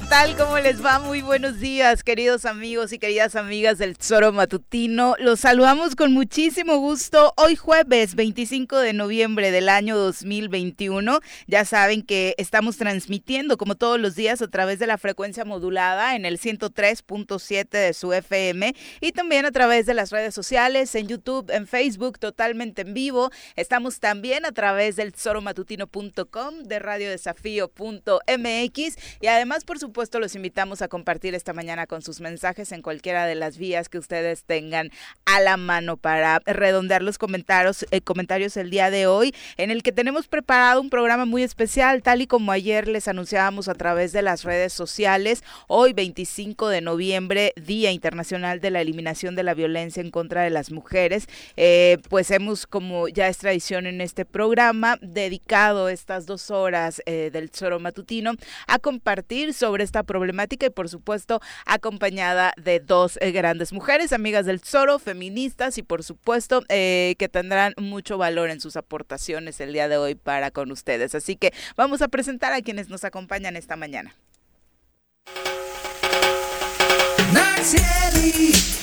[0.00, 0.36] ¿qué tal?
[0.36, 0.98] ¿Cómo les va?
[0.98, 5.14] Muy buenos días, queridos amigos y queridas amigas del Tesoro Matutino.
[5.18, 11.20] Los saludamos con muchísimo gusto hoy jueves 25 de noviembre del año 2021.
[11.46, 16.16] Ya saben que estamos transmitiendo como todos los días a través de la frecuencia modulada
[16.16, 21.08] en el 103.7 de su FM y también a través de las redes sociales, en
[21.08, 23.30] YouTube, en Facebook, totalmente en vivo.
[23.56, 29.89] Estamos también a través del tesoromatutino.com, de radiodesafío.mx y además, por supuesto,
[30.20, 33.98] los invitamos a compartir esta mañana con sus mensajes en cualquiera de las vías que
[33.98, 34.90] ustedes tengan
[35.24, 39.82] a la mano para redondear los comentarios, eh, comentarios el día de hoy, en el
[39.82, 44.12] que tenemos preparado un programa muy especial, tal y como ayer les anunciábamos a través
[44.12, 45.42] de las redes sociales.
[45.66, 50.50] Hoy, 25 de noviembre, Día Internacional de la Eliminación de la Violencia en contra de
[50.50, 51.26] las Mujeres,
[51.56, 57.30] eh, pues hemos, como ya es tradición en este programa, dedicado estas dos horas eh,
[57.32, 58.32] del Zoro Matutino
[58.66, 64.46] a compartir sobre esta problemática y por supuesto acompañada de dos eh, grandes mujeres, amigas
[64.46, 69.72] del Zoro, feministas y por supuesto eh, que tendrán mucho valor en sus aportaciones el
[69.72, 71.14] día de hoy para con ustedes.
[71.14, 74.14] Así que vamos a presentar a quienes nos acompañan esta mañana.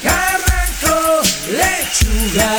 [0.02, 2.52] Carranco Lechuga.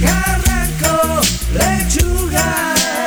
[0.00, 1.20] Carranco
[1.54, 2.99] Lechuga.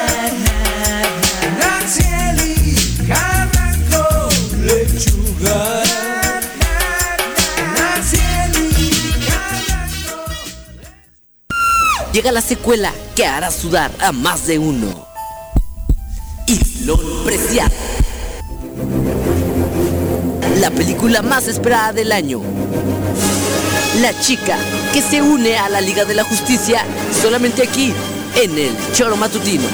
[12.13, 15.07] Llega la secuela que hará sudar a más de uno.
[16.45, 17.73] Islón Preciado.
[20.59, 22.39] La película más esperada del año.
[23.99, 24.59] La chica
[24.93, 26.85] que se une a la Liga de la Justicia
[27.19, 27.91] solamente aquí,
[28.35, 29.67] en el Choro Matutino.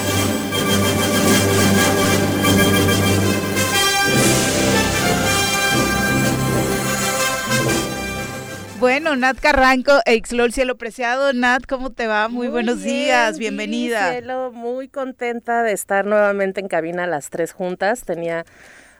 [8.80, 11.34] Bueno, Nat Carranco, Exlol Cielo Preciado.
[11.34, 12.28] Nat, ¿cómo te va?
[12.28, 14.10] Muy, buenos bien, días, bienvenida.
[14.10, 18.04] Cielo, muy contenta de estar nuevamente en cabina las tres juntas.
[18.06, 18.46] Tenía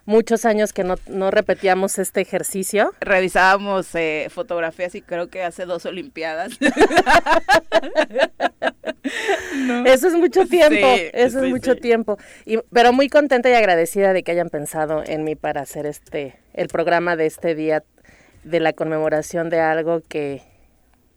[0.05, 2.93] muchos años que no, no repetíamos este ejercicio.
[3.01, 6.59] Revisábamos eh, fotografías y creo que hace dos Olimpiadas.
[9.55, 9.87] ¿No?
[9.87, 11.81] Eso es mucho tiempo, Sí, eso sí, es mucho sí.
[11.81, 12.19] tiempo.
[12.45, 16.39] Y, pero muy contenta y agradecida de que hayan pensado en mí para hacer este,
[16.53, 17.83] el programa de este día
[18.45, 20.43] de la conmemoración de algo que,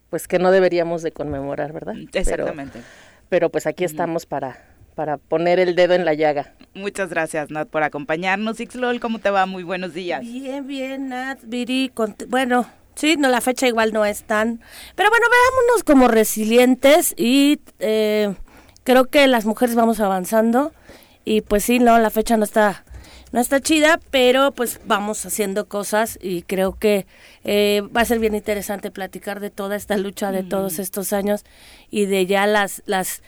[0.09, 1.93] pues que no deberíamos de conmemorar, ¿verdad?
[2.11, 2.81] Pero- Exactamente.
[3.29, 4.57] Pero, pues aquí estamos para,
[4.93, 6.53] para poner el dedo en la llaga.
[6.75, 8.59] Muchas gracias, Nat, por acompañarnos.
[8.59, 9.45] Ixlol, ¿cómo te va?
[9.47, 10.21] Muy buenos días.
[10.21, 11.91] Bien, bien, Nat, Viri,
[12.27, 14.61] bueno, sí, no, la fecha igual no es tan,
[14.95, 18.35] pero bueno, veámonos como resilientes y eh,
[18.83, 20.73] creo que las mujeres vamos avanzando
[21.25, 22.83] y pues sí, no, la fecha no está,
[23.33, 27.07] no está chida, pero pues vamos haciendo cosas y creo que
[27.43, 31.43] eh, va a ser bien interesante platicar de toda esta lucha de todos estos años
[31.89, 33.23] y de ya las, las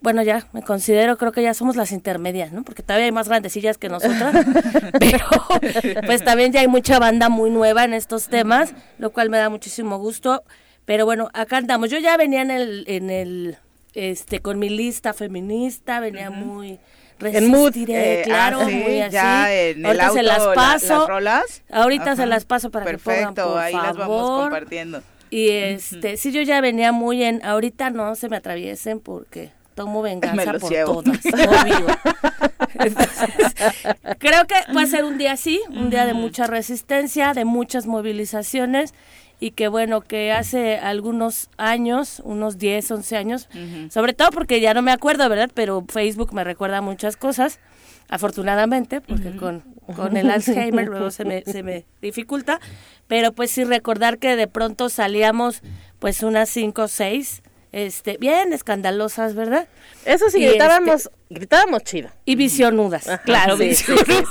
[0.00, 2.64] bueno, ya me considero, creo que ya somos las intermedias, ¿no?
[2.64, 4.34] Porque todavía hay más grandecillas que nosotras,
[4.98, 5.26] pero
[6.06, 9.50] pues también ya hay mucha banda muy nueva en estos temas, lo cual me da
[9.50, 10.44] muchísimo gusto.
[10.86, 11.90] Pero bueno, acá andamos.
[11.90, 13.58] Yo ya venía en el, en el,
[13.92, 16.80] este, con mi lista feminista, venía muy
[17.24, 19.12] En mood, Eh, claro, ah, sí, muy así.
[19.12, 20.98] ya en el Ahorita auto se las la- paso.
[20.98, 21.62] las rolas.
[21.70, 22.26] Ahorita se Ajá.
[22.26, 24.40] las paso para Perfecto, que por ahí las vamos favor.
[24.42, 25.02] compartiendo.
[25.30, 30.02] Y este, sí, yo ya venía muy en, ahorita no se me atraviesen porque tomo
[30.02, 31.02] venganza por llevo.
[31.02, 31.86] todas, obvio.
[32.74, 33.28] Entonces,
[34.18, 37.86] creo que va a ser un día así, un día de mucha resistencia, de muchas
[37.86, 38.94] movilizaciones
[39.42, 43.48] y que bueno, que hace algunos años, unos 10, 11 años,
[43.90, 45.50] sobre todo porque ya no me acuerdo, ¿verdad?
[45.52, 47.58] Pero Facebook me recuerda muchas cosas,
[48.08, 49.64] afortunadamente, porque con,
[49.96, 52.60] con el Alzheimer luego se me, se me dificulta,
[53.08, 55.62] pero pues sí recordar que de pronto salíamos
[55.98, 57.42] pues unas 5 o 6,
[57.72, 59.66] este, bien escandalosas, ¿verdad?
[60.04, 62.10] Eso sí, Y gritábamos, gritábamos chido.
[62.24, 64.28] Y visionudas, Ajá, claro, sí, sí, visionudas.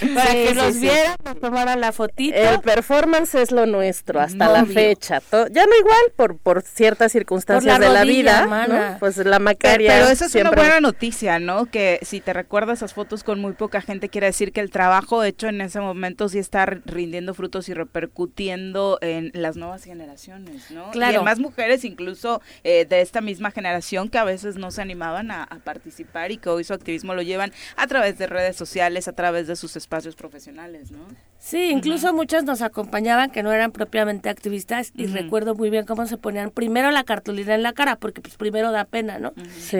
[0.00, 0.80] sí, Para Sí, que nos sí.
[0.80, 2.36] vieran, nos tomaran la fotito.
[2.36, 4.74] El performance es lo nuestro hasta la Obvio.
[4.74, 5.20] fecha.
[5.30, 8.46] Ya no igual por, por ciertas circunstancias Por la de la vida.
[8.68, 8.98] ¿no?
[8.98, 11.66] Pues la Pero, macaria pero eso es siempre- una buena noticia, ¿no?
[11.66, 15.22] Que si te recuerdas esas fotos con muy poca gente, quiere decir que el trabajo
[15.24, 20.90] hecho en ese momento sí está rindiendo frutos y repercutiendo en las nuevas generaciones, ¿no?
[20.90, 21.12] Claro.
[21.12, 24.82] Y en más mujeres incluso eh, de esta misma generación que a veces no se
[24.82, 28.26] animaban a, a participar y y que hoy su activismo lo llevan a través de
[28.26, 31.00] redes sociales, a través de sus espacios profesionales, ¿no?
[31.38, 36.06] Sí, incluso muchos nos acompañaban que no eran propiamente activistas y recuerdo muy bien cómo
[36.06, 39.32] se ponían primero la cartulina en la cara, porque pues primero da pena, ¿no?
[39.58, 39.78] Sí.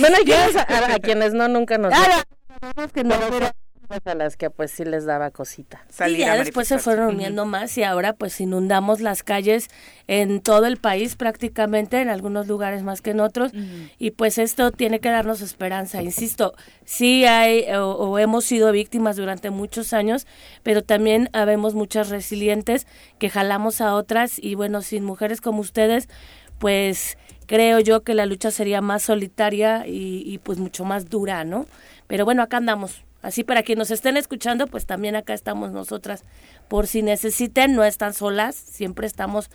[0.00, 1.92] bueno, quienes, a, a quienes no, nunca nos...
[1.92, 2.22] Claro,
[2.94, 3.50] que no, Pero
[3.90, 5.84] fueron a las que pues sí les daba cosita.
[6.06, 9.68] y ya a después se fueron uniendo más y ahora pues inundamos las calles
[10.06, 13.52] en todo el país prácticamente, en algunos lugares más que en otros.
[13.98, 16.02] Y pues esto tiene que darnos esperanza.
[16.02, 16.54] Insisto,
[16.84, 20.24] sí hay o, o hemos sido víctimas durante muchos años,
[20.62, 22.86] pero también habemos muchas resilientes
[23.18, 26.08] que jalamos a otras y bueno, sin mujeres como ustedes,
[26.58, 31.42] pues creo yo que la lucha sería más solitaria y, y, pues mucho más dura,
[31.42, 31.66] ¿no?
[32.06, 33.02] Pero bueno, acá andamos.
[33.22, 36.24] Así para quienes nos estén escuchando, pues también acá estamos nosotras.
[36.68, 39.50] Por si necesiten, no están solas, siempre estamos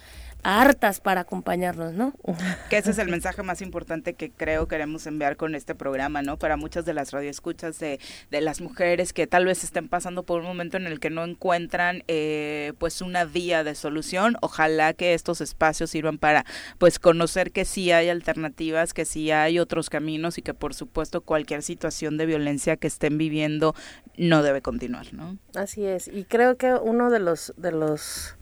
[0.45, 2.13] hartas para acompañarnos, ¿no?
[2.69, 6.37] Que ese es el mensaje más importante que creo queremos enviar con este programa, ¿no?
[6.37, 7.99] Para muchas de las radioescuchas de,
[8.29, 11.23] de las mujeres que tal vez estén pasando por un momento en el que no
[11.23, 14.37] encuentran eh, pues una vía de solución.
[14.41, 16.45] Ojalá que estos espacios sirvan para
[16.77, 21.21] pues conocer que sí hay alternativas, que sí hay otros caminos y que por supuesto
[21.21, 23.73] cualquier situación de violencia que estén viviendo
[24.15, 25.39] no debe continuar, ¿no?
[25.55, 28.37] Así es, y creo que uno de los de los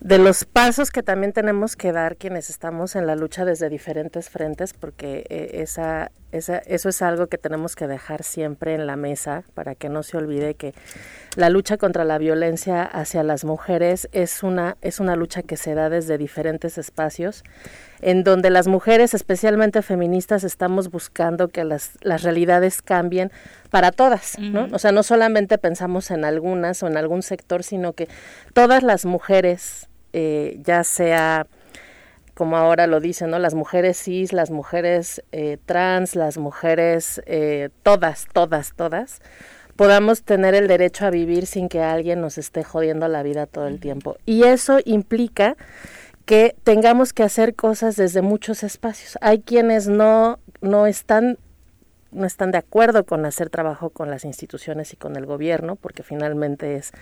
[0.00, 4.30] de los pasos que también tenemos que dar quienes estamos en la lucha desde diferentes
[4.30, 8.96] frentes, porque eh, esa, esa, eso es algo que tenemos que dejar siempre en la
[8.96, 10.74] mesa para que no se olvide que
[11.36, 15.74] la lucha contra la violencia hacia las mujeres es una, es una lucha que se
[15.74, 17.44] da desde diferentes espacios,
[18.00, 23.32] en donde las mujeres, especialmente feministas, estamos buscando que las, las realidades cambien
[23.70, 24.68] para todas, ¿no?
[24.72, 28.08] O sea, no solamente pensamos en algunas o en algún sector, sino que
[28.52, 31.46] todas las mujeres, eh, ya sea
[32.34, 33.38] como ahora lo dicen, ¿no?
[33.38, 39.20] Las mujeres cis, las mujeres eh, trans, las mujeres, eh, todas, todas, todas,
[39.76, 43.66] podamos tener el derecho a vivir sin que alguien nos esté jodiendo la vida todo
[43.68, 44.16] el tiempo.
[44.26, 45.56] Y eso implica
[46.26, 49.18] que tengamos que hacer cosas desde muchos espacios.
[49.20, 51.38] Hay quienes no, no están
[52.14, 56.04] no están de acuerdo con hacer trabajo con las instituciones y con el gobierno, porque
[56.04, 56.92] finalmente es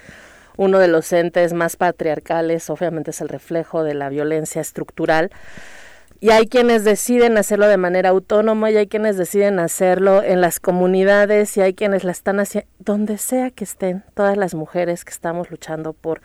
[0.56, 5.30] uno de los entes más patriarcales, obviamente es el reflejo de la violencia estructural.
[6.20, 10.60] Y hay quienes deciden hacerlo de manera autónoma y hay quienes deciden hacerlo en las
[10.60, 15.10] comunidades y hay quienes la están haciendo, donde sea que estén, todas las mujeres que
[15.10, 16.20] estamos luchando por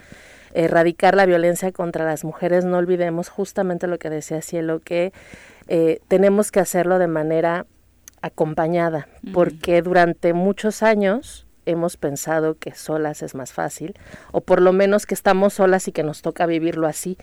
[0.54, 5.14] erradicar la violencia contra las mujeres, no olvidemos justamente lo que decía Cielo, que
[5.68, 7.66] eh, tenemos que hacerlo de manera
[8.22, 13.96] acompañada, porque durante muchos años hemos pensado que solas es más fácil,
[14.32, 17.18] o por lo menos que estamos solas y que nos toca vivirlo así.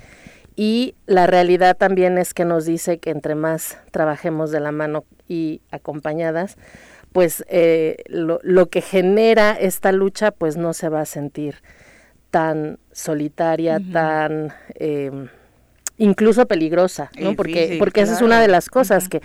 [0.56, 5.04] Y la realidad también es que nos dice que entre más trabajemos de la mano
[5.26, 6.56] y acompañadas,
[7.12, 11.56] pues eh, lo, lo que genera esta lucha pues no se va a sentir
[12.34, 15.28] tan solitaria, tan eh,
[15.96, 17.34] incluso peligrosa, ¿no?
[17.34, 19.20] Porque porque esa es una de las cosas que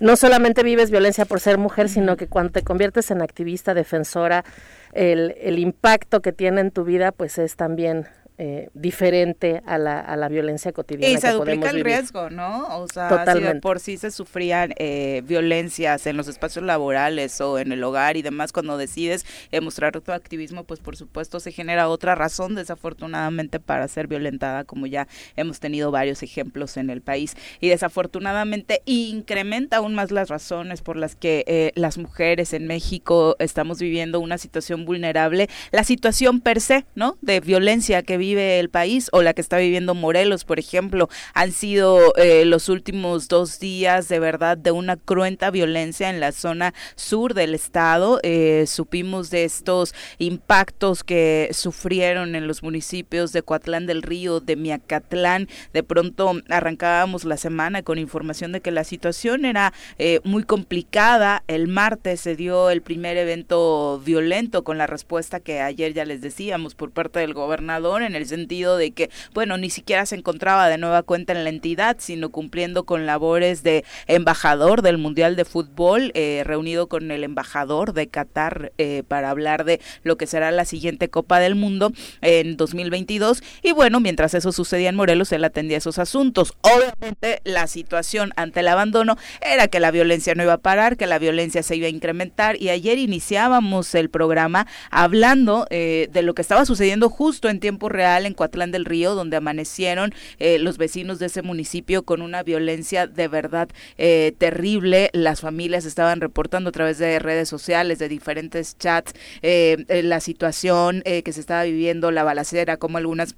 [0.00, 4.44] no solamente vives violencia por ser mujer, sino que cuando te conviertes en activista, defensora,
[4.92, 8.06] el, el impacto que tiene en tu vida pues es también
[8.38, 11.98] eh, diferente a la, a la violencia cotidiana Y se que duplica el vivir.
[11.98, 12.78] riesgo, ¿no?
[12.80, 17.58] O sea, si de por sí se sufrían eh, violencias en los espacios laborales o
[17.58, 21.52] en el hogar y demás, cuando decides eh, mostrar tu activismo, pues por supuesto se
[21.52, 27.02] genera otra razón, desafortunadamente, para ser violentada, como ya hemos tenido varios ejemplos en el
[27.02, 27.36] país.
[27.60, 33.36] Y desafortunadamente incrementa aún más las razones por las que eh, las mujeres en México
[33.38, 37.16] estamos viviendo una situación vulnerable, la situación per se, ¿no?
[37.22, 41.52] De violencia que vive el país o la que está viviendo Morelos, por ejemplo, han
[41.52, 46.72] sido eh, los últimos dos días de verdad de una cruenta violencia en la zona
[46.96, 48.20] sur del estado.
[48.22, 54.56] Eh, supimos de estos impactos que sufrieron en los municipios de Coatlán del Río, de
[54.56, 55.48] Miacatlán.
[55.74, 61.44] De pronto arrancábamos la semana con información de que la situación era eh, muy complicada.
[61.46, 66.22] El martes se dio el primer evento violento con la respuesta que ayer ya les
[66.22, 70.68] decíamos por parte del gobernador en el sentido de que, bueno, ni siquiera se encontraba
[70.68, 75.44] de nueva cuenta en la entidad, sino cumpliendo con labores de embajador del Mundial de
[75.44, 80.50] Fútbol, eh, reunido con el embajador de Qatar eh, para hablar de lo que será
[80.50, 83.42] la siguiente Copa del Mundo en 2022.
[83.62, 86.54] Y bueno, mientras eso sucedía en Morelos, él atendía esos asuntos.
[86.62, 91.06] Obviamente, la situación ante el abandono era que la violencia no iba a parar, que
[91.06, 92.60] la violencia se iba a incrementar.
[92.60, 97.88] Y ayer iniciábamos el programa hablando eh, de lo que estaba sucediendo justo en tiempo
[97.88, 102.42] real en Coatlán del Río, donde amanecieron eh, los vecinos de ese municipio con una
[102.42, 105.10] violencia de verdad eh, terrible.
[105.12, 110.20] Las familias estaban reportando a través de redes sociales, de diferentes chats, eh, eh, la
[110.20, 113.34] situación que se estaba viviendo, la balacera, como algunas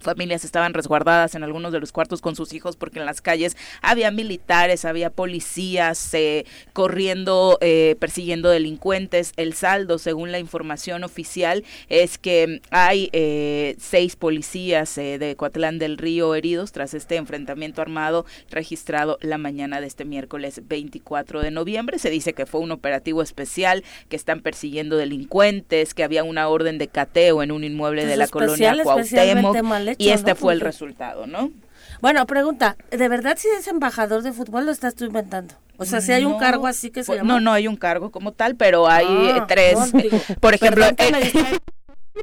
[0.00, 3.56] familias estaban resguardadas en algunos de los cuartos con sus hijos porque en las calles
[3.82, 9.32] había militares, había policías eh, corriendo, eh, persiguiendo delincuentes.
[9.36, 15.78] El saldo, según la información oficial, es que hay eh, seis policías eh, de Coatlán
[15.78, 21.50] del Río heridos tras este enfrentamiento armado registrado la mañana de este miércoles 24 de
[21.50, 21.98] noviembre.
[21.98, 26.78] Se dice que fue un operativo especial, que están persiguiendo delincuentes, que había una orden
[26.78, 30.36] de cateo en un inmueble de Pues la especial, colonia Cuauhtémoc hecho, y este ¿no?
[30.36, 31.50] fue el resultado, ¿no?
[32.00, 35.54] Bueno, pregunta, ¿de verdad si es embajador de fútbol lo estás tú inventando?
[35.76, 37.34] O sea, si hay un No, cargo así que se pues, llama...
[37.34, 39.78] No, no hay un cargo como tal, pero hay Ah, tres.
[39.78, 41.32] no, digo, Por ejemplo, eh,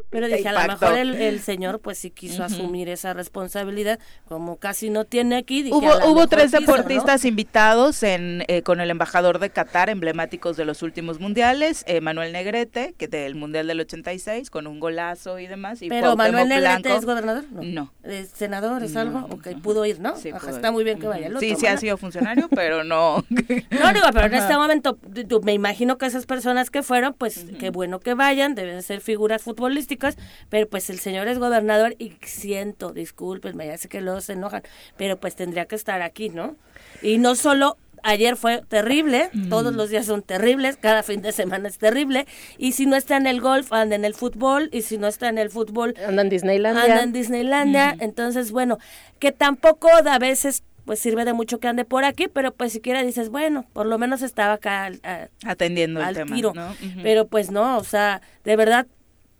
[0.10, 4.58] pero dije, a lo mejor el, el señor pues sí quiso asumir esa responsabilidad, como
[4.58, 6.68] casi no tiene aquí, dije, Hubo, hubo tres quiso, ¿no?
[6.68, 12.02] deportistas invitados en, eh, con el embajador de Qatar, emblemáticos de los últimos mundiales, eh,
[12.02, 15.82] Manuel Negrete, que del Mundial del 86, con un golazo y demás.
[15.82, 17.00] Y Pero Manuel Cuauhtémoc Negrete Blanco.
[17.00, 17.62] es gobernador, no.
[17.64, 17.94] No.
[18.04, 19.20] ¿Es senador, es algo?
[19.22, 19.60] No, ok, ajá.
[19.62, 20.16] pudo ir, ¿no?
[20.18, 20.74] Sí, Ajá, pudo está ir.
[20.74, 21.30] muy bien que vaya.
[21.30, 23.24] Lo Sí, sí toman, ha sido funcionario, pero no.
[23.30, 24.98] No, digo, pero en este momento
[25.44, 29.44] me imagino que esas personas que fueron, pues qué bueno que vayan, deben ser figuras
[29.82, 30.18] futbolísticas,
[30.50, 34.64] pero pues el señor es gobernador y siento, discúlpenme, ya sé que luego se enojan,
[34.98, 36.56] pero pues tendría que estar aquí, ¿no?
[37.02, 41.68] Y no solo ayer fue terrible, todos los días son terribles, cada fin de semana
[41.68, 42.26] es terrible,
[42.58, 45.30] y si no está en el golf, anda en el fútbol, y si no está
[45.30, 46.84] en el fútbol, Anda en Disneylandia.
[46.84, 48.78] anda en Disneylandia, entonces bueno,
[49.20, 53.04] que tampoco a veces pues sirve de mucho que ande por aquí, pero pues siquiera
[53.04, 56.34] dices, bueno, por lo menos estaba acá al, a- Atendiendo el al tema.
[56.34, 56.74] tiro, ¿no?
[57.04, 58.88] Pero pues no, o sea, de verdad,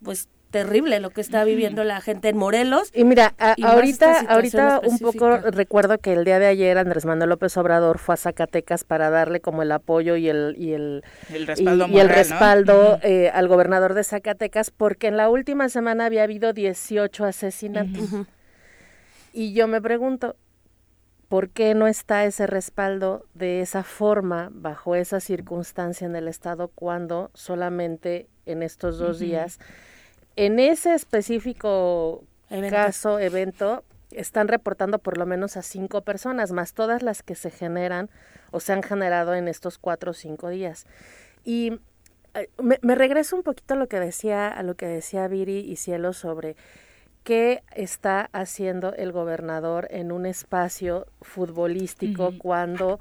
[0.02, 2.90] pues terrible lo que está viviendo la gente en Morelos.
[2.94, 7.04] Y mira, a- Y ahorita, ahorita un poco recuerdo que el día de ayer Andrés
[7.04, 11.02] Manuel López Obrador fue a Zacatecas para darle como el apoyo y el y el
[11.28, 15.68] El y- respaldo y, el respaldo eh, al gobernador de Zacatecas porque en la última
[15.68, 18.08] semana había habido 18 asesinatos.
[19.34, 20.34] Y yo me pregunto,
[21.28, 26.68] ¿por qué no está ese respaldo de esa forma, bajo esa circunstancia en el Estado,
[26.74, 29.58] cuando solamente en estos dos días,
[30.36, 32.76] en ese específico Evento.
[32.76, 37.50] caso, evento, están reportando por lo menos a cinco personas, más todas las que se
[37.50, 38.08] generan
[38.50, 40.86] o se han generado en estos cuatro o cinco días.
[41.44, 41.78] Y
[42.34, 45.58] eh, me, me regreso un poquito a lo que decía, a lo que decía Viri
[45.58, 46.56] y Cielo sobre
[47.28, 53.00] qué está haciendo el gobernador en un espacio futbolístico cuando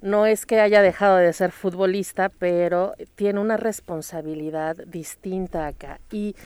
[0.00, 6.00] no es que haya dejado de ser futbolista, pero tiene una responsabilidad distinta acá.
[6.10, 6.36] Y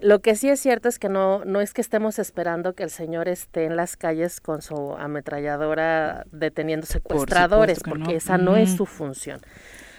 [0.00, 2.90] lo que sí es cierto es que no, no es que estemos esperando que el
[2.90, 8.10] señor esté en las calles con su ametralladora deteniendo secuestradores, porque no.
[8.10, 9.40] esa no es su función.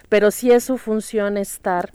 [0.07, 1.91] Pero sí es su función estar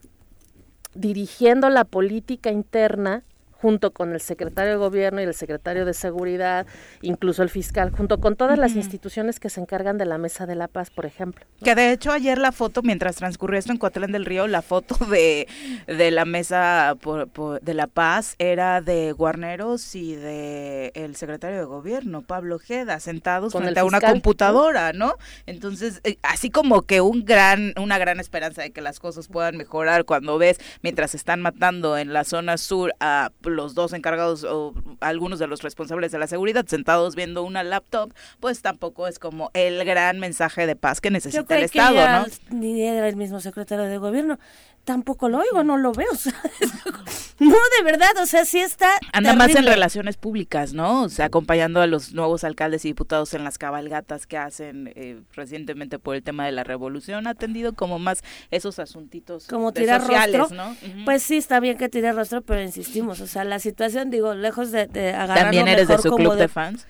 [0.94, 3.24] dirigiendo la política interna
[3.64, 6.66] junto con el secretario de gobierno y el secretario de seguridad,
[7.00, 10.54] incluso el fiscal, junto con todas las instituciones que se encargan de la mesa de
[10.54, 11.46] la paz, por ejemplo.
[11.62, 15.02] Que de hecho ayer la foto, mientras transcurrió esto en Coatlán del Río, la foto
[15.06, 15.48] de,
[15.86, 21.56] de la mesa por- por- de la paz era de Guarneros y de el secretario
[21.56, 25.14] de gobierno, Pablo Ojeda, sentados Con frente a una computadora, ¿no?
[25.46, 29.56] Entonces, eh, así como que un gran, una gran esperanza de que las cosas puedan
[29.56, 34.74] mejorar cuando ves, mientras están matando en la zona sur a los dos encargados o
[35.00, 39.50] algunos de los responsables de la seguridad sentados viendo una laptop, pues tampoco es como
[39.54, 42.26] el gran mensaje de paz que Yo necesita el que Estado, ya ¿no?
[42.50, 44.38] ni era el mismo secretario de gobierno.
[44.84, 46.10] Tampoco lo oigo, no lo veo.
[47.38, 48.90] no, de verdad, o sea, sí está.
[49.12, 51.04] Anda más en relaciones públicas, ¿no?
[51.04, 55.22] O sea, acompañando a los nuevos alcaldes y diputados en las cabalgatas que hacen eh,
[55.32, 57.26] recientemente por el tema de la revolución.
[57.26, 60.76] Ha atendido como más esos asuntitos como de tirar sociales, rostro, ¿no?
[61.06, 64.70] Pues sí está bien que tire rostro, pero insistimos, o sea, la situación, digo, lejos
[64.70, 66.86] de, de agarrar También eres de mejor su como club de, fans,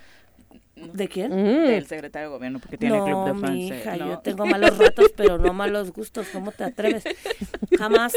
[0.77, 1.31] ¿De quién?
[1.33, 1.67] Mm.
[1.67, 3.53] del secretario de gobierno, porque tiene no, club de fans.
[3.53, 4.09] mi eh, hija, ¿no?
[4.09, 6.27] yo tengo malos ratos, pero no malos gustos.
[6.33, 7.05] ¿Cómo te atreves?
[7.79, 8.13] Jamás.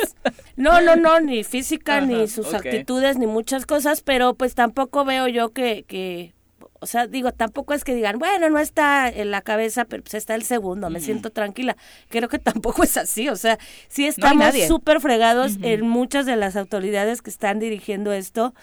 [0.55, 5.27] No, no, no, ni física, ni sus actitudes, ni muchas cosas, pero pues tampoco veo
[5.27, 6.33] yo que, que,
[6.79, 10.15] o sea, digo, tampoco es que digan, bueno, no está en la cabeza, pero pues
[10.15, 11.77] está el segundo, me siento tranquila.
[12.09, 14.67] Creo que tampoco es así, o sea, sí No estamos nadie.
[14.67, 18.55] súper fregados en muchas de las autoridades que están dirigiendo esto.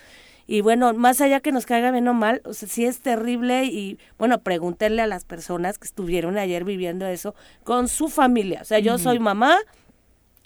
[0.47, 3.65] Y bueno, más allá que nos caiga bien o mal, o sea, sí es terrible
[3.65, 8.61] y bueno, pregúntenle a las personas que estuvieron ayer viviendo eso con su familia.
[8.63, 9.59] O sea, yo soy mamá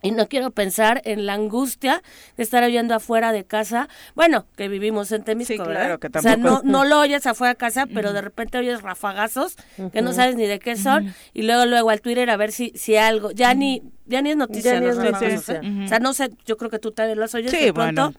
[0.00, 2.04] Y no quiero pensar en la angustia
[2.36, 3.88] de estar oyendo afuera de casa.
[4.14, 7.26] Bueno, que vivimos en Temisco, Sí, claro, que O sea, no, tampoco- no lo oyes
[7.26, 9.56] afuera de casa, pero de repente oyes rafagazos
[9.92, 11.12] que no sabes ni de qué son.
[11.34, 13.32] Y luego, luego al Twitter a ver si, si algo.
[13.32, 14.74] Ya ni ya ni es noticia.
[14.74, 15.56] Ya ni es noticia.
[15.64, 15.84] ¿eh?
[15.84, 18.02] O sea, no sé, yo creo que tú también los oyes Sí, de pronto.
[18.12, 18.18] bueno.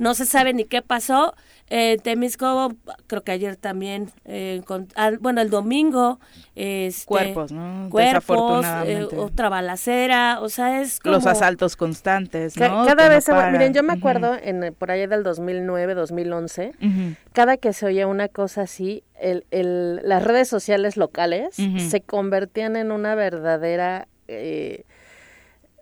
[0.00, 1.34] No se sabe ni qué pasó.
[1.74, 2.74] Eh, Temisco,
[3.06, 6.20] creo que ayer también, eh, con- ah, bueno, el domingo.
[6.54, 7.88] Este, Cuerpos, ¿no?
[7.88, 9.16] Cuerpos, Desafortunadamente.
[9.16, 11.14] eh, otra balacera, o sea, es como...
[11.14, 12.54] Los asaltos constantes.
[12.54, 15.94] Cada Que no vez, se miren, yo me acuerdo en, el- por ahí del 2009,
[15.94, 17.14] 2011, Ujú.
[17.32, 22.76] cada que se oía una cosa así, el, el- las redes sociales locales se convertían
[22.76, 24.84] en una verdadera eh,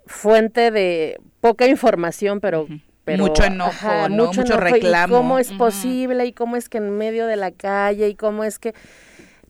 [0.06, 2.66] fuente de poca información, pero...
[3.10, 4.26] pero Mucho enojo, ¿no?
[4.26, 5.14] Mucho enojo, reclamo.
[5.14, 8.44] Y cómo es posible, y cómo es que en medio de la calle, y cómo
[8.44, 8.74] es que...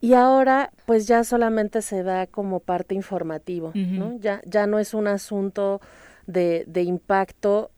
[0.00, 4.16] Y ahora, pues ya solamente se da como parte informativo, ¿no?
[4.18, 5.82] Ya, ya no es un asunto
[6.26, 7.70] de, de impacto,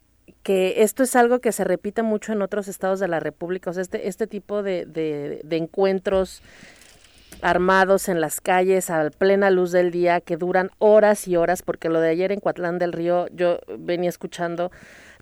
[0.45, 3.73] que esto es algo que se repite mucho en otros estados de la República, o
[3.73, 6.43] sea, este, este tipo de, de, de encuentros
[7.41, 11.89] armados en las calles a plena luz del día que duran horas y horas, porque
[11.89, 14.71] lo de ayer en Coatlán del Río, yo venía escuchando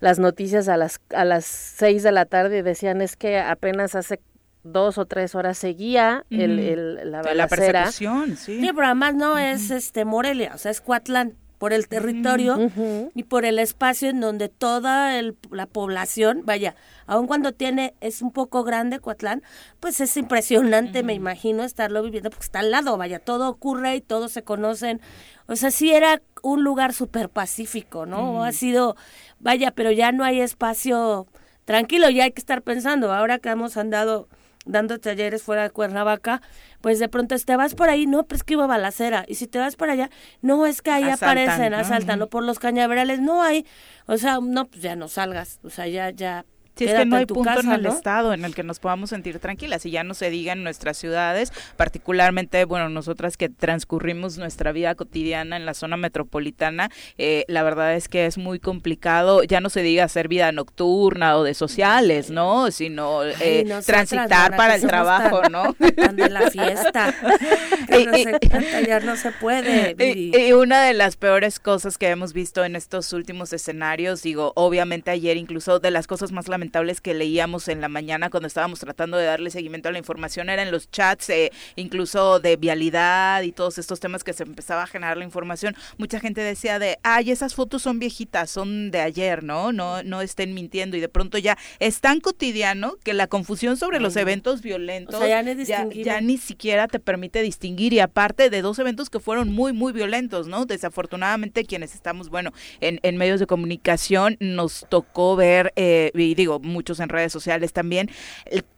[0.01, 3.95] las noticias a las, a las seis de la tarde y decían es que apenas
[3.95, 4.19] hace
[4.63, 8.59] dos o tres horas seguía el, el- la De la persecución, sí.
[8.61, 13.11] Sí, pero además no es este Morelia, o sea, es Coatlán, por el territorio Ujú.
[13.13, 16.73] y por el espacio en donde toda el- la población, vaya,
[17.05, 19.43] aun cuando tiene, es un poco grande Coatlán,
[19.79, 24.01] pues es impresionante, me imagino, estarlo viviendo, porque está al lado, vaya, todo ocurre y
[24.01, 25.01] todos se conocen.
[25.45, 28.43] O sea, sí era un lugar súper pacífico, ¿no?
[28.43, 28.95] Ha sido,
[29.39, 31.27] vaya, pero ya no hay espacio
[31.65, 34.27] tranquilo, ya hay que estar pensando, ahora que hemos andado
[34.65, 36.41] dando talleres fuera de Cuernavaca,
[36.81, 39.47] pues de pronto te vas por ahí, no, pero es que iba balacera, y si
[39.47, 40.09] te vas para allá,
[40.41, 41.77] no, es que ahí Asaltan, aparecen, ¿no?
[41.77, 43.65] asaltan, o por los cañaverales, no hay,
[44.05, 47.09] o sea, no, pues ya no salgas, o sea, ya, ya, Sí, es quédate que
[47.09, 47.89] no hay en punto en casa, el ¿no?
[47.89, 50.97] estado en el que nos podamos sentir tranquilas y ya no se diga en nuestras
[50.97, 57.63] ciudades, particularmente, bueno, nosotras que transcurrimos nuestra vida cotidiana en la zona metropolitana, eh, la
[57.63, 61.53] verdad es que es muy complicado, ya no se diga hacer vida nocturna o de
[61.53, 62.71] sociales, ¿no?
[62.71, 63.35] Sino eh,
[63.69, 65.73] Ay, transitar para el trabajo, tan- ¿no?
[65.95, 67.13] tan de la fiesta,
[67.89, 69.95] que ya no se puede.
[70.01, 74.51] Y, y una de las peores cosas que hemos visto en estos últimos escenarios, digo,
[74.55, 76.60] obviamente ayer incluso de las cosas más lamentables
[77.01, 80.71] que leíamos en la mañana cuando estábamos tratando de darle seguimiento a la información eran
[80.71, 85.17] los chats, eh, incluso de vialidad y todos estos temas que se empezaba a generar
[85.17, 85.75] la información.
[85.97, 89.71] Mucha gente decía de, ay, esas fotos son viejitas, son de ayer, ¿no?
[89.71, 93.99] No, no estén mintiendo y de pronto ya es tan cotidiano que la confusión sobre
[93.99, 98.61] los eventos violentos O sea, ya ya ni siquiera te permite distinguir y aparte de
[98.61, 100.65] dos eventos que fueron muy muy violentos, ¿no?
[100.65, 106.50] Desafortunadamente quienes estamos, bueno, en, en medios de comunicación nos tocó ver, eh, y digo,
[106.59, 108.09] muchos en redes sociales también,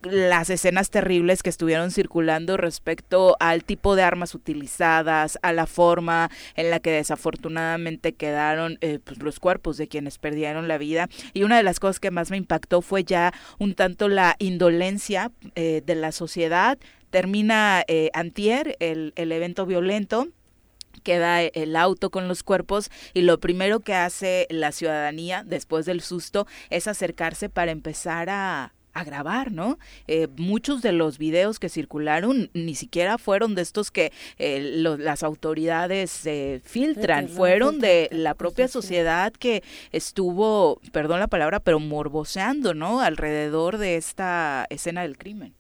[0.04, 6.30] las escenas terribles que estuvieron circulando respecto al tipo de armas utilizadas, a la forma
[6.56, 11.10] en la que desafortunadamente quedaron eh, pues, los cuerpos de quienes perdieron la vida.
[11.34, 15.32] Y una de las cosas que más me impactó fue ya un tanto la indolencia
[15.56, 16.78] eh, de la sociedad.
[17.10, 20.28] Termina eh, antier el, el evento violento
[21.04, 26.02] queda el auto con los cuerpos y lo primero que hace la ciudadanía después del
[26.02, 29.80] susto es acercarse para empezar a a grabar, ¿no?
[30.06, 34.98] Eh, muchos de los videos que circularon ni siquiera fueron de estos que eh, lo-
[34.98, 41.60] las autoridades eh, filtran, fueron de la pues, propia sociedad que estuvo, perdón la palabra,
[41.60, 43.02] pero morboseando, ¿no?
[43.02, 45.56] Alrededor de esta escena del crimen.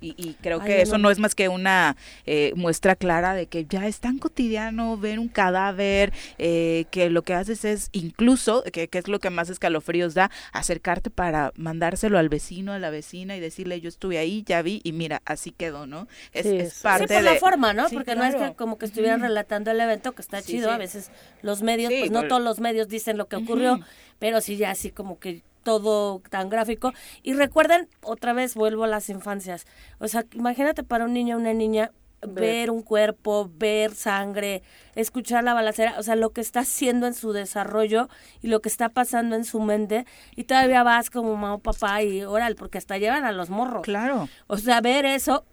[0.00, 1.10] Y, y creo Ay, que eso no.
[1.10, 5.28] es más que una eh, muestra clara de que ya es tan cotidiano ver un
[5.28, 10.14] cadáver eh, que lo que haces es incluso, que, que es lo que más escalofríos
[10.14, 14.62] da, acercarte para mandárselo al vecino, a la vecina y decirle yo estuve ahí, ya
[14.62, 16.06] vi y mira, así quedó, ¿no?
[16.32, 17.30] Es, Sí, es parte Sí, por de...
[17.34, 17.88] la forma, ¿no?
[17.88, 20.68] Sí, Porque no es que como que estuvieran relatando el evento, que está Sí, chido.
[20.68, 20.74] sí.
[20.74, 21.10] A veces
[21.42, 23.80] los medios, Sí, pues no todos los medios dicen lo que ocurrió,
[24.18, 26.92] pero sí ya así como que todo tan gráfico.
[27.22, 29.66] Y recuerden, otra vez vuelvo a las infancias.
[29.98, 31.92] O sea, imagínate para un niño o una niña
[32.26, 34.62] ver un cuerpo, ver sangre,
[34.94, 38.08] escuchar la balacera, o sea, lo que está haciendo en su desarrollo
[38.42, 42.02] y lo que está pasando en su mente, y todavía vas como mamá o papá
[42.02, 43.82] y oral, porque hasta llevan a los morros.
[43.82, 44.28] Claro.
[44.46, 45.44] O sea, ver eso,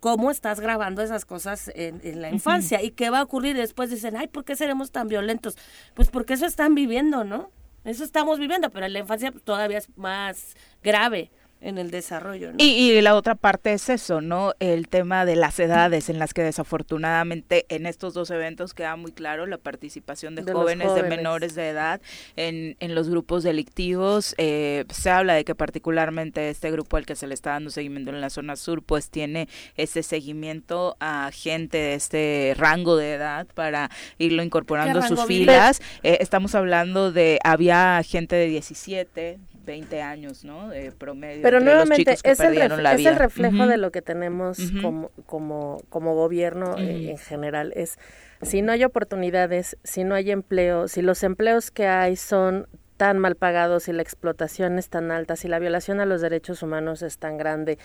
[0.00, 3.90] cómo estás grabando esas cosas en, en la infancia y qué va a ocurrir después.
[3.90, 5.56] Dicen, ay, ¿por qué seremos tan violentos?
[5.94, 7.50] Pues porque eso están viviendo, ¿no?
[7.84, 11.30] Eso estamos viviendo, pero en la infancia todavía es más grave.
[11.62, 12.52] En el desarrollo.
[12.52, 12.56] ¿no?
[12.58, 14.52] Y, y la otra parte es eso, ¿no?
[14.58, 19.12] El tema de las edades en las que desafortunadamente en estos dos eventos queda muy
[19.12, 22.00] claro la participación de, jóvenes, de menores de edad
[22.36, 24.34] en, en los grupos delictivos.
[24.38, 28.10] Eh, se habla de que particularmente este grupo al que se le está dando seguimiento
[28.10, 33.46] en la zona sur, pues tiene ese seguimiento a gente de este rango de edad
[33.54, 35.80] para irlo incorporando a sus filas.
[36.02, 40.68] Eh, estamos hablando de, había gente de 17, 20 años, ¿no?
[40.68, 41.42] De promedio.
[41.42, 43.10] Pero nuevamente es el, perdieron ref- la es vida.
[43.10, 47.72] el reflejo de lo que tenemos como, como, como gobierno eh, en general.
[47.76, 47.98] Es
[48.42, 53.18] si no hay oportunidades, si no hay empleo, si los empleos que hay son tan
[53.18, 57.02] mal pagados, si la explotación es tan alta, si la violación a los derechos humanos
[57.02, 57.78] es tan grande,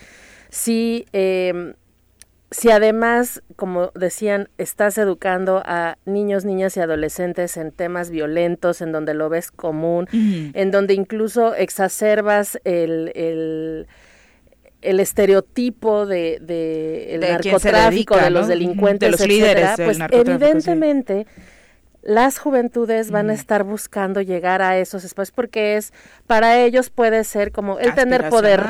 [0.50, 1.74] si eh,
[2.50, 8.92] si además, como decían, estás educando a niños, niñas y adolescentes en temas violentos, en
[8.94, 13.88] donde lo ves común, en donde incluso exacerbas el, el,
[14.82, 18.48] el estereotipo de, de el De narcotráfico, dedica, de los ¿no?
[18.48, 19.98] delincuentes, De los etcétera, líderes pues
[20.62, 21.26] sí.
[22.08, 25.92] Las juventudes van a estar buscando llegar a esos espacios porque es
[26.26, 28.62] para ellos puede ser como el tener poder,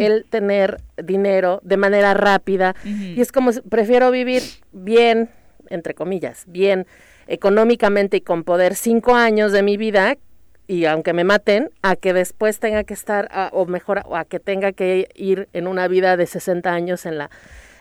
[0.00, 2.74] el tener dinero de manera rápida.
[3.16, 5.30] Y es como si- prefiero vivir bien
[5.70, 6.86] entre comillas bien
[7.26, 10.16] económicamente y con poder cinco años de mi vida
[10.66, 14.24] y aunque me maten a que después tenga que estar a- o mejor o a
[14.24, 17.30] que tenga que ir en una vida de 60 años en la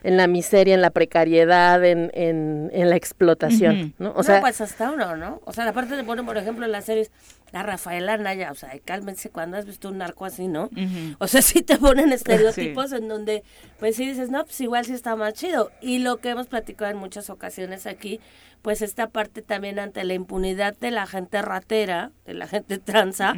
[0.05, 3.95] en la miseria, en la precariedad, en, en, en la explotación.
[3.97, 4.11] ¿no?
[4.11, 5.41] O no, sea, pues hasta uno, ¿no?
[5.45, 7.09] O sea, aparte de poner, por ejemplo, en las series,
[7.51, 10.69] la Rafaela Anaya, o sea, cálmense cuando has visto un narco así, ¿no?
[11.17, 13.43] O sea, sí te ponen estereotipos en donde,
[13.79, 15.71] pues sí dices, no, pues igual sí está más chido.
[15.81, 18.19] Y lo que hemos platicado en muchas ocasiones aquí,
[18.61, 23.33] pues esta parte también ante la impunidad de la gente ratera, de la gente tranza,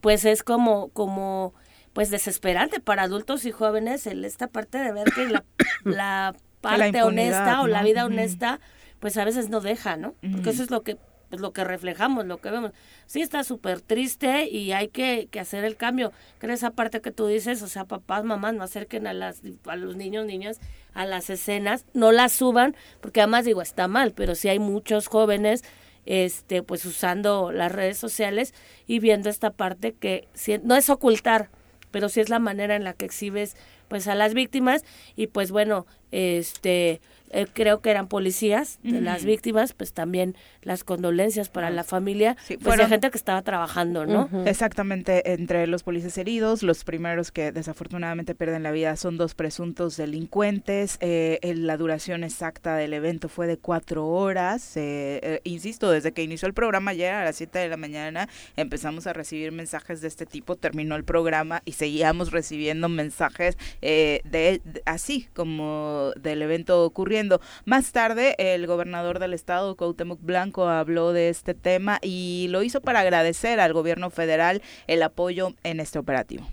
[0.00, 1.54] pues es como, como,
[1.92, 5.44] pues desesperante para adultos y jóvenes el esta parte de ver que la,
[5.84, 8.60] la parte honesta o la vida honesta,
[9.00, 10.14] pues a veces no deja, ¿no?
[10.32, 10.96] Porque eso es lo que
[11.30, 12.72] pues, lo que reflejamos, lo que vemos.
[13.06, 16.10] Sí está súper triste y hay que, que hacer el cambio.
[16.38, 19.76] Creo esa parte que tú dices, o sea, papás, mamás, no acerquen a, las, a
[19.76, 20.58] los niños, niñas
[20.92, 25.06] a las escenas, no las suban, porque además digo, está mal, pero sí hay muchos
[25.06, 25.62] jóvenes
[26.06, 28.54] este pues usando las redes sociales
[28.86, 31.50] y viendo esta parte que sí- no es ocultar,
[31.90, 33.56] pero sí es la manera en la que exhibes
[33.88, 34.82] pues a las víctimas.
[35.16, 40.84] Y pues bueno, este eh, creo que eran policías de las víctimas, pues también las
[40.84, 44.28] condolencias para la familia, Sí, pues fueron- de gente que estaba trabajando, ¿no?
[44.46, 49.96] Exactamente, entre los policías heridos, los primeros que desafortunadamente pierden la vida son dos presuntos
[49.96, 50.96] delincuentes.
[51.00, 54.76] Eh, el- la duración exacta del evento fue de cuatro horas.
[54.76, 58.28] Eh, eh, insisto, desde que inició el programa ayer a las 7 de la mañana
[58.56, 64.20] empezamos a recibir mensajes de este tipo, terminó el programa y seguíamos recibiendo mensajes eh,
[64.24, 67.19] de, de- así como del evento ocurriendo.
[67.64, 72.80] Más tarde, el gobernador del estado, Cuauhtémoc Blanco, habló de este tema y lo hizo
[72.80, 76.46] para agradecer al gobierno federal el apoyo en este operativo.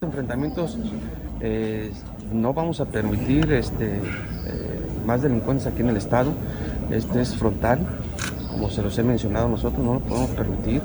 [0.00, 0.78] enfrentamientos
[1.40, 1.90] eh,
[2.32, 4.00] no vamos a permitir este, eh,
[5.04, 6.32] más delincuentes aquí en el estado.
[6.90, 7.80] Este es frontal,
[8.50, 10.82] como se los he mencionado nosotros, no lo podemos permitir.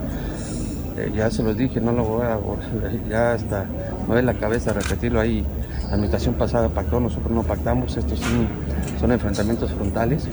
[0.97, 2.39] Eh, ya se los dije, no lo voy a
[3.09, 3.65] ya hasta
[4.07, 5.45] me duele la cabeza repetirlo ahí.
[5.93, 8.19] La administración pasada pactó, nosotros no pactamos, estos
[8.99, 10.27] son enfrentamientos frontales.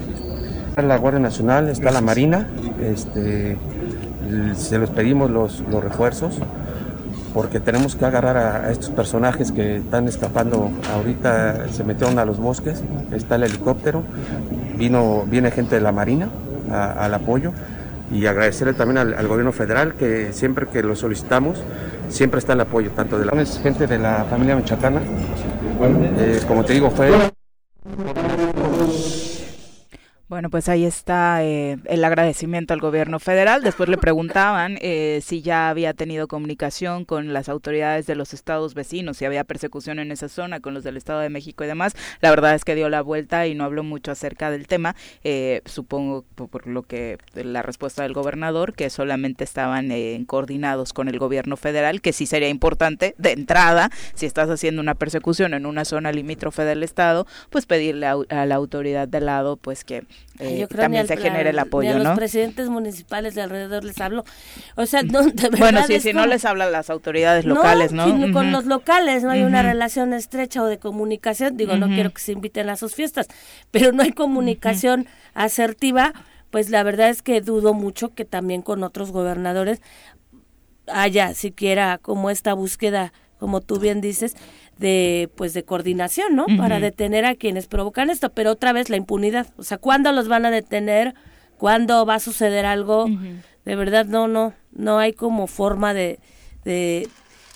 [0.70, 2.46] Está la Guardia Nacional, está la Marina,
[2.80, 3.58] este,
[4.56, 6.38] se los pedimos los, los refuerzos
[7.34, 10.70] porque tenemos que agarrar a, a estos personajes que están escapando.
[10.94, 14.02] Ahorita, se metieron a los bosques, está el helicóptero,
[14.78, 16.30] vino, viene gente de la Marina
[16.70, 17.52] a- al apoyo
[18.10, 21.62] y agradecerle también al, gobierno federal que siempre que lo solicitamos,
[22.08, 25.00] siempre está el apoyo, tanto de la gente de la familia Michoacana,
[26.18, 27.10] eh, como te digo, fue
[30.30, 33.64] Bueno, pues ahí está eh, el agradecimiento al gobierno federal.
[33.64, 38.74] Después le preguntaban eh, si ya había tenido comunicación con las autoridades de los estados
[38.74, 41.96] vecinos, si había persecución en esa zona con los del Estado de México y demás.
[42.20, 44.94] La verdad es que dio la vuelta y no habló mucho acerca del tema.
[45.24, 51.08] Eh, supongo por, lo que la respuesta del gobernador, que solamente estaban eh, coordinados con
[51.08, 55.66] el gobierno federal, que sí sería importante de entrada, si estás haciendo una persecución en
[55.66, 60.04] una zona limítrofe del estado, pues pedirle a, a la autoridad de lado, pues que
[60.40, 62.14] eh, Yo creo también al se genere el ni apoyo, a los ¿no?
[62.14, 64.24] presidentes municipales de alrededor les hablo.
[64.74, 68.06] O sea, no, de verdad Bueno, sí, si no les hablan las autoridades locales, ¿no?
[68.06, 71.56] si con los locales no hay una relación estrecha o de comunicación.
[71.56, 73.28] Digo, no quiero que se inviten a sus fiestas,
[73.70, 76.14] pero no hay comunicación asertiva.
[76.50, 79.80] Pues la verdad es que dudo mucho que también con otros gobernadores
[80.88, 84.36] haya siquiera como esta búsqueda, como tú bien dices,
[84.80, 86.46] de pues de coordinación, ¿no?
[86.56, 90.26] Para detener a quienes provocan esto, pero otra vez la impunidad, o sea, ¿cuándo los
[90.26, 91.14] van a detener?
[91.58, 93.06] ¿Cuándo va a suceder algo?
[93.66, 96.18] De verdad no no no hay como forma de
[96.64, 97.08] de,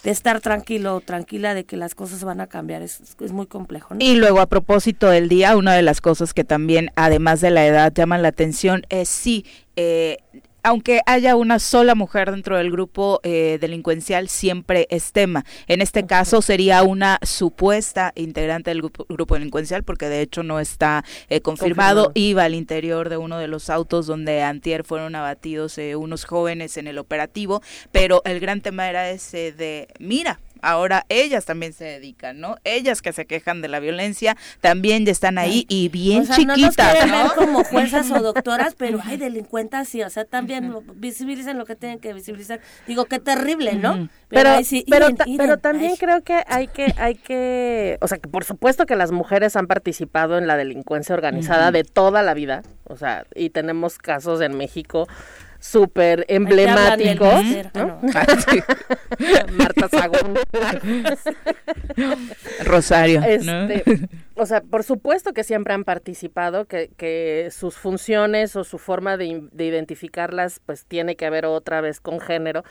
[0.02, 3.46] de estar tranquilo o tranquila de que las cosas van a cambiar, es, es muy
[3.46, 4.04] complejo, ¿no?
[4.04, 7.66] Y luego a propósito del día, una de las cosas que también, además de la
[7.66, 10.18] edad, llaman la atención es sí, eh,
[10.64, 15.44] aunque haya una sola mujer dentro del grupo eh, delincuencial, siempre es tema.
[15.68, 20.58] En este caso sería una supuesta integrante del grupo, grupo delincuencial, porque de hecho no
[20.58, 22.04] está eh, confirmado.
[22.06, 22.12] Confirmado.
[22.14, 26.78] Iba al interior de uno de los autos donde antier fueron abatidos eh, unos jóvenes
[26.78, 31.84] en el operativo, pero el gran tema era ese de, mira, ahora ellas también se
[31.84, 32.56] dedican, ¿no?
[32.64, 36.38] Ellas que se quejan de la violencia también ya están ahí y bien o sea,
[36.38, 37.34] no nos chiquitas, ¿no?
[37.34, 41.98] como juezas o doctoras, pero hay delincuentes sí, o sea, también visibilicen lo que tienen
[41.98, 42.60] que visibilizar.
[42.86, 44.08] Digo, qué terrible, ¿no?
[44.28, 45.98] Pero, ahí sí, pero, Iren, ta- Iren, pero también ay.
[45.98, 49.66] creo que hay que, hay que, o sea, que por supuesto que las mujeres han
[49.66, 54.56] participado en la delincuencia organizada de toda la vida, o sea, y tenemos casos en
[54.56, 55.06] México
[55.64, 57.42] súper emblemáticos,
[57.74, 58.60] Ah, sí.
[59.52, 60.38] Marta Sagún.
[62.64, 63.26] Rosario, ¿no?
[63.26, 68.78] Este, o sea, por supuesto que siempre han participado, que, que sus funciones o su
[68.78, 72.62] forma de, de identificarlas, pues tiene que ver otra vez con género,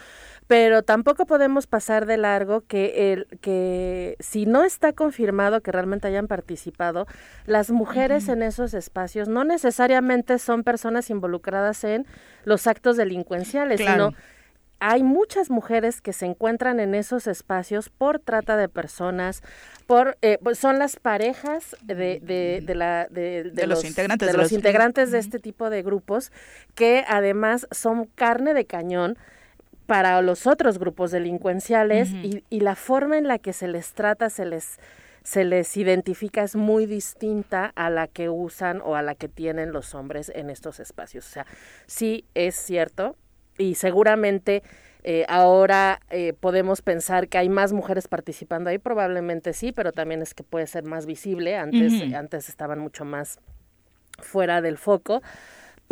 [0.48, 6.08] pero tampoco podemos pasar de largo que el que si no está confirmado que realmente
[6.08, 7.08] hayan participado,
[7.46, 12.06] las mujeres en esos espacios no necesariamente son personas involucradas en
[12.46, 14.10] los actos delincuenciales, Claro.
[14.12, 14.18] sino
[14.86, 19.42] hay muchas mujeres que se encuentran en esos espacios por trata de personas,
[19.88, 24.32] por eh, pues son las parejas de, de, de la, de, De los integrantes de
[24.34, 26.34] de los los- integrantes de este tipo de grupos
[26.76, 29.18] que además son carne de cañón
[29.86, 34.30] para los otros grupos delincuenciales y, y la forma en la que se les trata,
[34.30, 34.80] se les
[35.24, 39.72] se les identifica es muy distinta a la que usan o a la que tienen
[39.72, 41.26] los hombres en estos espacios.
[41.26, 41.46] O sea,
[41.88, 43.16] sí es cierto
[43.58, 44.64] y seguramente
[45.06, 50.22] eh, ahora eh, podemos pensar que hay más mujeres participando ahí, probablemente sí, pero también
[50.22, 51.56] es que puede ser más visible.
[51.56, 53.40] Antes, antes estaban mucho más
[54.20, 55.22] fuera del foco,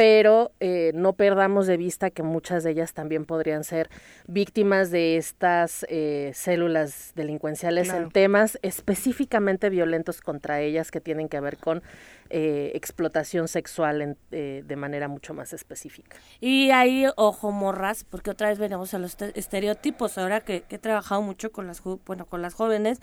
[0.02, 3.88] pero eh, no perdamos de vista que muchas de ellas también podrían ser
[4.26, 8.06] víctimas de estas eh, células delincuenciales Claro.
[8.06, 11.84] en temas específicamente violentos contra ellas que tienen que ver con
[12.32, 16.18] eh, explotación sexual en- eh, de manera mucho más específica.
[16.40, 20.18] Y ahí, ojo, morras, porque otra vez venimos a los te- estereotipos.
[20.18, 23.02] Ahora que, que he trabajado mucho con las, bueno, con las jóvenes,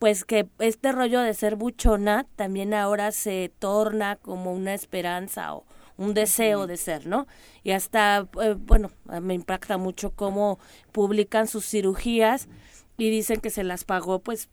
[0.00, 5.64] pues que este rollo de ser buchona también ahora se torna como una esperanza o
[6.00, 7.26] un deseo de ser, ¿no?
[7.62, 10.58] Y hasta, eh, bueno, me impacta mucho cómo
[10.92, 12.48] publican sus cirugías
[12.96, 14.48] y dicen que se las pagó, pues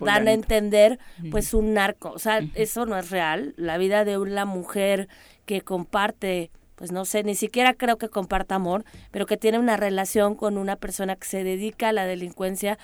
[0.00, 0.98] dan a entender
[1.30, 5.08] pues un narco, o sea, eso no es real, la vida de una mujer
[5.44, 9.78] que comparte pues no sé, ni siquiera creo que comparta amor, pero que tiene una
[9.78, 12.78] relación con una persona que se dedica a la delincuencia,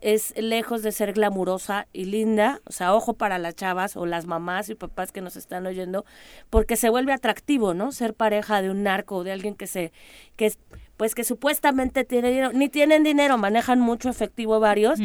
[0.00, 4.26] es lejos de ser glamurosa y linda, o sea, ojo para las chavas o las
[4.26, 6.04] mamás y papás que nos están oyendo,
[6.50, 7.92] porque se vuelve atractivo, ¿no?
[7.92, 9.92] Ser pareja de un narco o de alguien que se,
[10.36, 10.58] que es,
[10.96, 14.98] pues que supuestamente tiene dinero, ni tienen dinero, manejan mucho efectivo varios,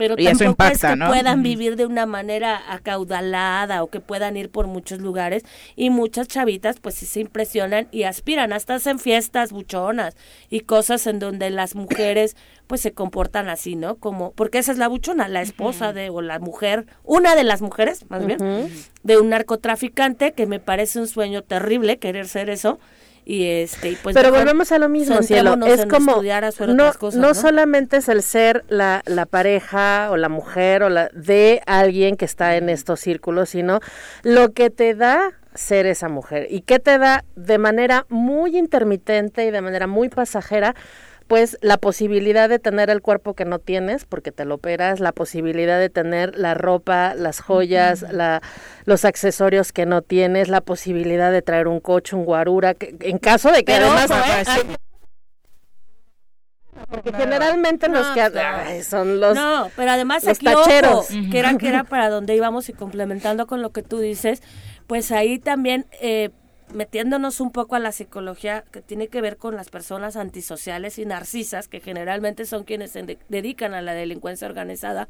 [0.00, 1.08] pero Y tampoco es que ¿no?
[1.08, 5.42] puedan vivir de una manera acaudalada o que puedan ir por muchos lugares
[5.76, 10.16] y muchas chavitas pues sí se impresionan y aspiran hasta hacen fiestas buchonas
[10.48, 12.34] y cosas en donde las mujeres
[12.66, 13.96] pues se comportan así, ¿no?
[13.96, 17.60] Como porque esa es la buchona, la esposa de o la mujer, una de las
[17.60, 18.38] mujeres, más bien,
[19.02, 22.78] de un narcotraficante que me parece un sueño terrible querer ser eso
[23.24, 25.56] y este y pues Pero volvemos a lo mismo, cielo.
[25.66, 27.34] Es como estudiar, hacer no, otras cosas, no ¿no?
[27.34, 32.24] solamente es el ser la, la pareja o la mujer o la de alguien que
[32.24, 33.80] está en estos círculos, sino
[34.22, 39.44] lo que te da ser esa mujer y que te da de manera muy intermitente
[39.46, 40.74] y de manera muy pasajera
[41.30, 45.12] pues la posibilidad de tener el cuerpo que no tienes porque te lo operas, la
[45.12, 48.42] posibilidad de tener la ropa, las joyas, la,
[48.84, 53.18] los accesorios que no tienes, la posibilidad de traer un coche, un guarura, que- en
[53.18, 54.76] caso de que Pero además ojo, ¿eh?
[56.88, 58.40] porque generalmente los No, que no.
[58.42, 61.06] ay, son los no, pero además los aquí, ojo, tacheros.
[61.30, 64.42] que era que era para donde íbamos y complementando con lo que tú dices,
[64.88, 66.30] pues ahí también eh,
[66.72, 71.04] metiéndonos un poco a la psicología que tiene que ver con las personas antisociales y
[71.06, 75.08] narcisas, que generalmente son quienes se de- dedican a la delincuencia organizada,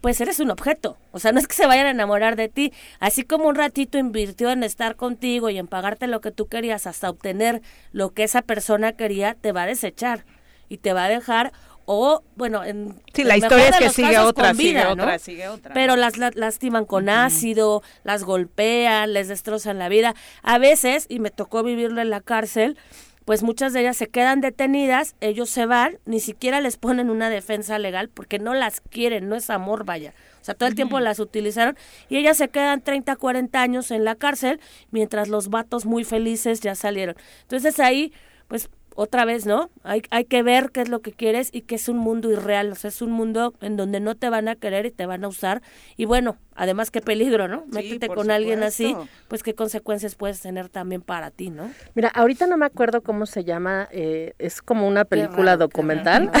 [0.00, 0.96] pues eres un objeto.
[1.12, 2.72] O sea, no es que se vayan a enamorar de ti.
[3.00, 6.86] Así como un ratito invirtió en estar contigo y en pagarte lo que tú querías
[6.86, 10.24] hasta obtener lo que esa persona quería, te va a desechar.
[10.68, 11.52] y te va a dejar
[11.86, 15.02] o bueno, en Sí, la historia es que sigue casos, otra, con sigue vida, ¿no?
[15.04, 15.72] otra, sigue otra.
[15.72, 20.14] Pero las la- lastiman con ácido, las golpean, les destrozan la vida.
[20.42, 22.76] A veces, y me tocó vivirlo en la cárcel,
[23.24, 27.28] pues muchas de ellas se quedan detenidas, ellos se van, ni siquiera les ponen una
[27.30, 30.12] defensa legal porque no las quieren, no es amor, vaya.
[30.40, 31.76] O sea, todo el tiempo las utilizaron
[32.08, 34.60] y ellas se quedan 30, 40 años en la cárcel,
[34.92, 37.16] mientras los vatos muy felices ya salieron.
[37.42, 38.12] Entonces ahí,
[38.46, 39.70] pues otra vez, ¿no?
[39.84, 42.72] Hay, hay que ver qué es lo que quieres y que es un mundo irreal,
[42.72, 45.24] o sea, es un mundo en donde no te van a querer y te van
[45.24, 45.62] a usar.
[45.96, 47.64] Y bueno, además qué peligro, ¿no?
[47.66, 48.96] Métete por con alguien así,
[49.28, 51.70] pues qué consecuencias puedes tener también para ti, ¿no?
[51.94, 56.30] Mira, ahorita no me acuerdo cómo se llama, eh, es como una película raro, documental.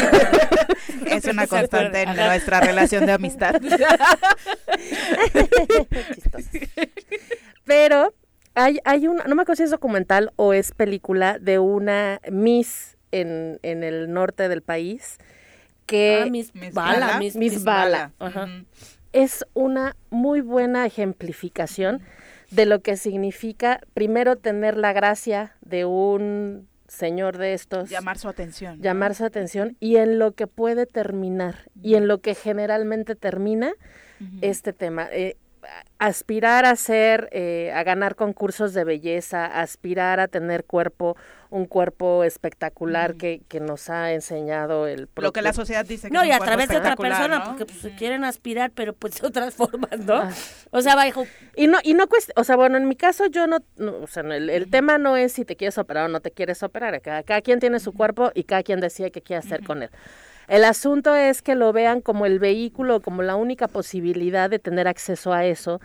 [1.06, 3.54] Es una constante en nuestra relación de amistad.
[7.64, 8.14] Pero
[8.56, 12.96] hay, hay una, no me acuerdo si es documental o es película de una Miss
[13.12, 15.18] en, en el norte del país
[15.86, 17.18] que Ah, Miss Miss Bala, Bala.
[17.18, 18.12] Miss, Bala.
[18.18, 18.48] Ajá.
[19.12, 22.02] Es una muy buena ejemplificación
[22.50, 28.28] de lo que significa primero tener la gracia de un señor de estos, Llamar su
[28.28, 28.78] atención.
[28.78, 28.82] ¿no?
[28.82, 33.74] llamar su atención y en lo que puede terminar y en lo que generalmente termina
[34.40, 35.08] este tema.
[35.12, 35.36] Eh,
[35.98, 41.16] aspirar a ser, eh, a ganar concursos de belleza, aspirar a tener cuerpo,
[41.48, 46.14] un cuerpo espectacular que, que nos ha enseñado el Lo que la sociedad dice que
[46.14, 47.44] No, es y un a cuerpo través de otra persona, ¿no?
[47.46, 50.28] porque pues, se quieren aspirar, pero pues de otras formas, ¿no?
[50.70, 51.24] O sea, bajo
[51.54, 54.06] Y no, y no cuest- o sea, bueno, en mi caso yo no, no, o
[54.06, 56.62] sea, no, el, el tema no es si te quieres operar o no te quieres
[56.62, 59.82] operar, cada, cada quien tiene su cuerpo y cada quien decide qué quiere hacer con
[59.82, 59.90] él.
[60.48, 64.86] El asunto es que lo vean como el vehículo, como la única posibilidad de tener
[64.88, 65.80] acceso a eso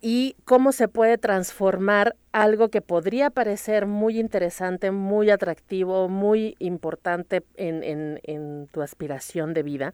[0.00, 7.42] y cómo se puede transformar algo que podría parecer muy interesante, muy atractivo, muy importante
[7.56, 9.92] en, en, en tu aspiración de vida,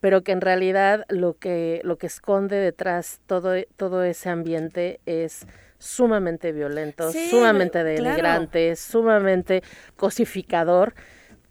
[0.00, 5.46] pero que en realidad lo que, lo que esconde detrás todo, todo ese ambiente es
[5.78, 7.88] sumamente violento, Sí, sumamente claro.
[7.88, 9.62] denigrante, sumamente
[9.96, 10.94] cosificador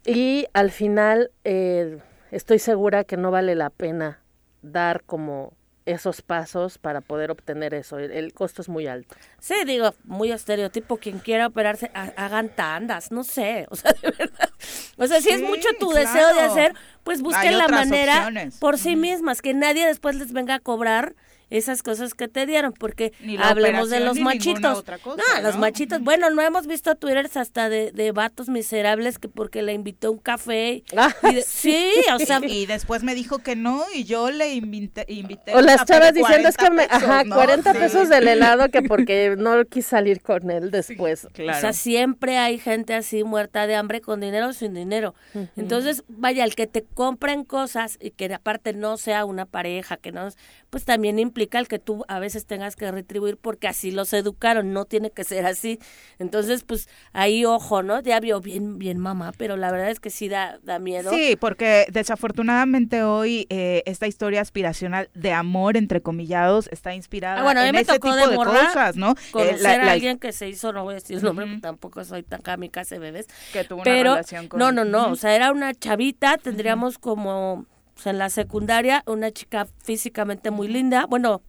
[0.08, 1.98] y al final eh,
[2.30, 4.20] estoy segura que no vale la pena
[4.62, 5.52] dar como
[5.86, 7.98] esos pasos para poder obtener eso.
[7.98, 9.16] El, el costo es muy alto.
[9.38, 14.10] Sí, digo, muy estereotipo, quien quiera operarse, ha- hagan tandas, no sé, o sea, de
[14.10, 14.50] verdad.
[14.98, 16.06] O sea, si es mucho tu claro.
[16.06, 18.58] deseo de hacer, pues busquen la manera opciones.
[18.58, 21.14] por sí mismas, que nadie después les venga a cobrar
[21.50, 24.78] esas cosas que te dieron, porque hablemos de los machitos.
[24.78, 25.60] otra cosa, no, los ¿no?
[25.60, 30.12] machitos, bueno, no hemos visto twitters hasta de, de vatos miserables que porque le invitó
[30.12, 30.82] un café.
[30.96, 34.54] Ah, y de- sí, o sea, Y después me dijo que no y yo le
[34.54, 37.36] invité, invité O las chavas diciendo es que 40 me, ajá, pesos, ¿no?
[37.36, 37.78] 40 Sí.
[37.78, 41.24] pesos del helado que porque no quise salir con él después.
[41.26, 41.30] O
[41.60, 45.14] sea, siempre hay gente así muerta de hambre con dinero o sin dinero.
[45.56, 50.12] Entonces, vaya, el que te compren cosas y que aparte no sea una pareja, que
[50.12, 50.28] no,
[50.70, 54.72] pues también implica el que tú a veces tengas que retribuir porque así los educaron,
[54.72, 55.78] no tiene que ser así.
[56.18, 58.00] Entonces, pues ahí ojo, ¿no?
[58.00, 61.10] Ya vio bien, bien mamá, pero la verdad es que sí da, da miedo.
[61.10, 67.42] Sí, porque desafortunadamente hoy eh, esta historia aspiracional de amor, entre comillados, está inspirada Ah,
[67.44, 69.12] bueno, en ese tipo de de, cosas, ¿no?
[69.12, 72.04] Eh, Conocer la- a alguien que se hizo, no voy a decir el nombre, tampoco
[72.04, 73.26] soy tan kamikaze bebés.
[73.52, 74.58] que tuvo una pero relación con...
[74.58, 77.66] no no no o sea era una chavita tendríamos como
[78.00, 81.42] sea, en la secundaria una chica físicamente muy linda bueno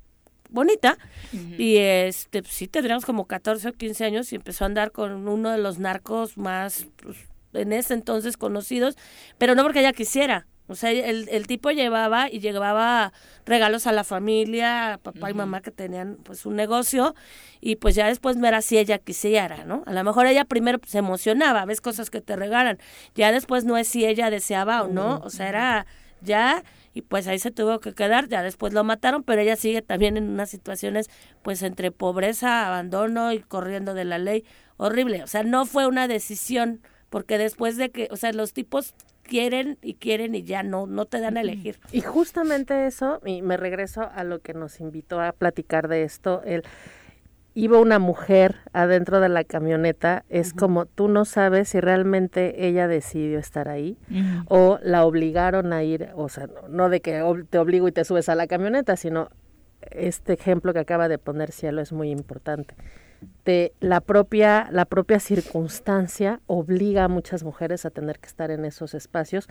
[0.50, 0.98] bonita
[1.58, 5.28] y este pues, sí tendríamos como 14 o 15 años y empezó a andar con
[5.28, 7.18] uno de los narcos más pues,
[7.54, 8.96] en ese entonces conocidos
[9.38, 10.48] pero no porque ella quisiera.
[10.70, 13.12] O sea, el, el tipo llevaba y llevaba
[13.44, 17.16] regalos a la familia, a papá y mamá que tenían pues un negocio
[17.60, 19.82] y pues ya después no era si ella quisiera, ¿no?
[19.88, 22.78] A lo mejor ella primero pues, se emocionaba, ves cosas que te regalan,
[23.16, 25.88] ya después no es si ella deseaba o no, o sea, era
[26.22, 29.82] ya y pues ahí se tuvo que quedar, ya después lo mataron, pero ella sigue
[29.82, 31.10] también en unas situaciones
[31.42, 34.46] pues entre pobreza, abandono y corriendo de la ley,
[34.78, 38.94] horrible, o sea, no fue una decisión porque después de que, o sea, los tipos
[39.24, 41.80] quieren y quieren y ya no, no te dan a elegir.
[41.92, 46.42] Y justamente eso, y me regreso a lo que nos invitó a platicar de esto,
[46.44, 46.64] el
[47.54, 52.88] iba una mujer adentro de la camioneta, es como tú no sabes si realmente ella
[52.88, 53.98] decidió estar ahí
[54.48, 58.06] o la obligaron a ir, o sea, no, no de que te obligo y te
[58.06, 59.30] subes a la camioneta, sino
[59.92, 62.76] este ejemplo que acaba de poner Cielo es muy importante.
[63.46, 68.64] De la propia, la propia circunstancia obliga a muchas mujeres a tener que estar en
[68.64, 69.48] esos espacios,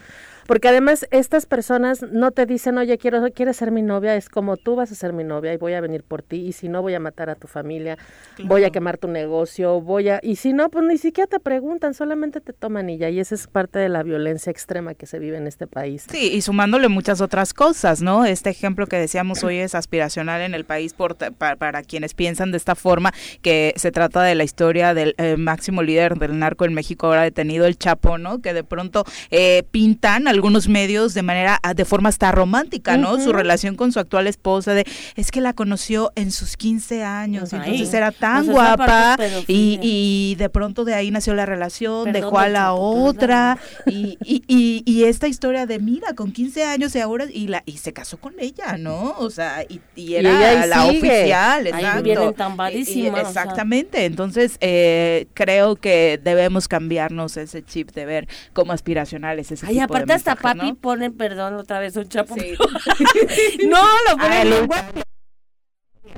[0.46, 4.56] porque además estas personas no te dicen, oye, quiero, quieres ser mi novia, es como
[4.56, 6.80] tú vas a ser mi novia y voy a venir por ti, y si no
[6.80, 7.98] voy a matar a tu familia,
[8.44, 11.92] voy a quemar tu negocio, voy a, y si no, pues ni siquiera te preguntan,
[11.92, 15.18] solamente te toman y ya, y esa es parte de la violencia extrema que se
[15.18, 16.06] vive en este país.
[16.08, 18.24] Sí, y sumándole muchas otras cosas, ¿no?
[18.24, 22.52] Este ejemplo que decíamos hoy es aspiracional en el país por, pa- para, quienes piensan
[22.52, 26.64] de esta forma, que se trata de la historia del eh, máximo líder del narco
[26.64, 28.40] en México, ahora detenido el Chapo, ¿no?
[28.40, 33.20] Que de pronto eh, pintan algunos medios de manera, ah, de forma hasta romántica, ¿no?
[33.20, 34.86] Su relación con su actual esposa, de,
[35.16, 40.34] es que la conoció en sus 15 años, Ay, entonces era tan pues guapa, y,
[40.38, 44.82] de pronto de ahí nació la relación, Perdón, dejó a la otra, y, y, y,
[44.84, 48.18] y esta historia de mira con 15 años y ahora y la y se casó
[48.18, 49.80] con ella no o sea y,
[50.14, 50.98] era ahí la sigue.
[50.98, 53.42] oficial Ahí exacto viene Y- y- entambadísima, o sea.
[53.48, 59.74] Exactamente entonces eh, creo que debemos cambiarnos ese chip de ver como aspiracionales ese Ay,
[59.74, 60.74] tipo de aparte hasta papi ¿no?
[60.76, 62.34] pone, perdón, otra vez un chapo.
[62.34, 62.54] Sí.
[63.68, 65.07] no, lo pone Ah, guapo.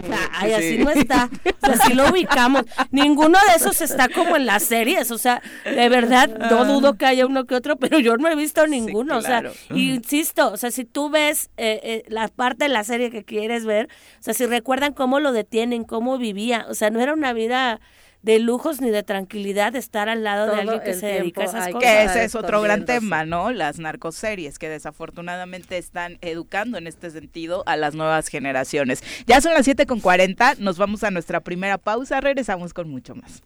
[0.02, 1.28] O sea, ay, así no está.
[1.62, 2.64] O sea, así lo ubicamos.
[2.90, 5.10] Ninguno de esos está como en las series.
[5.10, 8.36] O sea, de verdad, no dudo que haya uno que otro, pero yo no he
[8.36, 9.20] visto ninguno.
[9.20, 9.50] claro.
[9.50, 13.10] O sea, insisto, o sea, si tú ves eh, eh, la parte de la serie
[13.10, 13.88] que quieres ver,
[14.18, 17.80] o sea, si recuerdan cómo lo detienen, cómo vivía, o sea, no era una vida
[18.22, 21.68] de lujos ni de tranquilidad estar al lado de alguien que se dedica a esas
[21.68, 21.80] cosas.
[21.80, 23.50] que ese es otro gran tema, ¿no?
[23.50, 29.02] Las narcoseries que desafortunadamente están educando en este sentido a las nuevas generaciones.
[29.26, 33.14] Ya son las 7 con 40, nos vamos a nuestra primera pausa, regresamos con mucho
[33.14, 33.42] más.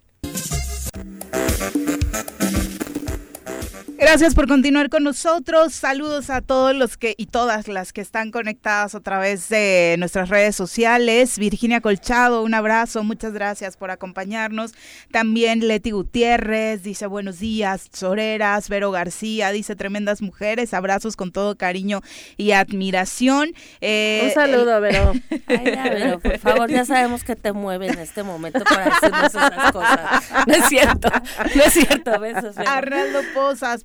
[3.97, 5.73] Gracias por continuar con nosotros.
[5.73, 10.29] Saludos a todos los que y todas las que están conectadas a través de nuestras
[10.29, 11.39] redes sociales.
[11.39, 14.73] Virginia Colchado, un abrazo, muchas gracias por acompañarnos.
[15.13, 21.57] También Leti Gutiérrez dice buenos días, Soreras, Vero García dice tremendas mujeres, abrazos con todo
[21.57, 22.01] cariño
[22.37, 23.55] y admiración.
[23.81, 25.13] Eh, Un saludo, Vero.
[25.47, 29.27] Ay, ya, pero por favor, ya sabemos que te mueve en este momento para decirnos
[29.27, 30.47] esas cosas.
[30.47, 31.09] No es cierto,
[31.55, 32.57] no es cierto, besos.
[32.57, 32.71] Vero.
[32.71, 33.21] Arnaldo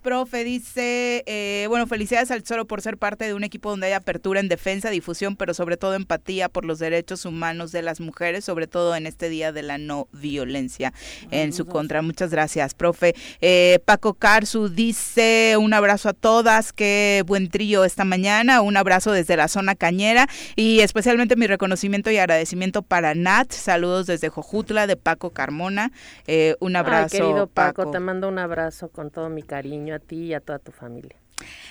[0.02, 3.94] Profe, dice, eh, bueno, felicidades al Choro por ser parte de un equipo donde hay
[3.94, 8.46] apertura en defensa, difusión, pero sobre todo empatía por los derechos humanos de las mujeres,
[8.46, 10.94] sobre todo en este día de la no violencia
[11.32, 12.02] en su contra.
[12.02, 13.14] Muchas gracias, profe.
[13.42, 19.12] Eh, Paco Carzu dice, un abrazo a todas, qué buen trío esta mañana, un abrazo
[19.12, 24.88] desde la zona cañera y especialmente mi reconocimiento y agradecimiento para Nat, saludos desde Jojutla
[24.88, 25.92] de Paco Carmona,
[26.28, 27.16] Eh, un abrazo.
[27.16, 30.40] Ay, querido Paco, te mando un abrazo con todo mi cariño a ti y a
[30.40, 31.16] toda tu familia.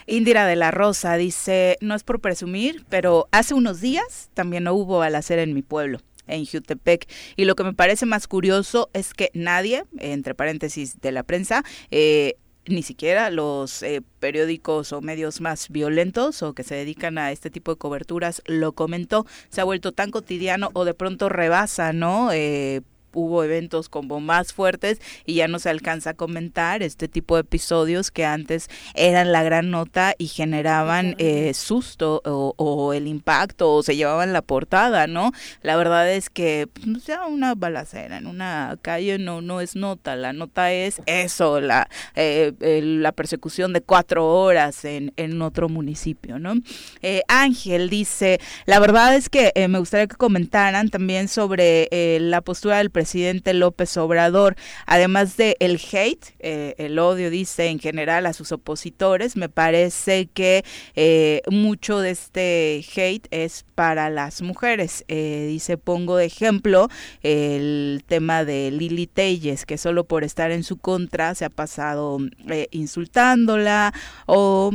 [0.06, 4.74] Indira de la Rosa dice, no es por presumir, pero hace unos días también no
[4.74, 7.08] hubo balacera en mi pueblo en Jutepec.
[7.36, 11.64] Y lo que me parece más curioso es que nadie, entre paréntesis de la prensa,
[11.90, 17.32] eh, ni siquiera los eh, periódicos o medios más violentos o que se dedican a
[17.32, 19.26] este tipo de coberturas lo comentó.
[19.48, 22.30] Se ha vuelto tan cotidiano o de pronto rebasa, ¿no?
[22.32, 22.82] Eh,
[23.12, 27.42] hubo eventos como más fuertes y ya no se alcanza a comentar este tipo de
[27.42, 33.74] episodios que antes eran la gran nota y generaban eh, susto o, o el impacto
[33.74, 35.32] o se llevaban la portada, ¿no?
[35.62, 40.16] La verdad es que pues, ya una balacera en una calle no no es nota,
[40.16, 42.52] la nota es eso, la eh,
[42.82, 46.54] la persecución de cuatro horas en, en otro municipio, ¿no?
[47.02, 51.88] Eh, Ángel dice, la verdad es que me gustaría que comentaran también sobre
[52.20, 53.07] la postura del presidente
[53.54, 54.56] López Obrador,
[54.86, 60.26] además de el hate, eh, el odio, dice en general a sus opositores, me parece
[60.26, 65.04] que eh, mucho de este hate es para las mujeres.
[65.08, 66.88] Eh, dice, pongo de ejemplo
[67.22, 72.18] el tema de Lili Telles, que solo por estar en su contra se ha pasado
[72.48, 73.94] eh, insultándola,
[74.26, 74.72] o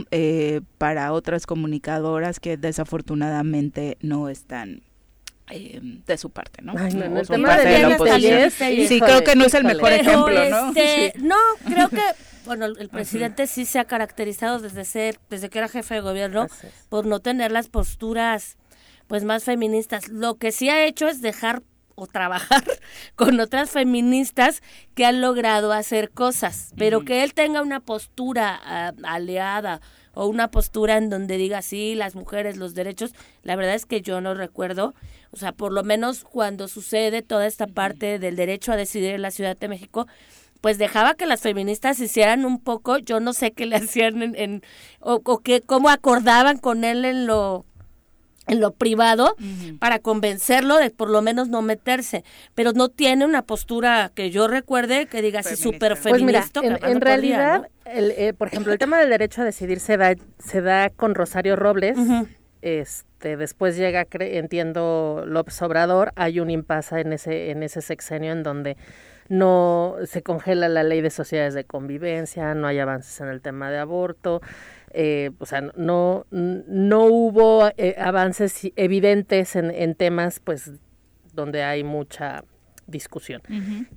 [0.78, 4.82] para otras comunicadoras que desafortunadamente no están
[5.50, 6.74] eh, de su parte, ¿no?
[6.78, 10.70] Ay, el tema de la Sí, creo que no es el mejor Pero, ejemplo, ¿no?
[10.70, 11.36] este, no,
[11.66, 12.02] creo que,
[12.46, 16.44] bueno, el presidente sí se ha caracterizado desde ser, desde que era jefe de gobierno,
[16.44, 18.58] Así por no tener las posturas,
[19.08, 20.08] pues, más feministas.
[20.08, 21.62] Lo que sí ha hecho es dejar
[21.96, 22.64] o trabajar
[23.16, 24.62] con otras feministas
[24.96, 29.82] que han logrado hacer cosas, pero que él tenga una postura ah, aliada
[30.14, 34.02] o una postura en donde diga sí, las mujeres, los derechos, la verdad es que
[34.02, 34.94] yo no recuerdo,
[35.34, 39.22] o sea, por lo menos cuando sucede toda esta parte del derecho a decidir en
[39.24, 40.08] la Ciudad de México,
[40.62, 44.36] pues dejaba que las feministas hicieran un poco, yo no sé qué le hacían en,
[44.36, 44.64] en-
[45.00, 47.66] o, o que cómo acordaban con él en lo
[48.46, 49.38] en lo privado
[49.80, 52.26] para convencerlo de por lo menos no meterse,
[52.56, 55.88] pero no tiene una postura que yo recuerde que diga así Feminista.
[55.88, 56.88] súper Pues mira, feminista.
[56.92, 57.92] en, realidad, ¿no?
[57.92, 61.16] el, eh, por ejemplo, el tema del derecho a decidir se da, se da con
[61.16, 61.98] Rosario Robles.
[62.64, 66.12] Este, después llega, entiendo, López Obrador.
[66.16, 68.78] Hay un impasse en ese, en ese sexenio en donde
[69.30, 73.70] no se congela la ley de sociedades de convivencia, no hay avances en el tema
[73.70, 74.42] de aborto.
[74.92, 80.72] eh, o sea, no, no hubo eh, avances evidentes en, en temas, pues,
[81.34, 82.44] donde hay mucha
[82.86, 83.42] discusión.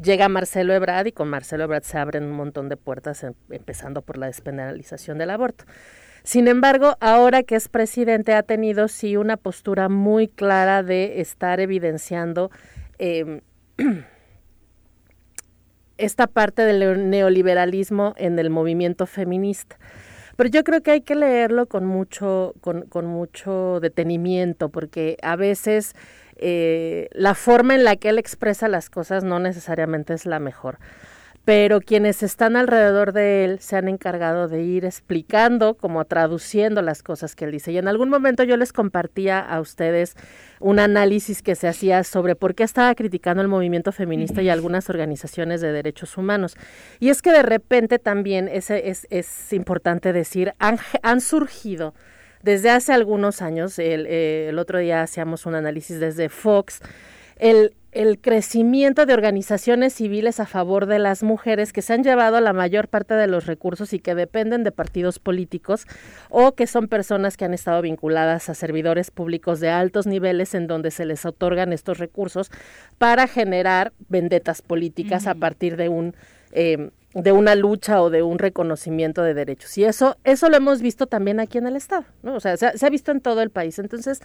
[0.03, 4.01] Llega Marcelo Ebrard y con Marcelo Ebrard se abren un montón de puertas, em- empezando
[4.03, 5.65] por la despenalización del aborto.
[6.27, 11.61] Sin embargo, ahora que es presidente ha tenido sí una postura muy clara de estar
[11.61, 12.51] evidenciando
[12.99, 13.43] em,
[15.99, 19.79] esta parte del neo- neoliberalismo en el movimiento feminista.
[20.37, 25.37] Pero yo creo que hay que leerlo con mucho, con, con mucho detenimiento, porque a
[25.37, 25.95] veces
[26.39, 30.81] eh, la forma en la que él expresa las cosas no necesariamente es la mejor.
[31.47, 37.05] Pero quienes están alrededor de él se han encargado de ir explicando, como traduciendo las
[37.05, 37.71] cosas que él dice.
[37.71, 40.17] Y en algún momento yo les compartía a ustedes
[40.59, 44.91] un análisis que se hacía sobre por qué estaba criticando el movimiento feminista y algunas
[44.91, 46.57] organizaciones de derechos humanos.
[46.99, 51.95] Y es que de repente también ese es, es importante decir, han, han surgido
[52.43, 56.81] desde hace algunos años, el, eh, el otro día hacíamos un análisis desde Fox,
[57.37, 62.41] el, el crecimiento de organizaciones civiles a favor de las mujeres que se han llevado
[62.41, 65.87] la mayor parte de los recursos y que dependen de partidos políticos
[66.29, 70.67] o que son personas que han estado vinculadas a servidores públicos de altos niveles en
[70.67, 72.51] donde se les otorgan estos recursos
[72.99, 76.15] para generar vendetas políticas a partir de un
[76.53, 79.79] eh, de una lucha o de un reconocimiento de derechos.
[79.79, 82.35] Y eso, eso lo hemos visto también aquí en el Estado, ¿no?
[82.35, 83.79] O sea, se ha, se ha visto en todo el país.
[83.79, 84.21] Entonces,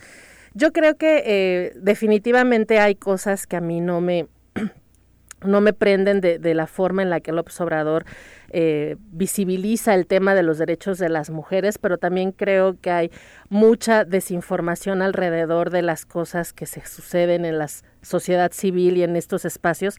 [0.53, 4.27] yo creo que eh, definitivamente hay cosas que a mí no me,
[5.45, 8.05] no me prenden de, la forma en la que López Obrador
[8.49, 13.11] eh, visibiliza el tema de los derechos de las mujeres, pero también creo que hay
[13.49, 17.67] mucha desinformación alrededor de las cosas que se suceden en la
[18.01, 19.95] sociedad civil y en estos espacios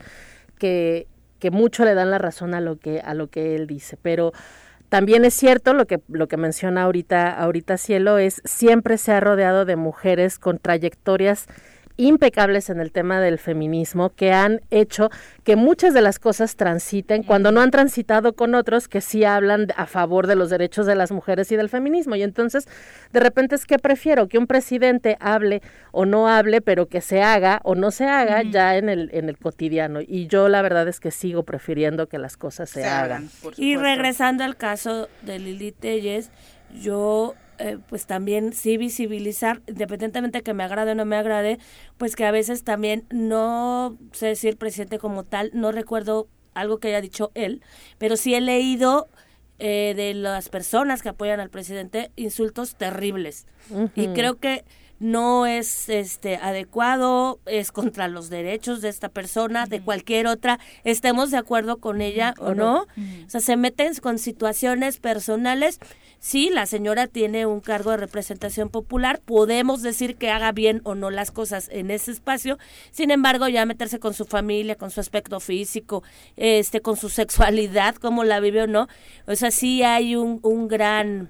[0.58, 3.96] que, que mucho le dan la razón a lo que, a lo que él dice.
[4.00, 4.32] Pero
[4.92, 9.20] también es cierto lo que, lo que menciona ahorita, ahorita Cielo, es siempre se ha
[9.20, 11.46] rodeado de mujeres con trayectorias
[11.96, 15.10] impecables en el tema del feminismo que han hecho
[15.44, 19.68] que muchas de las cosas transiten cuando no han transitado con otros que sí hablan
[19.76, 22.14] a favor de los derechos de las mujeres y del feminismo.
[22.16, 22.68] Y entonces,
[23.12, 27.22] de repente es que prefiero que un presidente hable o no hable, pero que se
[27.22, 30.00] haga o no se haga ya en el, en el cotidiano.
[30.00, 33.28] Y yo la verdad es que sigo prefiriendo que las cosas se, Se hagan.
[33.42, 36.30] hagan, Y regresando al caso de Lili Telles,
[36.80, 37.34] yo
[37.64, 41.58] eh, pues también sí visibilizar, independientemente de que me agrade o no me agrade,
[41.96, 46.88] pues que a veces también no sé el presidente como tal, no recuerdo algo que
[46.88, 47.62] haya dicho él,
[47.98, 49.08] pero sí he leído
[49.60, 53.46] eh, de las personas que apoyan al presidente insultos terribles.
[53.94, 54.64] Y creo que
[55.02, 61.30] no es este adecuado, es contra los derechos de esta persona, de cualquier otra, estemos
[61.30, 62.86] de acuerdo con ella o no.
[63.26, 65.80] O sea, se meten con situaciones personales.
[66.20, 70.94] Sí, la señora tiene un cargo de representación popular, podemos decir que haga bien o
[70.94, 72.58] no las cosas en ese espacio.
[72.92, 76.04] Sin embargo, ya meterse con su familia, con su aspecto físico,
[76.36, 78.86] este con su sexualidad, cómo la vive o no.
[79.26, 81.28] O sea, sí hay un, un gran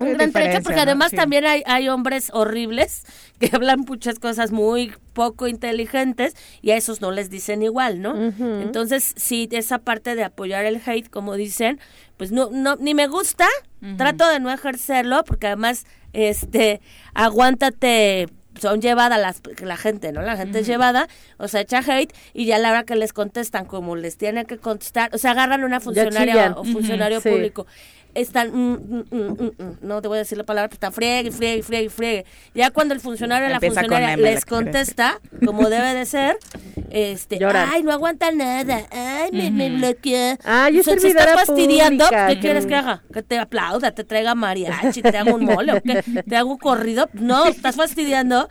[0.00, 0.82] un gran trecho porque ¿no?
[0.82, 1.16] además Sí.
[1.16, 3.04] también hay, hay hombres horribles
[3.38, 8.14] que hablan muchas cosas muy poco inteligentes y a esos no les dicen igual, ¿no?
[8.62, 11.78] Entonces, sí, esa parte de apoyar el hate, como dicen,
[12.16, 13.46] pues no, no, ni me gusta,
[13.96, 16.80] trato de no ejercerlo porque además, este,
[17.14, 18.26] aguántate
[18.60, 20.22] son llevada las, la gente, ¿no?
[20.22, 23.12] La gente es llevada, o sea, echa hate y ya a la hora que les
[23.12, 27.30] contestan como les tienen que contestar, o sea, agarran una funcionaria o funcionario sí.
[27.30, 27.66] público
[28.14, 30.92] están, mm, mm, mm, mm, mm, no te voy a decir la palabra, pero están
[30.92, 32.26] friegue, friegue, friegue, friegue.
[32.54, 36.36] Ya cuando el funcionario o la con funcionaria les contesta, como debe de ser,
[36.90, 37.68] este, Lloran.
[37.72, 40.36] ay, no aguanta nada, ay, me, me bloqueó.
[40.44, 43.02] Ay, es se, se está fastidiando, pública, ¿qué quieres que haga?
[43.12, 46.58] Que te aplauda, te traiga mariachi, te haga un mole, o que te haga un
[46.58, 47.08] corrido.
[47.12, 48.48] No, estás fastidiando.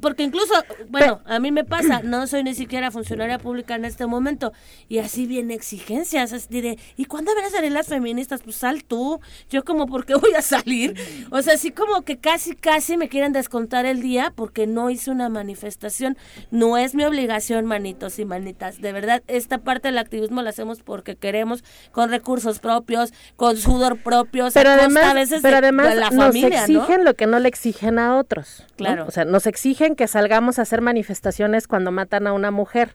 [0.00, 0.54] Porque incluso,
[0.88, 4.52] bueno, a mí me pasa, no soy ni siquiera funcionaria pública en este momento,
[4.88, 8.42] y así viene exigencias, así de, ¿y cuándo van a salir las feministas?
[8.42, 9.20] Pues sal tú,
[9.50, 10.94] yo como, ¿por qué voy a salir?
[11.30, 15.10] O sea, así como que casi, casi me quieren descontar el día porque no hice
[15.10, 16.16] una manifestación.
[16.50, 20.80] No es mi obligación, manitos y manitas, de verdad, esta parte del activismo la hacemos
[20.82, 25.88] porque queremos, con recursos propios, con sudor propio, pero además, a veces pero de- además
[25.88, 28.60] de la nos exigen lo que no le exigen a otros.
[28.60, 28.76] ¿no?
[28.76, 29.04] Claro.
[29.06, 32.94] O sea, nos exigen que salgamos a hacer manifestaciones cuando matan a una mujer,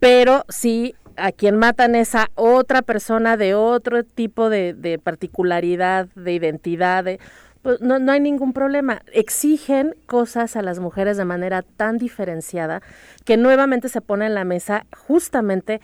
[0.00, 6.32] pero si a quien matan es a otra persona de otro tipo de, particularidad, de
[6.32, 7.20] identidad, de-
[7.62, 9.00] pues no, no hay ningún problema.
[9.12, 12.82] Exigen cosas a las mujeres de manera tan diferenciada
[13.24, 15.80] que nuevamente se pone en la mesa justamente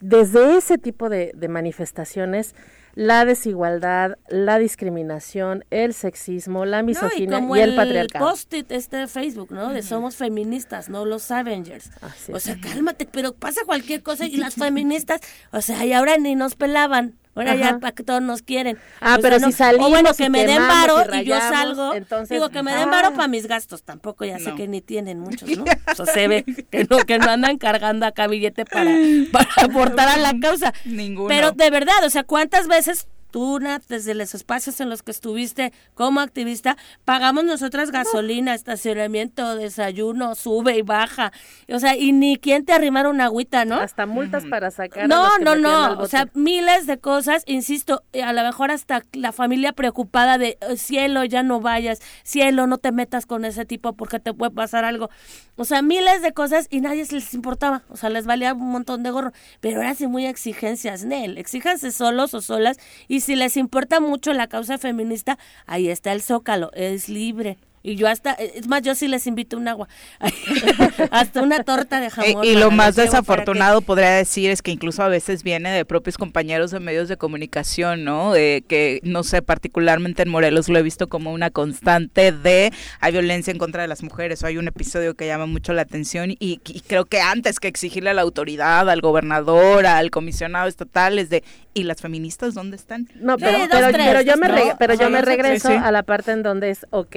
[0.00, 2.54] desde ese tipo de manifestaciones
[2.96, 8.26] la desigualdad, la discriminación, el sexismo, la No, y misoginia y el, patriarcado.
[8.26, 9.70] post-it este de Facebook, ¿no?
[9.70, 11.90] De somos feministas, no los Avengers.
[12.00, 12.42] Así o es.
[12.42, 15.20] sea, cálmate, pero pasa cualquier cosa y las feministas,
[15.52, 17.14] o sea, y ahora ni nos pelaban.
[17.36, 18.78] Ahora ya para que todos nos quieren.
[19.00, 21.38] Ah, O pero sea, si salimos O bueno, que me den varo y y, yo
[21.38, 21.94] salgo.
[21.94, 22.90] entonces, digo, que me den ah.
[22.90, 23.82] varo para mis gastos.
[23.82, 24.56] Tampoco ya sé No.
[24.56, 25.64] que ni tienen muchos, ¿no?
[25.92, 28.90] O sea, se ve que no, que no andan cargando acá billete para,
[29.30, 30.72] para aportar a la causa.
[30.84, 31.28] Ninguno.
[31.28, 33.06] Pero de verdad, o sea, ¿cuántas veces
[33.40, 40.78] desde los espacios en los que estuviste como activista, pagamos nosotras gasolina, estacionamiento, desayuno, sube
[40.78, 41.32] y baja?
[41.70, 43.76] O sea, y ni quién te arrimara una agüita, ¿no?
[43.76, 45.04] Hasta multas para sacar.
[45.04, 48.32] a No, los que no, al no, o sea, miles de cosas, insisto, eh, a
[48.32, 52.90] lo mejor hasta la familia preocupada de "Eh, cielo, ya no vayas, cielo, no te
[52.90, 55.10] metas con ese tipo porque te puede pasar algo.
[55.56, 58.70] O sea, miles de cosas y nadie se les importaba, o sea, les valía un
[58.70, 62.78] montón de gorro, pero ahora sí muy exigencias, Nel, exíjanse solos o solas
[63.08, 67.58] y si les importa mucho la causa feminista, ahí está el Zócalo, es libre.
[67.86, 69.88] Y yo hasta, eh, es más, yo sí les invito un agua.
[71.12, 72.44] hasta una torta de Eh, jamón.
[72.44, 76.18] y lo más que- desafortunado podría decir es que incluso a veces viene de propios
[76.18, 78.34] compañeros de medios de comunicación, ¿no?
[78.34, 83.12] Eh, que no sé, particularmente en Morelos lo he visto como una constante de hay
[83.12, 86.32] violencia en contra de las mujeres o hay un episodio que llama mucho la atención
[86.32, 91.18] y, y creo que antes que exigirle a la autoridad, al gobernador, al comisionado estatal
[91.20, 93.08] es de ¿y las feministas dónde están?
[93.14, 94.76] No, Sí, pero, dos, pero, tres, pero yo me, ¿no?
[94.78, 95.74] pero yo me sí, regreso sí.
[95.74, 97.16] a la parte en donde es, ok,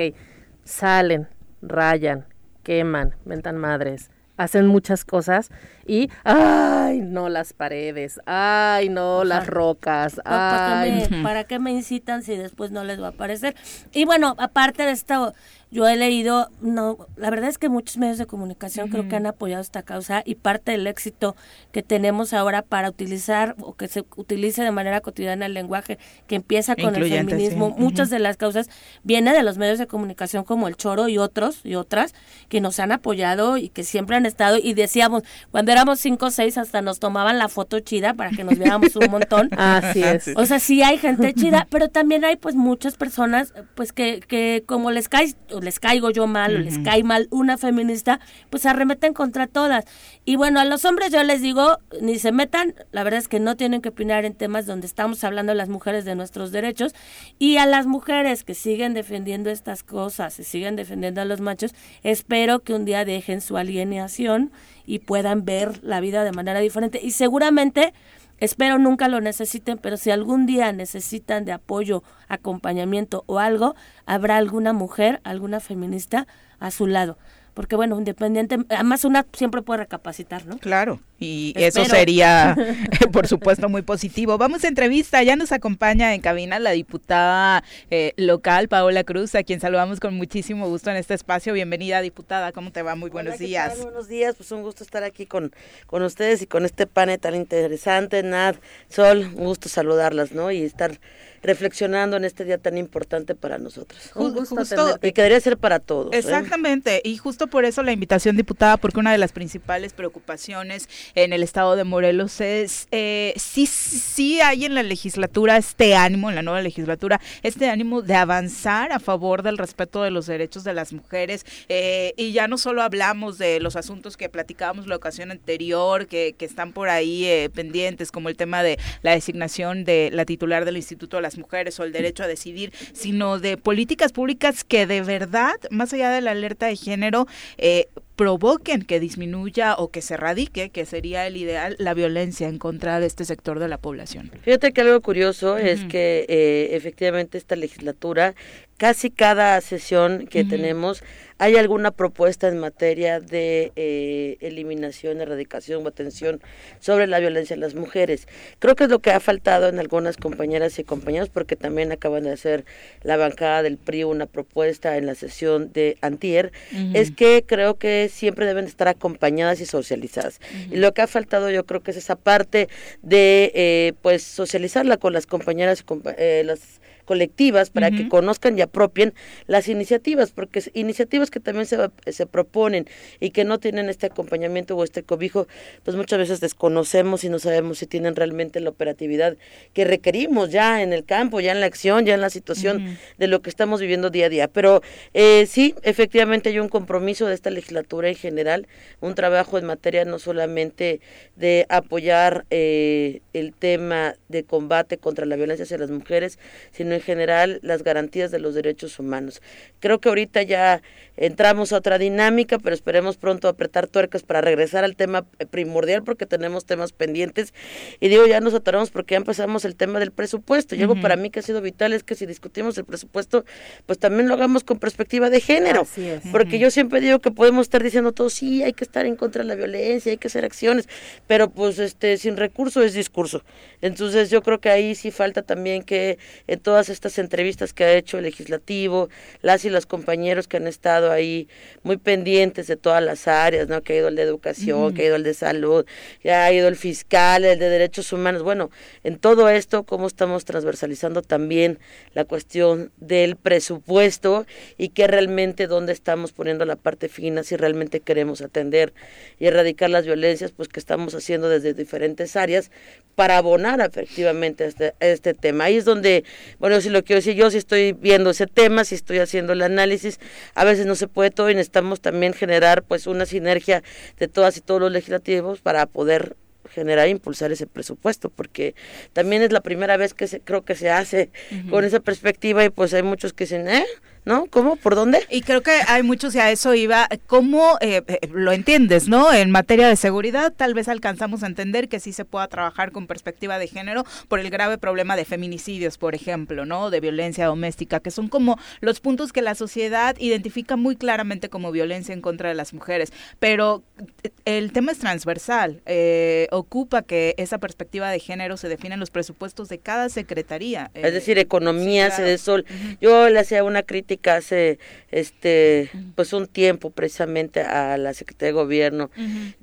[0.69, 1.27] salen,
[1.61, 2.25] rayan,
[2.63, 5.49] queman, mentan madres, hacen muchas cosas
[5.85, 11.03] y, ay, no las paredes, ay, no las rocas, No, ¿para, ay.
[11.09, 13.55] qué me, ¿Para qué me incitan si después no les va a aparecer?
[13.91, 15.33] Y bueno, aparte de esto,
[15.71, 19.27] yo he leído, no, la verdad es que muchos medios de comunicación creo que han
[19.27, 21.35] apoyado esta causa y parte del éxito
[21.71, 26.35] que tenemos ahora para utilizar o que se utilice de manera cotidiana el lenguaje que
[26.35, 27.83] empieza con el feminismo, sí.
[27.83, 28.69] muchas de las causas
[29.03, 32.13] viene de los medios de comunicación como el Choro y otros y otras
[32.47, 36.31] que nos han apoyado y que siempre han estado y decíamos, cuando éramos cinco o
[36.31, 39.49] seis hasta nos tomaban la foto chida para que nos viéramos un montón.
[39.57, 40.31] Así es.
[40.35, 44.63] O sea, sí hay gente chida, pero también hay pues muchas personas pues que, que
[44.65, 48.65] como les cae, o les caigo yo mal, o les cae mal una feminista, pues
[48.65, 49.85] arremeten contra todas.
[50.25, 53.39] Y bueno, a los hombres yo les digo, ni se metan, la verdad es que
[53.39, 56.93] no tienen que opinar en temas donde estamos hablando las mujeres de nuestros derechos.
[57.37, 61.73] Y a las mujeres que siguen defendiendo estas cosas y siguen defendiendo a los machos,
[62.03, 64.51] espero que un día dejen su alienación
[64.85, 66.99] y puedan ver la vida de manera diferente.
[67.03, 67.93] Y seguramente
[68.39, 73.75] Espero nunca lo necesiten, pero si algún día necesitan de apoyo, acompañamiento o algo,
[74.05, 76.25] habrá alguna mujer, alguna feminista
[76.59, 77.17] a su lado.
[77.53, 80.57] Porque bueno, independiente, además una siempre puede recapacitar, ¿no?
[80.57, 81.85] Claro, y Espero.
[81.85, 82.55] eso sería,
[83.11, 84.37] por supuesto, muy positivo.
[84.37, 89.43] Vamos a entrevista, ya nos acompaña en cabina la diputada eh, local, Paola Cruz, a
[89.43, 91.53] quien saludamos con muchísimo gusto en este espacio.
[91.53, 92.95] Bienvenida, diputada, ¿cómo te va?
[92.95, 93.73] Muy buenos Hola, ¿qué días.
[93.73, 93.83] tal?
[93.83, 95.51] Buenos días, pues un gusto estar aquí con,
[95.87, 98.23] con ustedes y con este panel tan interesante.
[98.23, 98.55] Nad,
[98.89, 100.51] Sol, un gusto saludarlas, ¿no?
[100.51, 100.99] Y estar
[101.41, 104.11] reflexionando en este día tan importante para nosotros.
[104.15, 105.07] Un gusto Justo- atenderte.
[105.07, 106.13] Y que debería ser para todos.
[106.13, 106.17] ¿eh?
[106.17, 111.33] Exactamente, y justo por eso la invitación, diputada, porque una de las principales preocupaciones en
[111.33, 116.35] el estado de Morelos es eh, sí, sí hay en la legislatura este ánimo, en
[116.35, 120.73] la nueva legislatura, este ánimo de avanzar a favor del respeto de los derechos de
[120.73, 121.45] las mujeres.
[121.69, 126.35] eh, y ya no solo hablamos de los asuntos que platicábamos la ocasión anterior, que,
[126.37, 130.65] que están por ahí eh, pendientes, como el tema de la designación de la titular
[130.65, 134.87] del Instituto de las Mujeres o el derecho a decidir, sino de políticas públicas que
[134.87, 137.27] de verdad, más allá de la alerta de género,
[137.57, 142.57] eh, provoquen que disminuya o que se erradique, que sería el ideal, la violencia en
[142.57, 144.31] contra de este sector de la población.
[144.41, 148.33] Fíjate que algo curioso es que eh, efectivamente esta legislatura
[148.77, 151.03] casi cada sesión que tenemos
[151.39, 156.41] hay alguna propuesta en materia de eh, eliminación, erradicación o atención
[156.81, 158.27] sobre la violencia en las mujeres.
[158.59, 162.23] Creo que es lo que ha faltado en algunas compañeras y compañeros, porque también acaban
[162.23, 162.65] de hacer
[163.03, 166.51] la bancada del PRI una propuesta en la sesión de Antier,
[166.93, 170.41] es que creo que siempre deben estar acompañadas y socializadas.
[170.69, 172.67] Y lo que ha faltado yo creo que es esa parte
[173.01, 175.85] de eh, pues socializarla con las compañeras
[176.17, 176.79] eh, las
[177.09, 179.15] colectivas para que conozcan y apropien
[179.47, 182.85] las iniciativas, porque iniciativas que también se, se proponen
[183.19, 185.47] y que no tienen este acompañamiento o este cobijo,
[185.83, 189.37] pues muchas veces desconocemos y no sabemos si tienen realmente la operatividad
[189.73, 193.27] que requerimos ya en el campo, ya en la acción, ya en la situación de
[193.27, 194.47] lo que estamos viviendo día a día.
[194.47, 194.83] Pero
[195.15, 198.67] eh, sí, efectivamente hay un compromiso de esta legislatura en general,
[198.99, 201.01] un trabajo en materia no solamente
[201.37, 206.37] de apoyar eh, el tema de combate contra la violencia hacia las mujeres,
[206.71, 209.41] sino en general las garantías de los derechos humanos.
[209.79, 210.81] Creo que ahorita ya
[211.17, 216.03] entramos a otra dinámica, pero esperemos pronto apretar tuercas para regresar al tema eh, primordial
[216.03, 217.53] porque tenemos temas pendientes.
[217.99, 220.75] Y digo, ya nos atoramos porque ya empezamos el tema del presupuesto.
[220.75, 223.45] Y algo para mí que ha sido vital es que si discutimos el presupuesto,
[223.85, 225.81] pues también lo hagamos con perspectiva de género.
[225.81, 226.21] Así es.
[226.31, 229.43] Porque yo siempre digo que podemos estar diciendo todos, sí, hay que estar en contra
[229.43, 230.87] de la violencia, hay que hacer acciones,
[231.27, 233.43] pero pues este sin recurso es discurso.
[233.81, 237.93] Entonces yo creo que ahí sí falta también que en todas estas entrevistas que ha
[237.93, 239.09] hecho el legislativo,
[239.41, 241.47] las y los compañeros que han estado ahí
[241.83, 243.81] muy pendientes de todas las áreas, ¿no?
[243.81, 245.85] Que ha ido el de educación, que ha ido el de salud,
[246.21, 248.43] que ha ido el fiscal, el de derechos humanos.
[248.43, 248.69] Bueno,
[249.03, 251.79] en todo esto, cómo estamos transversalizando también
[252.13, 254.45] la cuestión del presupuesto
[254.77, 258.93] y que realmente dónde estamos poniendo la parte fina, si realmente queremos atender
[259.39, 262.71] y erradicar las violencias, pues que estamos haciendo desde diferentes áreas
[263.15, 265.65] para abonar efectivamente a este, a este tema.
[265.65, 266.23] Ahí es donde,
[266.59, 269.61] bueno, si lo quiero decir, yo si estoy viendo ese tema, si estoy haciendo el
[269.61, 270.19] análisis,
[270.55, 273.83] a veces no se puede todo y necesitamos también generar pues una sinergia
[274.17, 276.35] de todas y todos los legislativos para poder
[276.69, 278.75] generar e impulsar ese presupuesto, porque
[279.13, 281.31] también es la primera vez que se, creo que se hace
[281.69, 283.85] con esa perspectiva y pues hay muchos que dicen, ¿eh?
[284.25, 284.45] ¿No?
[284.47, 284.75] ¿Cómo?
[284.75, 285.25] ¿Por dónde?
[285.29, 287.07] Y creo que hay muchos y a eso iba.
[287.25, 289.33] ¿Cómo eh, eh, lo entiendes, no?
[289.33, 293.07] En materia de seguridad, tal vez alcanzamos a entender que sí se pueda trabajar con
[293.07, 296.89] perspectiva de género por el grave problema de feminicidios, por ejemplo, ¿no?
[296.89, 301.71] De violencia doméstica, que son como los puntos que la sociedad identifica muy claramente como
[301.71, 303.11] violencia en contra de las mujeres.
[303.39, 303.83] Pero
[304.23, 305.81] eh, el tema es transversal.
[305.85, 310.91] eh, ocupa que esa perspectiva de género se define en los presupuestos de cada secretaría.
[310.93, 312.31] eh, es decir, economía, sí, se claro.
[312.31, 312.65] de sol.
[313.01, 314.79] Yo le hacía una crítica hace
[315.11, 319.11] este pues un tiempo precisamente a la Secretaría de Gobierno.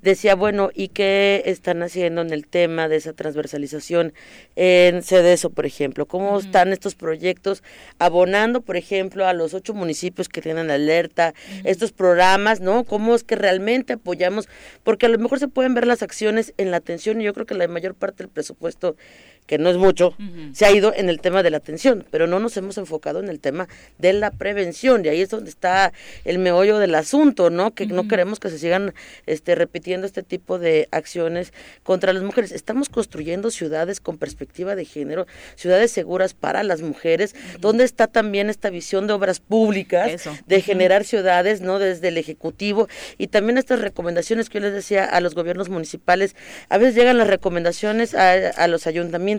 [0.01, 4.13] Decía, bueno, ¿y qué están haciendo en el tema de esa transversalización
[4.55, 6.05] en CEDESO, por ejemplo?
[6.05, 7.63] ¿Cómo están estos proyectos
[7.99, 11.33] abonando, por ejemplo, a los ocho municipios que tienen alerta,
[11.63, 12.83] estos programas, ¿no?
[12.83, 14.47] ¿Cómo es que realmente apoyamos?
[14.83, 17.45] Porque a lo mejor se pueden ver las acciones en la atención y yo creo
[17.45, 18.95] que la mayor parte del presupuesto
[19.47, 20.13] que no es mucho,
[20.51, 23.29] se ha ido en el tema de la atención, pero no nos hemos enfocado en
[23.29, 25.93] el tema de la prevención, y ahí es donde está
[26.25, 27.73] el meollo del asunto, ¿no?
[27.73, 28.93] Que no queremos que se sigan
[29.25, 32.51] este, repitiendo este tipo de acciones contra las mujeres.
[32.51, 38.49] Estamos construyendo ciudades con perspectiva de género, ciudades seguras para las mujeres, donde está también
[38.49, 40.37] esta visión de obras públicas, Eso.
[40.45, 41.79] de generar ciudades, ¿no?
[41.79, 46.35] Desde el Ejecutivo, y también estas recomendaciones que yo les decía a los gobiernos municipales,
[46.67, 49.36] a veces llegan las recomendaciones a, a los ayuntamientos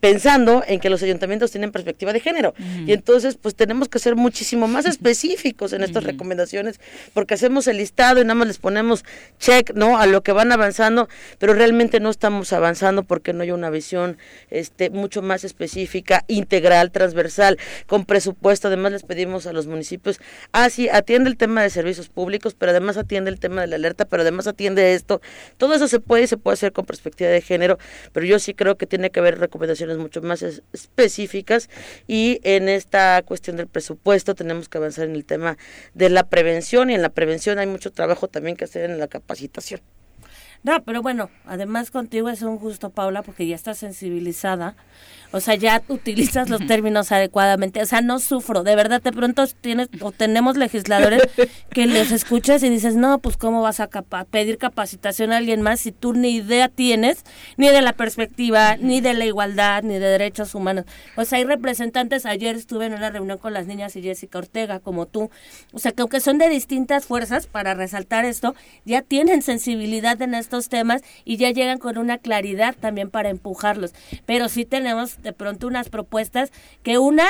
[0.00, 2.54] pensando en que los ayuntamientos tienen perspectiva de género.
[2.86, 6.80] Y entonces, pues tenemos que ser muchísimo más específicos en estas recomendaciones,
[7.14, 9.04] porque hacemos el listado y nada más les ponemos
[9.38, 9.98] check, ¿no?
[9.98, 11.08] A lo que van avanzando,
[11.38, 14.18] pero realmente no estamos avanzando porque no hay una visión
[14.50, 18.68] este mucho más específica, integral, transversal, con presupuesto.
[18.68, 20.20] Además, les pedimos a los municipios,
[20.52, 23.76] ah, sí, atiende el tema de servicios públicos, pero además atiende el tema de la
[23.76, 25.20] alerta, pero además atiende esto.
[25.56, 27.78] Todo eso se puede y se puede hacer con perspectiva de género,
[28.12, 31.68] pero yo sí creo que tiene que haber recomendaciones mucho más es- específicas
[32.06, 35.56] y en esta cuestión del presupuesto tenemos que avanzar en el tema
[35.94, 39.08] de la prevención y en la prevención hay mucho trabajo también que hacer en la
[39.08, 39.80] capacitación.
[40.66, 44.74] No, pero bueno, además contigo es un gusto, Paula, porque ya estás sensibilizada.
[45.32, 47.80] O sea, ya utilizas los términos adecuadamente.
[47.82, 48.64] O sea, no sufro.
[48.64, 51.22] De verdad, de pronto tienes o tenemos legisladores
[51.70, 55.62] que les escuchas y dices, no, pues cómo vas a capa- pedir capacitación a alguien
[55.62, 57.24] más si tú ni idea tienes,
[57.56, 60.84] ni de la perspectiva, ni de la igualdad, ni de derechos humanos.
[61.16, 62.26] O sea, hay representantes.
[62.26, 65.30] Ayer estuve en una reunión con las niñas y Jessica Ortega, como tú.
[65.72, 70.34] O sea, que aunque son de distintas fuerzas, para resaltar esto, ya tienen sensibilidad en
[70.34, 73.92] estos temas y ya llegan con una claridad también para empujarlos.
[74.24, 76.50] Pero sí tenemos de pronto unas propuestas
[76.82, 77.26] que una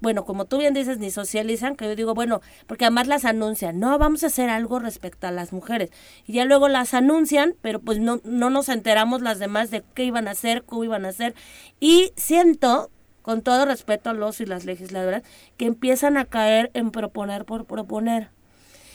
[0.00, 3.78] bueno, como tú bien dices, ni socializan, que yo digo, bueno, porque además las anuncian,
[3.78, 5.90] no, vamos a hacer algo respecto a las mujeres.
[6.26, 10.04] Y ya luego las anuncian, pero pues no, no nos enteramos las demás de qué
[10.04, 11.34] iban a hacer, cómo iban a hacer.
[11.80, 12.90] Y siento,
[13.22, 15.22] con todo respeto a los y las legisladoras,
[15.58, 18.30] que empiezan a caer en proponer por proponer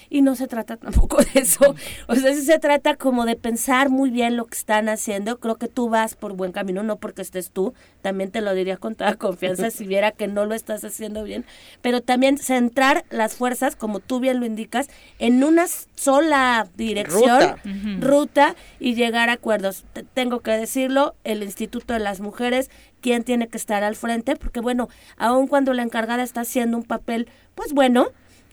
[0.10, 1.76] y no se trata tampoco de eso.
[2.08, 5.40] O sea, sí se trata como de pensar muy bien lo que están haciendo.
[5.40, 8.78] Creo que tú vas por buen camino, no porque estés tú, también te lo diría
[8.78, 11.46] con toda confianza si viera que no lo estás haciendo bien,
[11.82, 14.88] pero también centrar las fuerzas, como tú bien lo indicas,
[15.20, 17.58] en una sola dirección, Ruta.
[18.00, 19.86] ruta y llegar a acuerdos.
[19.94, 22.70] Te- tengo que decirlo, el Instituto de las Mujeres,
[23.02, 26.84] quién tiene que estar al frente, porque bueno, aun cuando la encargada está haciendo un
[26.84, 28.08] papel, pues bueno,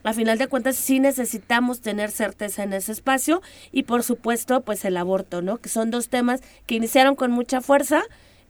[0.05, 4.85] a final de cuentas sí necesitamos tener certeza en ese espacio y por supuesto pues
[4.85, 5.59] el aborto, ¿no?
[5.59, 8.03] Que son dos temas que iniciaron con mucha fuerza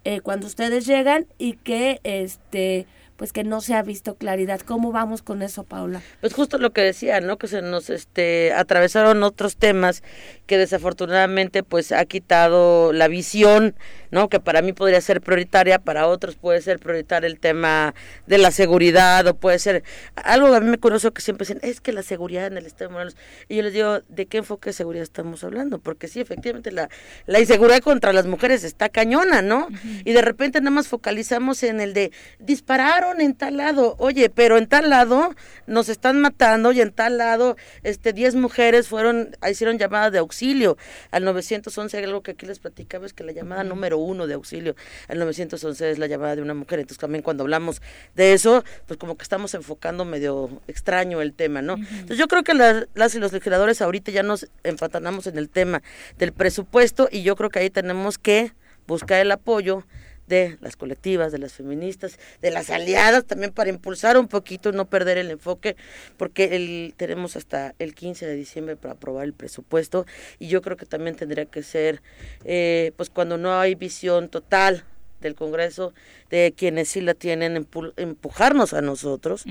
[0.05, 2.87] eh, cuando ustedes llegan y que este
[3.23, 4.61] pues que no se ha visto claridad.
[4.63, 6.03] ¿Cómo vamos con eso, Paula?
[6.21, 7.39] Pues justo lo que decía, ¿no?
[7.39, 10.03] Que se nos este atravesaron otros temas
[10.47, 13.77] que desafortunadamente pues ha quitado la visión,
[14.11, 14.29] ¿no?
[14.29, 17.95] Que para mí podría ser prioritaria, para otros puede ser prioritario el tema
[18.27, 19.85] de la seguridad o puede ser
[20.17, 22.89] algo a mí me curioso que siempre dicen, es que la seguridad en el Estado
[22.89, 23.17] de Morelos.
[23.49, 25.79] Y yo les digo, ¿de qué enfoque de seguridad estamos hablando?
[25.79, 26.89] Porque sí, efectivamente la,
[27.27, 29.69] la inseguridad contra las mujeres está cañona, ¿no?
[30.05, 32.11] Y de repente nada más focalizamos en el de
[32.41, 35.35] dispararon en tal lado, oye, pero en tal lado
[35.67, 40.77] nos están matando y en tal lado este 10 mujeres fueron hicieron llamada de auxilio.
[41.11, 44.75] Al 911, algo que aquí les platicaba es que la llamada número uno de auxilio
[45.09, 47.83] al 911 es la llamada de una mujer, entonces también cuando hablamos
[48.15, 51.75] de eso, pues como que estamos enfocando medio extraño el tema, ¿no?
[51.75, 55.49] Entonces yo creo que las, las y los legisladores ahorita ya nos empatanamos en el
[55.49, 55.83] tema
[56.19, 58.53] del presupuesto y yo creo que ahí tenemos que
[58.87, 59.85] buscar el apoyo
[60.27, 64.87] de las colectivas, de las feministas, de las aliadas, también para impulsar un poquito no
[64.87, 65.77] perder el enfoque,
[66.17, 70.07] porque el, tenemos hasta el 15 de diciembre para aprobar el presupuesto
[70.39, 72.03] y yo creo que también tendría que ser,
[72.45, 74.85] eh, pues cuando no hay visión total
[75.21, 75.95] del Congreso,
[76.33, 79.45] de quienes sí la tienen, empu- empujarnos a nosotros,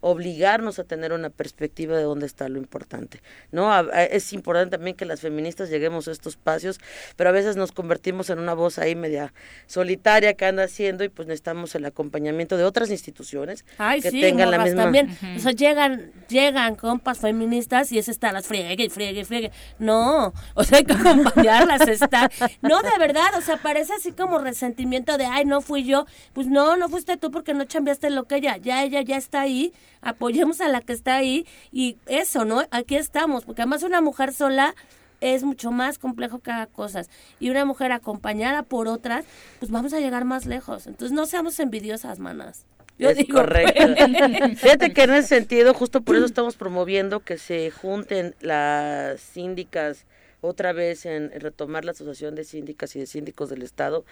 [0.00, 3.20] obligarnos a tener una perspectiva de dónde está lo importante.
[3.50, 3.70] ¿no?
[3.72, 6.80] A- a- es importante también que las feministas lleguemos a estos espacios,
[7.16, 9.34] pero a veces nos convertimos en una voz ahí media
[9.66, 14.20] solitaria que anda haciendo y pues necesitamos el acompañamiento de otras instituciones Ay, que sí,
[14.20, 14.84] tengan la misma...
[14.84, 15.16] también.
[15.36, 19.50] O sea, llegan, llegan compas feministas y es estar las friegue y friegue y friegue.
[19.78, 22.30] No, o sea, hay que acompañarlas, está.
[22.62, 26.06] No, de verdad, o sea, parece así como resentimiento de, ay, no fui yo.
[26.32, 28.56] Pues no, no fuiste tú porque no chambeaste lo que ella.
[28.56, 32.62] Ya ella ya está ahí, apoyemos a la que está ahí y eso, ¿no?
[32.70, 34.74] Aquí estamos, porque además una mujer sola
[35.22, 37.08] es mucho más complejo que haga cosas.
[37.38, 39.24] Y una mujer acompañada por otras,
[39.60, 40.86] pues vamos a llegar más lejos.
[40.86, 42.66] Entonces no seamos envidiosas, manas.
[42.98, 43.82] Yo es digo, correcto.
[44.56, 50.06] Fíjate que en ese sentido, justo por eso estamos promoviendo que se junten las síndicas
[50.40, 54.04] otra vez en, en retomar la asociación de síndicas y de síndicos del Estado,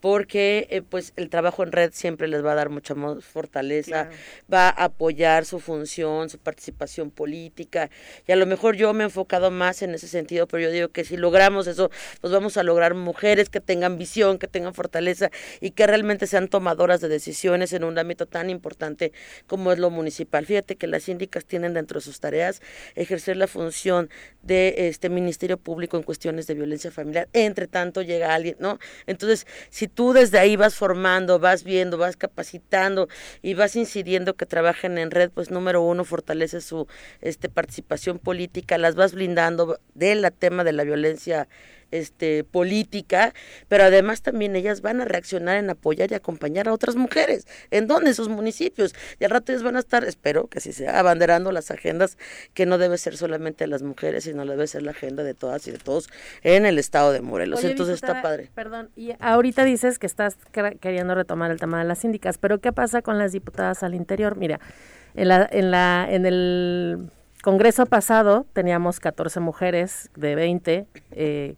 [0.00, 4.08] porque eh, pues el trabajo en red siempre les va a dar mucha más fortaleza,
[4.52, 7.90] va a apoyar su función, su participación política,
[8.26, 10.88] y a lo mejor yo me he enfocado más en ese sentido, pero yo digo
[10.88, 11.90] que si logramos eso,
[12.20, 15.30] pues vamos a lograr mujeres que tengan visión, que tengan fortaleza
[15.60, 19.12] y que realmente sean tomadoras de decisiones en un ámbito tan importante
[19.46, 20.46] como es lo municipal.
[20.46, 22.62] Fíjate que las síndicas tienen dentro de sus tareas
[22.94, 24.08] ejercer la función
[24.42, 27.28] de este Ministerio Público en cuestiones de violencia familiar.
[27.32, 28.78] Entre tanto llega alguien, ¿no?
[29.06, 33.08] Entonces, si tú desde ahí vas formando, vas viendo, vas capacitando
[33.42, 36.86] y vas incidiendo que trabajen en red, pues número uno, fortalece su
[37.20, 41.48] este, participación política, las vas blindando del tema de la violencia
[41.90, 43.32] este política,
[43.68, 47.46] pero además también ellas van a reaccionar en apoyar y acompañar a otras mujeres.
[47.70, 48.10] ¿En dónde?
[48.10, 48.94] En sus municipios.
[49.18, 52.18] Y al rato ellas van a estar, espero que así sea, abanderando las agendas
[52.54, 55.66] que no debe ser solamente de las mujeres, sino debe ser la agenda de todas
[55.68, 56.08] y de todos
[56.42, 57.60] en el estado de Morelos.
[57.60, 58.50] Oye, Entonces está padre.
[58.54, 62.58] Perdón, y ahorita dices que estás quer- queriendo retomar el tema de las síndicas, pero
[62.60, 64.36] ¿qué pasa con las diputadas al interior?
[64.36, 64.60] Mira,
[65.14, 67.10] en la, en la, en el
[67.42, 71.54] Congreso pasado teníamos 14 mujeres de 20, eh,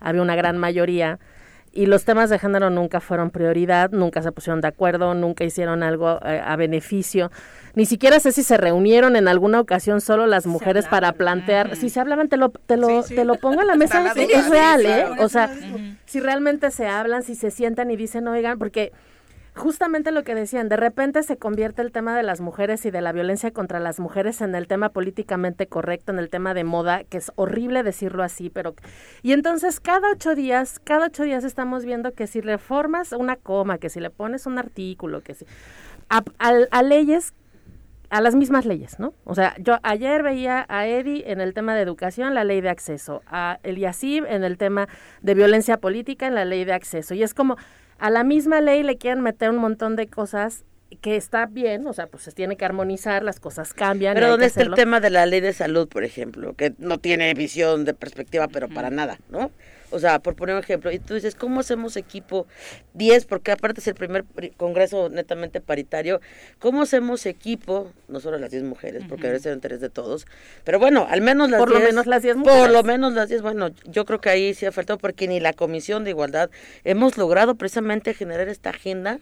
[0.00, 1.18] había una gran mayoría.
[1.76, 5.82] Y los temas de género nunca fueron prioridad, nunca se pusieron de acuerdo, nunca hicieron
[5.82, 7.32] algo eh, a beneficio.
[7.74, 11.74] Ni siquiera sé si se reunieron en alguna ocasión solo las mujeres para plantear.
[11.74, 14.14] Si se hablaban, te lo, te lo, te lo pongo en la mesa, la es,
[14.14, 15.14] duda, es sí, real, claro.
[15.14, 15.16] ¿eh?
[15.18, 15.50] O sea,
[16.06, 18.92] si realmente se hablan, si se sientan y dicen, oigan, porque
[19.54, 23.00] justamente lo que decían, de repente se convierte el tema de las mujeres y de
[23.00, 27.04] la violencia contra las mujeres en el tema políticamente correcto, en el tema de moda,
[27.04, 28.74] que es horrible decirlo así, pero...
[29.22, 33.78] Y entonces cada ocho días, cada ocho días estamos viendo que si reformas una coma,
[33.78, 35.46] que si le pones un artículo, que si...
[36.08, 37.32] a, a- leyes
[38.10, 39.12] a las mismas leyes, ¿no?
[39.24, 42.68] O sea, yo ayer veía a Eddie en el tema de educación, la ley de
[42.68, 44.88] acceso, a Eliasib en el tema
[45.22, 47.14] de violencia política, en la ley de acceso.
[47.14, 47.56] Y es como,
[47.98, 50.64] a la misma ley le quieren meter un montón de cosas
[51.00, 54.14] que está bien, o sea, pues se tiene que armonizar, las cosas cambian.
[54.14, 56.54] Pero ¿dónde está el tema de la ley de salud, por ejemplo?
[56.54, 59.50] Que no tiene visión de perspectiva, pero para nada, ¿no?
[59.90, 62.46] O sea, por poner un ejemplo, y tú dices, ¿cómo hacemos equipo
[62.94, 63.26] 10?
[63.26, 66.20] Porque aparte es el primer pri- congreso netamente paritario.
[66.58, 67.92] ¿Cómo hacemos equipo?
[68.08, 70.26] No solo las 10 mujeres, porque debe ser interés de todos.
[70.64, 71.90] Pero bueno, al menos las Por lo 10.
[71.90, 72.72] menos las 10 Por mujeres.
[72.72, 73.42] lo menos las 10.
[73.42, 76.50] Bueno, yo creo que ahí sí ha faltado, porque ni la Comisión de Igualdad
[76.84, 79.20] hemos logrado precisamente generar esta agenda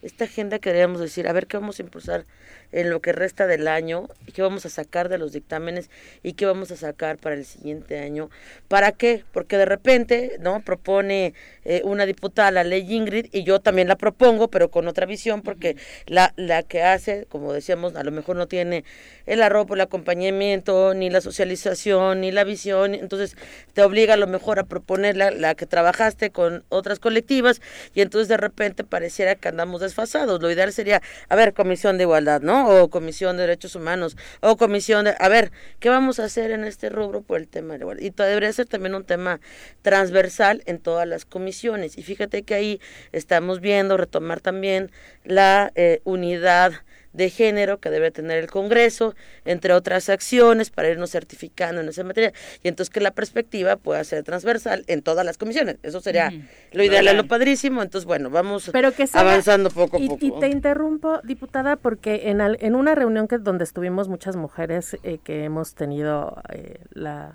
[0.00, 2.24] esta agenda que deberíamos decir, a ver qué vamos a impulsar
[2.72, 5.90] en lo que resta del año, qué vamos a sacar de los dictámenes
[6.22, 8.30] y qué vamos a sacar para el siguiente año.
[8.68, 9.24] ¿Para qué?
[9.32, 10.60] Porque de repente, ¿no?
[10.60, 15.06] Propone eh, una diputada la ley Ingrid y yo también la propongo, pero con otra
[15.06, 18.84] visión, porque la, la que hace, como decíamos, a lo mejor no tiene
[19.26, 23.36] el arropo, el acompañamiento, ni la socialización, ni la visión, entonces
[23.72, 27.60] te obliga a lo mejor a proponer la, la que trabajaste con otras colectivas
[27.94, 30.40] y entonces de repente pareciera que andamos desfasados.
[30.40, 32.57] Lo ideal sería, a ver, comisión de igualdad, ¿no?
[32.66, 36.64] O comisión de derechos humanos, o comisión de, a ver, ¿qué vamos a hacer en
[36.64, 38.00] este rubro por el tema de la?
[38.00, 39.40] Y debería ser también un tema
[39.82, 41.98] transversal en todas las comisiones.
[41.98, 42.80] Y fíjate que ahí
[43.12, 44.90] estamos viendo retomar también
[45.24, 46.72] la eh, unidad
[47.12, 52.04] de género que debe tener el Congreso, entre otras acciones para irnos certificando en esa
[52.04, 52.32] materia,
[52.62, 55.76] y entonces que la perspectiva pueda ser transversal en todas las comisiones.
[55.82, 56.32] Eso sería
[56.72, 57.82] lo ideal, es lo padrísimo.
[57.82, 60.24] Entonces, bueno, vamos pero que sea- avanzando poco a y, poco.
[60.24, 64.96] y te interrumpo, diputada, porque en, al- en una reunión que donde estuvimos muchas mujeres
[65.02, 67.32] eh, que hemos tenido eh, la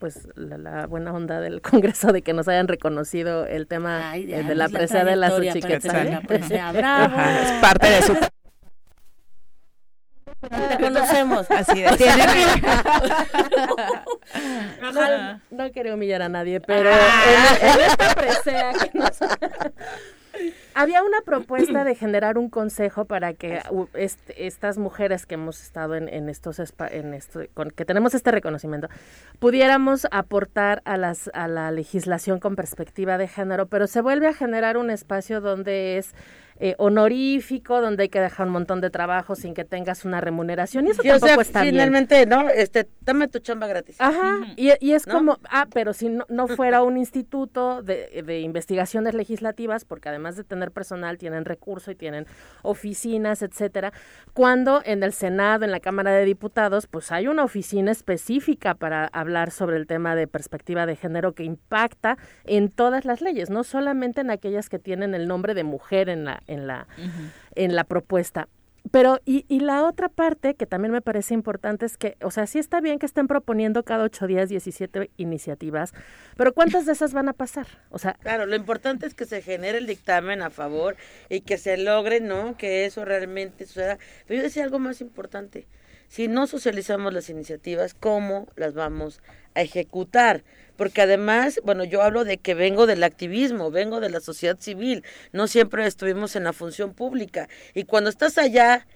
[0.00, 4.24] pues la, la buena onda del Congreso de que nos hayan reconocido el tema Ay,
[4.24, 6.06] eh, ya, de la es presea de la trayectoria para Xochiquetzal.
[6.06, 6.72] tener la presea.
[6.72, 7.04] Bravo.
[7.14, 8.12] Ajá, es parte de su
[10.48, 11.50] Te conocemos.
[11.50, 11.90] así de
[14.80, 16.96] No, no quería humillar a nadie, pero en,
[17.68, 19.18] en esta presea que nos-
[20.76, 25.62] Había una propuesta de generar un consejo para que u- est- estas mujeres que hemos
[25.62, 26.58] estado en, en estos
[26.90, 28.88] en esto, con, que tenemos este reconocimiento,
[29.38, 34.34] pudiéramos aportar a las a la legislación con perspectiva de género, pero se vuelve a
[34.34, 36.12] generar un espacio donde es
[36.58, 40.86] eh, honorífico, donde hay que dejar un montón de trabajo sin que tengas una remuneración
[40.86, 41.74] y eso Sí, o tampoco sea, está bien.
[41.74, 42.48] finalmente, ¿no?
[42.48, 43.96] Este, dame tu chamba gratis.
[44.00, 45.14] Ajá, y, y es ¿No?
[45.14, 50.36] como, ah, pero si no, no fuera un instituto de, de investigaciones legislativas, porque además
[50.36, 52.26] de tener personal, tienen recurso y tienen
[52.62, 53.92] oficinas, etcétera,
[54.32, 59.06] cuando en el Senado, en la Cámara de Diputados, pues hay una oficina específica para
[59.08, 63.64] hablar sobre el tema de perspectiva de género que impacta en todas las leyes, no
[63.64, 66.86] solamente en aquellas que tienen el nombre de mujer en la, en la,
[67.54, 68.48] en la propuesta.
[68.90, 72.46] Pero, y, y la otra parte que también me parece importante es que, o sea,
[72.46, 75.94] sí está bien que estén proponiendo cada ocho días 17 iniciativas,
[76.36, 77.66] pero ¿cuántas de esas van a pasar?
[77.88, 80.96] O sea, Claro, lo importante es que se genere el dictamen a favor
[81.30, 82.58] y que se logre, ¿no?
[82.58, 83.98] Que eso realmente suceda.
[84.26, 85.66] Pero yo decía algo más importante.
[86.14, 89.20] Si no socializamos las iniciativas, ¿cómo las vamos
[89.56, 90.44] a ejecutar?
[90.76, 95.02] Porque además, bueno, yo hablo de que vengo del activismo, vengo de la sociedad civil,
[95.32, 97.48] no siempre estuvimos en la función pública.
[97.74, 98.86] Y cuando estás allá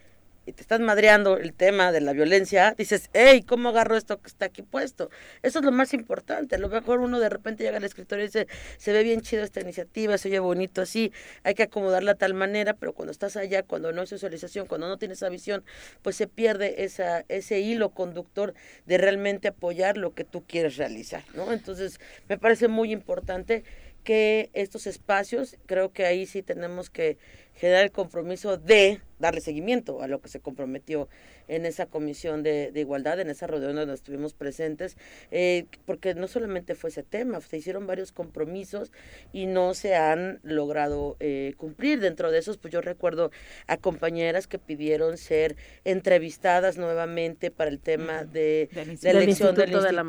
[0.49, 4.29] y te estás madreando el tema de la violencia, dices, hey, ¿cómo agarro esto que
[4.29, 5.11] está aquí puesto?
[5.43, 6.57] Eso es lo más importante.
[6.57, 9.45] A lo mejor uno de repente llega al escritorio y dice, se ve bien chido
[9.45, 13.37] esta iniciativa, se oye bonito así, hay que acomodarla de tal manera, pero cuando estás
[13.37, 15.65] allá, cuando no hay socialización, cuando no tienes esa visión,
[16.01, 18.55] pues se pierde esa, ese hilo conductor
[18.87, 21.53] de realmente apoyar lo que tú quieres realizar, ¿no?
[21.53, 23.65] Entonces, me parece muy importante
[24.03, 27.19] que estos espacios, creo que ahí sí tenemos que
[27.59, 31.09] generar el compromiso de darle seguimiento a lo que se comprometió
[31.49, 34.97] en esa comisión de, de igualdad, en esa reunión donde estuvimos presentes,
[35.31, 38.93] eh, porque no solamente fue ese tema, se hicieron varios compromisos
[39.33, 42.01] y no se han logrado eh, cumplir.
[42.01, 43.31] Dentro de esos, pues yo recuerdo
[43.67, 48.99] a compañeras que pidieron ser entrevistadas nuevamente para el tema de, Del.
[48.99, 50.05] Del elección del Instituto de la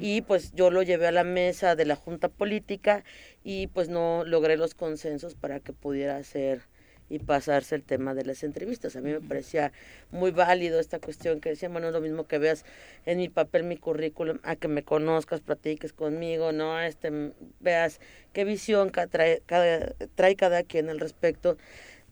[0.00, 3.04] y pues yo lo llevé a la mesa de la Junta Política
[3.44, 6.62] y pues no logré los consensos para que pudiera ser
[7.10, 8.96] y pasarse el tema de las entrevistas.
[8.96, 9.72] A mí me parecía
[10.10, 12.64] muy válido esta cuestión que decían, bueno, es lo mismo que veas
[13.04, 16.80] en mi papel, mi currículum, a que me conozcas, platiques conmigo, ¿no?
[16.80, 18.00] Este, veas
[18.32, 21.58] qué visión trae cada, trae cada quien al respecto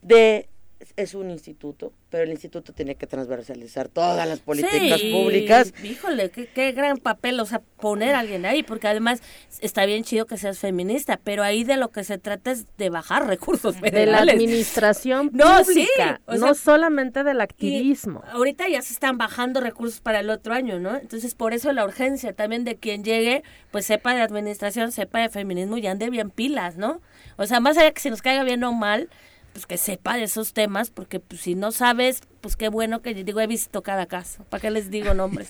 [0.02, 0.48] de
[0.96, 5.72] es un instituto, pero el instituto tiene que transversalizar todas las políticas Sí, públicas.
[5.82, 9.20] Híjole, qué, qué gran papel, o sea, poner a alguien ahí, porque además
[9.60, 12.90] está bien chido que seas feminista, pero ahí de lo que se trata es de
[12.90, 14.34] bajar recursos De la federales.
[14.34, 18.22] administración No, sí, pública, o sea, no solamente del activismo.
[18.32, 20.96] ahorita ya se están bajando recursos para el otro año, ¿no?
[20.96, 25.28] Entonces, por eso la urgencia también de quien llegue, pues sepa de administración, sepa de
[25.28, 27.00] feminismo y ande bien pilas, ¿no?
[27.36, 29.08] O sea, más allá que se nos caiga bien o mal,
[29.52, 33.14] pues que sepa de esos temas, porque pues si no sabes, pues qué bueno que
[33.14, 35.48] digo, he visto cada caso, ¿para qué les digo nombres?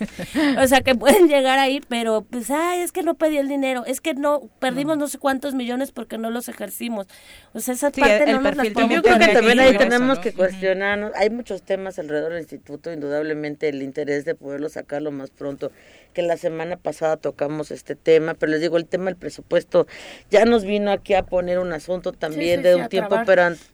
[0.63, 3.85] o sea, que pueden llegar ahí, pero pues, ay, es que no pedí el dinero,
[3.87, 7.07] es que no, perdimos no sé cuántos millones porque no los ejercimos.
[7.55, 10.19] O sea, esa Sí, parte el no nos la Yo creo que también ahí tenemos
[10.19, 10.23] ¿no?
[10.23, 11.13] que cuestionarnos.
[11.15, 15.73] Hay muchos temas alrededor del instituto, indudablemente el interés de poderlo sacar lo más pronto.
[16.13, 19.87] Que la semana pasada tocamos este tema, pero les digo, el tema del presupuesto
[20.31, 23.17] ya nos vino aquí a poner un asunto también sí, de sí, un tiempo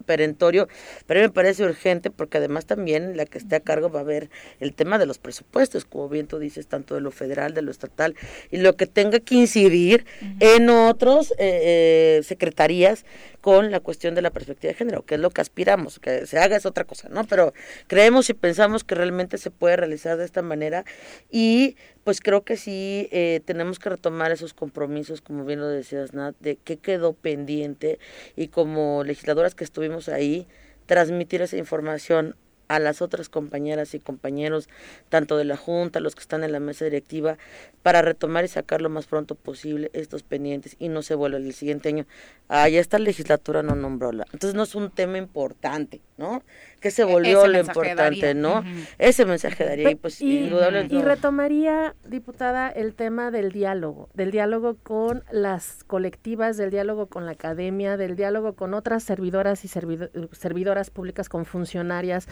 [0.07, 0.69] perentorio,
[1.07, 4.31] pero me parece urgente porque además también la que esté a cargo va a ver
[4.61, 7.71] el tema de los presupuestos, como bien tú dices, tanto de lo federal, de lo
[7.71, 8.15] estatal,
[8.51, 10.07] y lo que tenga que incidir
[10.41, 13.05] en otros eh, eh, secretarías
[13.41, 16.39] con la cuestión de la perspectiva de género, que es lo que aspiramos, que se
[16.39, 17.25] haga es otra cosa, ¿no?
[17.25, 17.55] Pero
[17.87, 20.85] creemos y pensamos que realmente se puede realizar de esta manera
[21.31, 26.15] y pues creo que sí eh, tenemos que retomar esos compromisos, como bien lo decías,
[26.15, 27.99] Nat, de qué quedó pendiente
[28.35, 30.47] y como legisladoras que estuvimos ahí,
[30.87, 32.35] transmitir esa información
[32.69, 34.69] a las otras compañeras y compañeros,
[35.09, 37.39] tanto de la Junta, los que están en la mesa directiva,
[37.83, 41.53] para retomar y sacar lo más pronto posible estos pendientes y no se vuelva el
[41.55, 42.07] siguiente año.
[42.49, 44.25] Ah, ya esta legislatura no nombró la.
[44.33, 46.43] Entonces no es un tema importante, ¿no?
[46.81, 48.35] Que se E- volvió ese lo mensaje importante, daría.
[48.35, 48.65] ¿no?
[48.99, 50.95] Ese mensaje daría y pues y, indudablemente.
[50.95, 57.25] y retomaría, diputada, el tema del diálogo, del diálogo con las colectivas, del diálogo con
[57.25, 62.27] la academia, del diálogo con otras servidoras y servido- servidoras públicas, con funcionarias,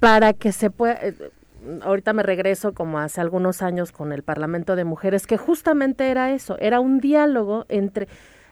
[0.00, 0.98] para que se pueda...
[1.00, 1.14] eh,
[1.82, 6.32] Ahorita me regreso como hace algunos años con el Parlamento de Mujeres, que justamente era
[6.32, 8.08] eso, era un diálogo entre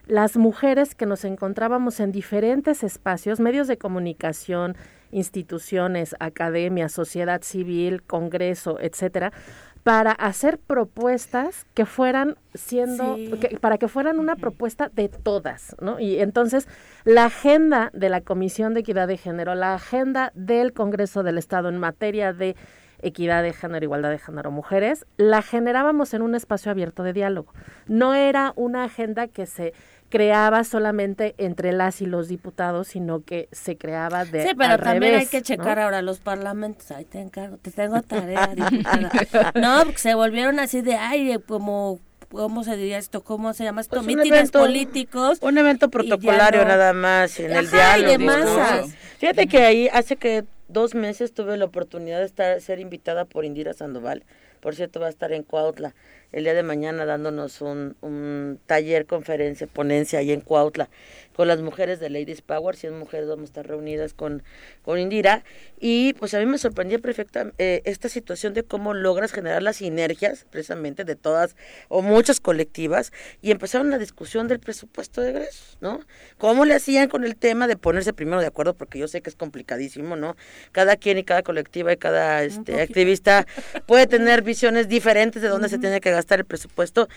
[0.08, 4.76] las mujeres que nos encontrábamos en diferentes espacios, medios de comunicación,
[5.12, 9.32] instituciones, academia, sociedad civil, congreso, etcétera,
[9.84, 13.30] para hacer propuestas que fueran siendo, Sí.
[13.40, 15.98] que- para que fueran una propuesta de todas, ¿no?
[16.00, 16.68] Y entonces
[17.04, 21.68] la agenda de la Comisión de Equidad de Género, la agenda del Congreso del Estado
[21.68, 22.56] en materia de
[23.00, 27.52] equidad de género, igualdad de género, mujeres, la generábamos en un espacio abierto de diálogo.
[27.86, 29.72] No era una agenda que se
[30.08, 34.80] creaba solamente entre las y los diputados, sino que se creaba de Sí, pero al
[34.80, 35.84] también revés, hay que checar ¿no?
[35.84, 36.90] ahora los parlamentos.
[36.90, 39.52] Ahí te encargo, te tengo tarea, diputada.
[39.54, 42.00] No, porque se volvieron así de, ay, como,
[42.30, 43.22] ¿cómo se diría esto?
[43.22, 43.96] ¿Cómo se llama esto?
[43.96, 45.38] Pues un Mítines evento- políticos.
[45.42, 46.68] Un evento protocolario no.
[46.68, 48.10] nada más, en el Ajá, y diálogo.
[48.10, 48.56] de ¿no?
[48.56, 48.94] masas.
[49.18, 53.44] Fíjate que ahí hace que dos meses tuve la oportunidad de estar ser invitada por
[53.44, 54.24] Indira Sandoval.
[54.60, 55.94] Por cierto, va a estar en Cuautla
[56.32, 60.88] el día de mañana dándonos un, un taller, conferencia, ponencia ahí en Cuautla
[61.38, 62.74] con las mujeres de Ladies Power.
[62.74, 64.42] 100 mujeres vamos a estar reunidas con,
[64.82, 65.44] con Indira.
[65.78, 69.76] Y pues a mí me sorprendía perfecta eh, esta situación de cómo logras generar las
[69.76, 71.54] sinergias precisamente de todas
[71.86, 76.00] o muchas colectivas y empezaron la discusión del presupuesto de egresos, ¿no?
[76.38, 78.74] ¿Cómo le hacían con el tema de ponerse primero de acuerdo?
[78.74, 80.34] Porque yo sé que es complicadísimo, ¿no?
[80.72, 83.46] Cada quien y cada colectiva y cada este, activista
[83.86, 87.08] puede tener visiones diferentes de dónde se tiene que gastar el presupuesto,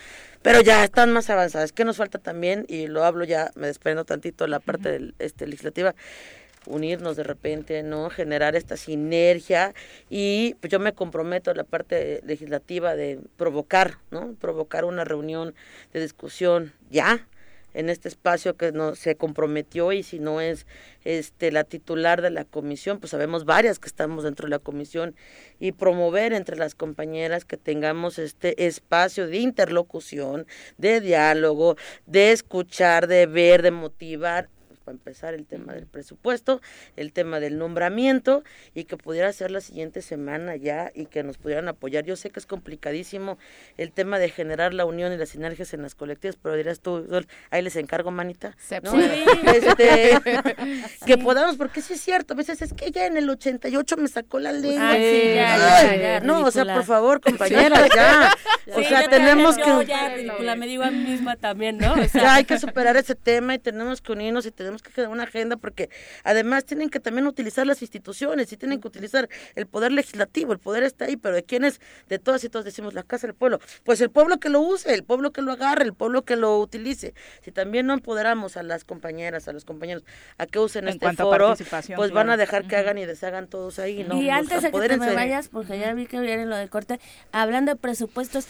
[0.42, 1.72] pero ya están más avanzadas.
[1.72, 2.64] ¿Qué nos falta también?
[2.68, 5.94] Y lo hablo ya, me desprendo tantito de la parte del, este, legislativa
[6.66, 8.08] unirnos de repente, ¿no?
[8.10, 9.74] Generar esta sinergia
[10.08, 14.34] y pues yo me comprometo a la parte legislativa de provocar, ¿no?
[14.40, 15.54] Provocar una reunión
[15.92, 17.26] de discusión ya
[17.74, 20.66] en este espacio que no se comprometió y si no es
[21.04, 25.14] este la titular de la comisión, pues sabemos varias que estamos dentro de la comisión
[25.58, 30.46] y promover entre las compañeras que tengamos este espacio de interlocución,
[30.78, 34.48] de diálogo, de escuchar, de ver, de motivar
[34.82, 36.60] para empezar el tema del presupuesto,
[36.96, 38.42] el tema del nombramiento
[38.74, 42.04] y que pudiera ser la siguiente semana ya y que nos pudieran apoyar.
[42.04, 43.38] Yo sé que es complicadísimo
[43.76, 47.06] el tema de generar la unión y las sinergias en las colectivas, pero dirás tú,
[47.08, 48.56] Sol, ahí les encargo, manita.
[48.82, 48.90] ¿no?
[48.92, 49.24] puede.
[49.52, 50.18] Este,
[51.06, 54.08] Que podamos, porque sí es cierto, a veces es que ya en el 88 me
[54.08, 54.90] sacó la lengua.
[54.90, 58.32] Ay, sí, ya, ya, ya, no, o sea, por favor, compañeras, ya.
[58.74, 59.86] O Sí, sea, tenemos también, yo que...
[59.86, 61.92] ya, ridícula, me digo a mí misma también, ¿no?
[61.92, 64.82] O sea, Ya hay que superar ese tema y tenemos que unirnos y tenemos tenemos
[64.82, 65.90] que generar una agenda porque
[66.24, 70.58] además tienen que también utilizar las instituciones y tienen que utilizar el poder legislativo, el
[70.58, 73.60] poder está ahí, pero de quiénes, de todas y todos decimos la casa del pueblo,
[73.84, 76.58] pues el pueblo que lo use, el pueblo que lo agarre, el pueblo que lo
[76.58, 77.14] utilice.
[77.42, 80.04] Si también no empoderamos a las compañeras, a los compañeros
[80.38, 81.54] a que usen En este foro,
[81.96, 84.20] pues van a dejar que hagan y deshagan todos ahí, ¿no?
[84.20, 86.98] Y antes de que te me vayas, porque ya vi que viene lo de corte,
[87.32, 88.46] hablando de presupuestos,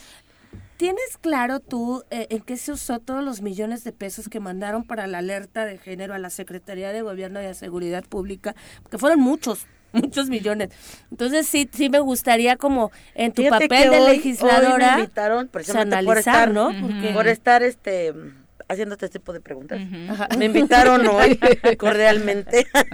[0.76, 4.84] ¿tienes claro tú eh, en qué se usó todos los millones de pesos que mandaron
[4.84, 8.55] para la alerta de género a la Secretaría de Gobierno y de Seguridad Pública?
[8.82, 10.70] Porque fueron muchos, muchos millones.
[11.11, 14.96] Entonces sí, sí me gustaría como en tu Fíjate papel que de hoy- hoy legisladora
[14.96, 16.72] me invitaron precisamente por analizar, estar, ¿no?
[16.80, 18.12] Porque- por estar este
[18.72, 19.80] haciendo este tipo de preguntas.
[20.38, 21.38] Me invitaron hoy
[21.78, 22.66] cordialmente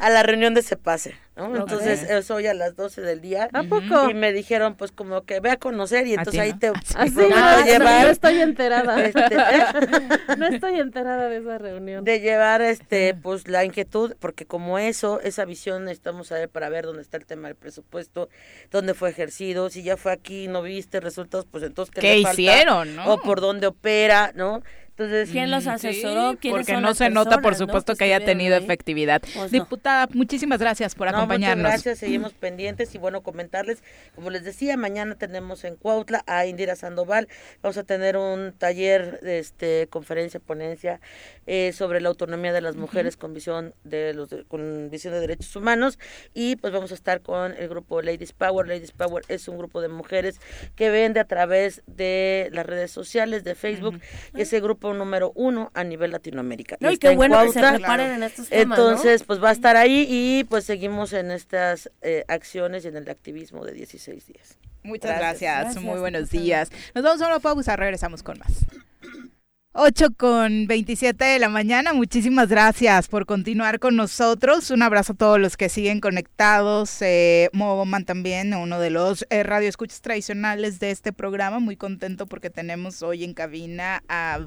[0.00, 1.54] a la reunión de Cepase, ¿no?
[1.56, 3.48] Entonces es hoy a las 12 del día.
[3.52, 4.10] ¿A poco?
[4.10, 6.58] Y me dijeron pues como que ve a conocer y entonces ahí ¿no?
[6.58, 9.04] te Así, prometo ah, llevar no estoy enterada.
[9.04, 9.36] este,
[10.36, 12.04] no estoy enterada de esa reunión.
[12.04, 16.84] de llevar este pues la inquietud porque como eso esa visión necesitamos saber para ver
[16.86, 18.28] dónde está el tema del presupuesto
[18.70, 22.16] dónde fue ejercido si ya fue aquí y no viste resultados pues entonces qué, ¿Qué
[22.16, 22.40] le falta?
[22.40, 23.14] hicieron, no?
[23.14, 24.62] o por dónde opera no
[24.98, 26.36] entonces ¿Quién los Sí, asesoró?
[26.40, 28.64] ¿Quiénes porque son no las se nota, por no, supuesto, que haya tenido ahí?
[28.64, 29.20] efectividad.
[29.22, 29.46] Pues no.
[29.48, 31.58] Diputada, muchísimas gracias por No, acompañarnos.
[31.64, 33.82] muchas gracias, seguimos pendientes y bueno, comentarles,
[34.14, 37.28] como les decía, mañana tenemos en Cuautla a Indira Sandoval,
[37.62, 41.00] vamos a tener un taller, de este, conferencia, ponencia
[41.46, 45.20] eh, sobre la autonomía de las mujeres con visión de los de- con visión de
[45.20, 45.98] derechos humanos
[46.34, 48.66] y pues vamos a estar con el grupo Ladies Power.
[48.66, 50.40] Ladies Power es un grupo de mujeres
[50.76, 54.00] que vende a través de las redes sociales, de Facebook,
[54.34, 54.60] y es el
[54.94, 56.76] número uno a nivel Latinoamérica.
[56.80, 58.90] No, y qué bueno que se preparen en estos temas, ¿no?
[58.90, 62.96] Entonces, pues va a estar ahí y pues seguimos en estas eh, acciones y en
[62.96, 64.58] el activismo de 16 días.
[64.82, 65.20] Muchas Gracias.
[65.20, 65.62] gracias.
[65.62, 66.70] Gracias, Muy buenos días.
[66.94, 68.64] Nos vamos a una pausa, regresamos con más.
[69.80, 71.92] 8 con 27 de la mañana.
[71.92, 74.72] Muchísimas gracias por continuar con nosotros.
[74.72, 77.00] Un abrazo a todos los que siguen conectados.
[77.00, 81.60] Eh, Moboman también, uno de los eh, radioescuchas tradicionales de este programa.
[81.60, 84.40] Muy contento porque tenemos hoy en cabina, a-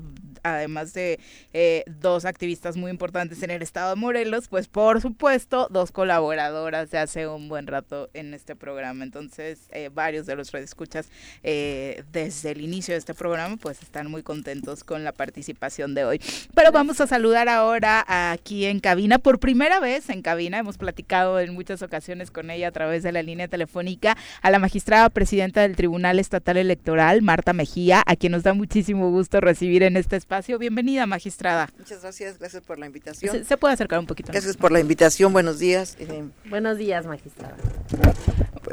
[0.44, 1.18] además de
[1.54, 6.92] eh, dos activistas muy importantes en el estado de Morelos, pues por supuesto, dos colaboradoras
[6.92, 9.06] de hace un buen rato en este programa.
[9.06, 11.08] Entonces, eh, varios de los radioescuchas
[11.44, 16.04] eh, desde el inicio de este programa, pues están muy contentos con la participación de
[16.04, 16.20] hoy.
[16.56, 21.40] Pero vamos a saludar ahora aquí en cabina, por primera vez en cabina, hemos platicado
[21.40, 25.62] en muchas ocasiones con ella a través de la línea telefónica, a la magistrada presidenta
[25.62, 30.16] del Tribunal Estatal Electoral, Marta Mejía, a quien nos da muchísimo gusto recibir en este
[30.16, 30.58] espacio.
[30.58, 31.70] Bienvenida, magistrada.
[31.78, 33.32] Muchas gracias, gracias por la invitación.
[33.32, 34.30] ¿Se, se puede acercar un poquito?
[34.30, 34.34] más?
[34.34, 35.98] Gracias por la invitación, buenos días.
[36.00, 37.56] Eh, Buenos días, magistrada.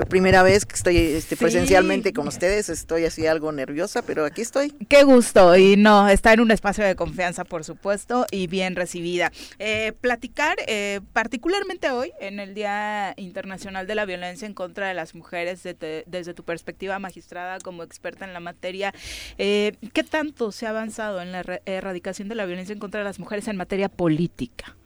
[0.06, 1.44] Primera vez que estoy este, Sí.
[1.44, 4.70] presencialmente con ustedes, estoy así algo nerviosa, pero aquí estoy.
[4.88, 9.32] Qué gusto, y no, está en un espacio de confianza, por supuesto, y bien recibida.
[9.58, 14.94] Eh, platicar, eh, particularmente hoy, en el Día Internacional de la Violencia en contra de
[14.94, 18.92] las Mujeres, desde, desde tu perspectiva magistrada como experta en la materia,
[19.38, 23.00] eh, ¿qué tanto se ha avanzado en la erra- erradicación de la violencia en contra
[23.00, 24.76] de las mujeres en materia política?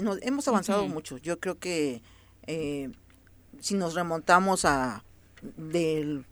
[0.00, 1.18] Nos- hemos avanzado mucho.
[1.18, 2.02] Yo creo que
[2.46, 2.90] eh,
[3.60, 5.04] si nos remontamos a
[5.56, 6.24] del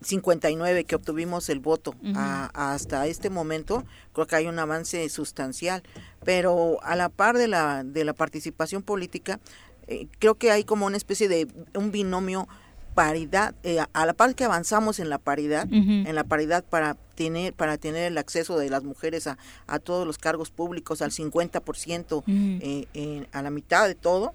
[0.00, 5.82] 59 que obtuvimos el voto a- hasta este momento, creo que hay un avance sustancial.
[6.24, 9.38] Pero a la par de la, de la participación política,
[9.86, 12.48] eh, creo que hay como una especie de un binomio
[12.94, 17.54] paridad, eh, a la par que avanzamos en la paridad, en la paridad para tener
[17.54, 22.18] para tener el acceso de las mujeres a, a todos los cargos públicos al 50%
[22.18, 22.22] Ujú.
[22.28, 24.34] eh, en- a la mitad de todo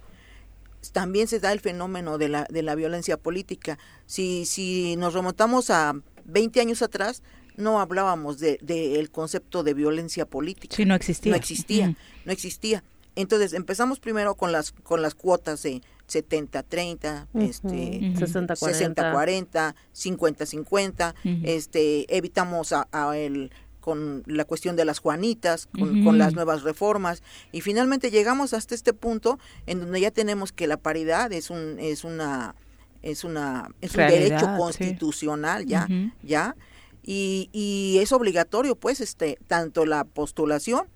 [0.91, 5.69] también se da el fenómeno de la de la violencia política si si nos remontamos
[5.69, 5.93] a
[6.25, 7.23] 20 años atrás
[7.55, 11.31] no hablábamos de del concepto de violencia política Sí, no existía.
[11.31, 11.95] no existía,
[12.25, 12.83] no existía.
[13.15, 17.67] Entonces empezamos primero con las con las cuotas de 70 30, este
[18.11, 18.19] Ujú.
[18.19, 18.55] 60, 40.
[18.55, 21.35] 60 40, 50 50, Ujú.
[21.43, 23.51] este evitamos a, a el
[23.87, 27.23] con la cuestión de las Juanitas, con, las nuevas reformas
[27.53, 31.77] y finalmente llegamos hasta este punto en donde ya tenemos que la paridad es un
[31.79, 32.53] es una
[33.01, 34.57] es una es un Realidad, derecho sí.
[34.57, 35.87] constitucional ya
[36.21, 36.57] ya
[37.01, 40.89] y, y es obligatorio pues este tanto la postulación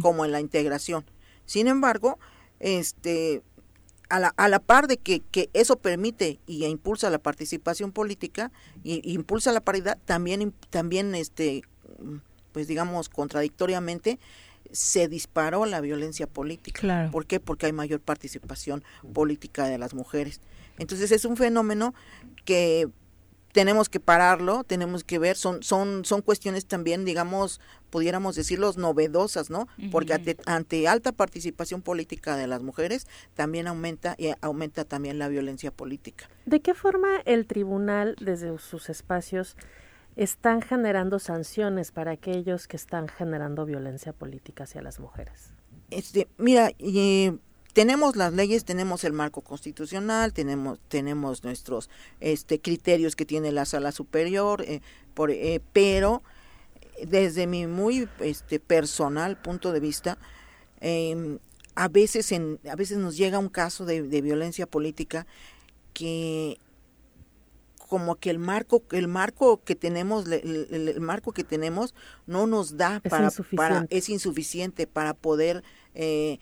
[0.00, 1.04] como en la integración.
[1.46, 2.20] Sin embargo,
[2.60, 3.42] este
[4.08, 8.52] a la, a la par de que, que eso permite y impulsa la participación política
[8.84, 11.64] y, y impulsa la paridad, también también este
[12.56, 14.18] pues digamos contradictoriamente
[14.72, 16.80] se disparó la violencia política.
[16.80, 17.10] Claro.
[17.10, 17.38] ¿Por qué?
[17.38, 20.40] Porque hay mayor participación política de las mujeres.
[20.78, 21.92] Entonces es un fenómeno
[22.46, 22.88] que
[23.52, 27.60] tenemos que pararlo, tenemos que ver, son, son, son cuestiones también, digamos,
[27.90, 29.68] pudiéramos decirlos, novedosas, ¿no?
[29.92, 35.28] Porque ante, ante alta participación política de las mujeres, también aumenta y aumenta también la
[35.28, 36.30] violencia política.
[36.46, 39.56] ¿De qué forma el tribunal, desde sus espacios,
[40.16, 45.50] están generando sanciones para aquellos que están generando violencia política hacia las mujeres?
[45.90, 47.38] Este, mira, y,
[47.74, 51.90] tenemos las leyes, tenemos el marco constitucional, tenemos tenemos nuestros
[52.20, 54.80] este criterios que tiene la sala superior, eh,
[55.12, 56.22] por, eh, pero
[57.06, 60.16] desde mi muy este personal punto de vista,
[60.80, 61.38] eh,
[61.74, 65.26] a veces en a veces nos llega un caso de violencia política
[65.92, 66.58] que
[67.86, 71.94] como que el marco el marco que tenemos el, el, el marco que tenemos
[72.26, 73.10] no nos da Es
[73.56, 75.62] para, es insuficiente para poder
[75.94, 76.38] eh,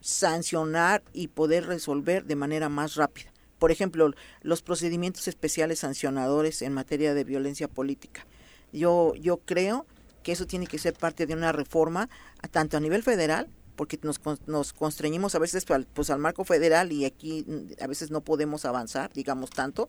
[0.00, 3.32] sancionar y poder resolver de manera más rápida.
[3.58, 4.12] Por ejemplo
[4.42, 8.26] los procedimientos especiales sancionadores en materia de violencia política.
[8.72, 9.86] Yo yo creo
[10.22, 12.08] que eso tiene que ser parte de una reforma
[12.42, 16.44] a- tanto a nivel federal porque nos, nos constreñimos a veces al, pues al marco
[16.44, 19.88] federal y aquí mm, a veces no podemos avanzar digamos tanto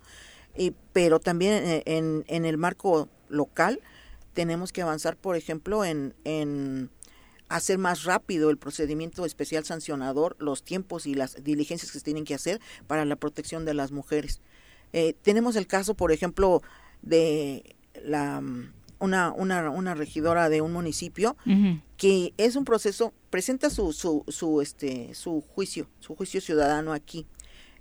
[0.56, 3.80] y, pero también eh, en, en el marco local
[4.34, 6.90] tenemos que avanzar, por ejemplo, en, en
[7.50, 12.26] hacer más rápido el procedimiento especial sancionador, los tiempos y las diligencias que se tienen
[12.26, 14.42] que hacer para la protección de las mujeres.
[14.94, 16.62] Eh, tenemos el caso, por ejemplo,
[17.02, 18.42] de la
[19.00, 21.38] una, una, una regidora de un municipio
[21.96, 27.26] que es un proceso, presenta su, su, su, este, su juicio, su juicio ciudadano aquí.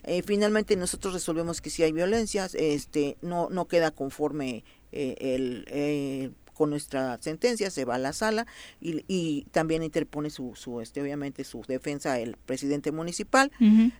[0.05, 5.65] Eh, finalmente nosotros resolvemos que si hay violencias, este, no, no queda conforme eh, el,
[5.69, 8.47] eh, con nuestra sentencia, se va a la sala
[8.81, 13.51] y, y también interpone su, su, este, obviamente su defensa el presidente municipal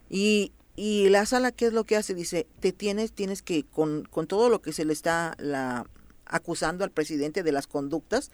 [0.09, 2.15] y, y la sala, ¿qué es lo que hace?
[2.15, 5.85] Dice, te tienes, tienes que, con, con todo lo que se le está la,
[6.27, 8.31] acusando al presidente de las conductas,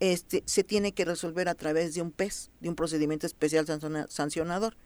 [0.00, 4.06] este, se tiene que resolver a través de un PES, de un procedimiento especial sanciona-
[4.08, 4.76] sancionador.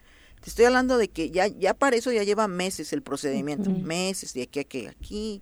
[0.41, 4.33] Te estoy hablando de que ya, ya para eso ya lleva meses el procedimiento, meses,
[4.33, 5.41] de aquí a que aquí,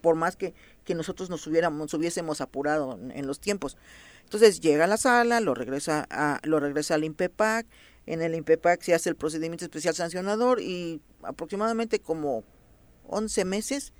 [0.00, 0.54] por más que,
[0.84, 3.76] que nosotros nos hubiéramos, hubiésemos apurado en, en los tiempos.
[4.22, 7.66] Entonces llega a la sala, lo regresa a, lo regresa al INPEPAC,
[8.06, 12.44] en el INPEPAC se hace el procedimiento especial sancionador y aproximadamente como
[13.08, 13.92] 11 meses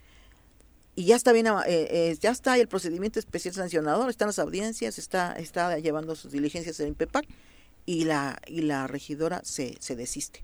[0.99, 4.99] y ya está bien, eh, eh, ya está el procedimiento especial sancionador, están las audiencias,
[4.99, 7.27] está, está llevando sus diligencias el INPEPAC
[7.87, 10.43] y la, y la regidora se, se desiste.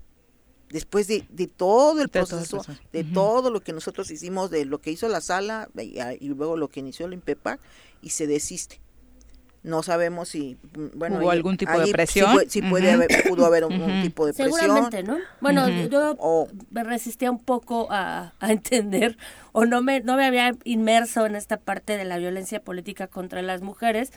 [0.69, 4.49] Después de, de todo el De todo el proceso, de todo lo que nosotros hicimos,
[4.49, 7.59] de lo que hizo la sala y, y luego lo que inició el INPEPAC,
[8.01, 8.79] y se desiste.
[9.61, 12.31] No sabemos si, mm, bueno, ¿Hubo ahí- algún tipo de presión?
[12.69, 12.95] puede Ujú.
[12.95, 14.01] haber, pudo haber un, un Ujú.
[14.01, 14.59] tipo de presión.
[14.59, 15.19] Seguramente, ¿no?
[15.39, 19.15] Bueno, yo O- me resistía un poco a, a entender
[19.53, 23.41] o no me, no me había inmerso en esta parte de la violencia política contra
[23.41, 24.11] las mujeres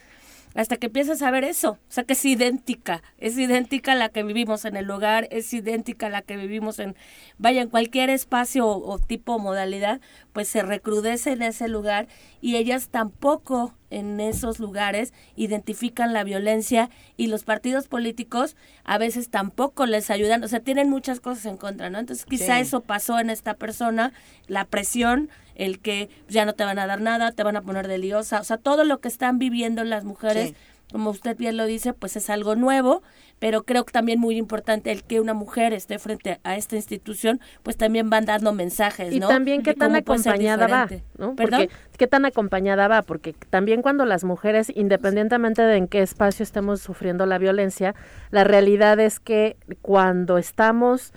[0.56, 4.08] hasta que empiezas a ver eso, o sea que es idéntica, es idéntica a la
[4.08, 6.96] que vivimos en el hogar, es idéntica a la que vivimos en,
[7.38, 10.00] vaya, en cualquier espacio o, o tipo o modalidad,
[10.36, 12.08] pues se recrudece en ese lugar
[12.42, 18.54] y ellas tampoco en esos lugares identifican la violencia y los partidos políticos
[18.84, 21.98] a veces tampoco les ayudan, o sea, tienen muchas cosas en contra, ¿no?
[21.98, 22.60] Entonces quizá Sí.
[22.64, 24.12] eso pasó en esta persona,
[24.46, 27.88] la presión, el que ya no te van a dar nada, te van a poner
[27.88, 30.54] de liosa, o sea, todo lo que están viviendo las mujeres, Sí.
[30.92, 33.02] Como usted bien lo dice, pues es algo nuevo,
[33.38, 37.40] pero creo que también muy importante el que una mujer esté frente a esta institución,
[37.62, 39.28] pues también van dando mensajes, Y ¿no?
[39.28, 40.88] también qué tan acompañada va.
[41.18, 41.34] ¿no?
[41.34, 41.68] Porque
[41.98, 46.80] qué tan acompañada va, porque también cuando las mujeres, independientemente de en qué espacio estemos
[46.80, 47.94] sufriendo la violencia,
[48.30, 51.12] la realidad es que cuando estamos,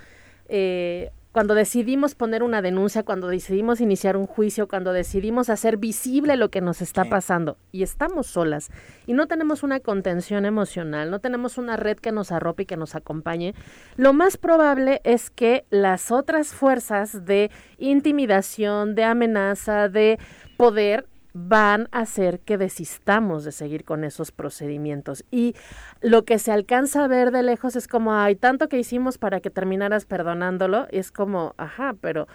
[0.47, 6.35] eh, cuando decidimos poner una denuncia, cuando decidimos iniciar un juicio, cuando decidimos hacer visible
[6.37, 8.71] lo que nos está pasando y estamos solas
[9.05, 12.77] y no tenemos una contención emocional, no tenemos una red que nos arrope y que
[12.77, 13.53] nos acompañe,
[13.95, 20.17] lo más probable es que las otras fuerzas de intimidación, de amenaza, de
[20.57, 21.07] poder
[21.47, 25.23] van a hacer que desistamos de seguir con esos procedimientos.
[25.31, 25.55] Y
[26.01, 29.39] lo que se alcanza a ver de lejos es como, hay tanto que hicimos para
[29.39, 32.27] que terminaras perdonándolo, y es como, ajá, pero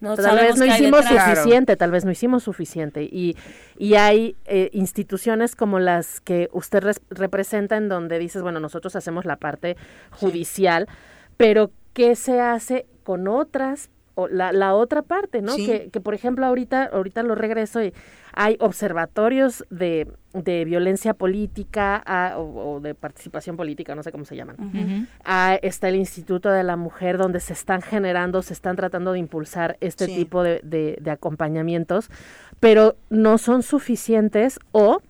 [0.00, 1.38] No tal vez no hicimos detrás.
[1.38, 3.02] suficiente, tal vez no hicimos suficiente.
[3.04, 3.36] Y,
[3.76, 8.94] y hay eh, instituciones como las que usted res- representa en donde dices, bueno, nosotros
[8.96, 9.76] hacemos la parte
[10.10, 10.88] judicial,
[11.36, 15.52] pero ¿qué se hace con otras o la, la otra parte, ¿no?
[15.52, 15.66] Sí.
[15.66, 17.92] Que, que, por ejemplo, ahorita, ahorita lo regreso y
[18.32, 22.02] hay observatorios de, de violencia política
[22.36, 25.08] o, o de participación política, no sé cómo se llaman.
[25.24, 29.18] Ah, está el Instituto de la Mujer donde se están generando, se están tratando de
[29.20, 30.14] impulsar este Sí.
[30.16, 32.10] tipo de, de- de acompañamientos,
[32.60, 35.00] pero no son suficientes o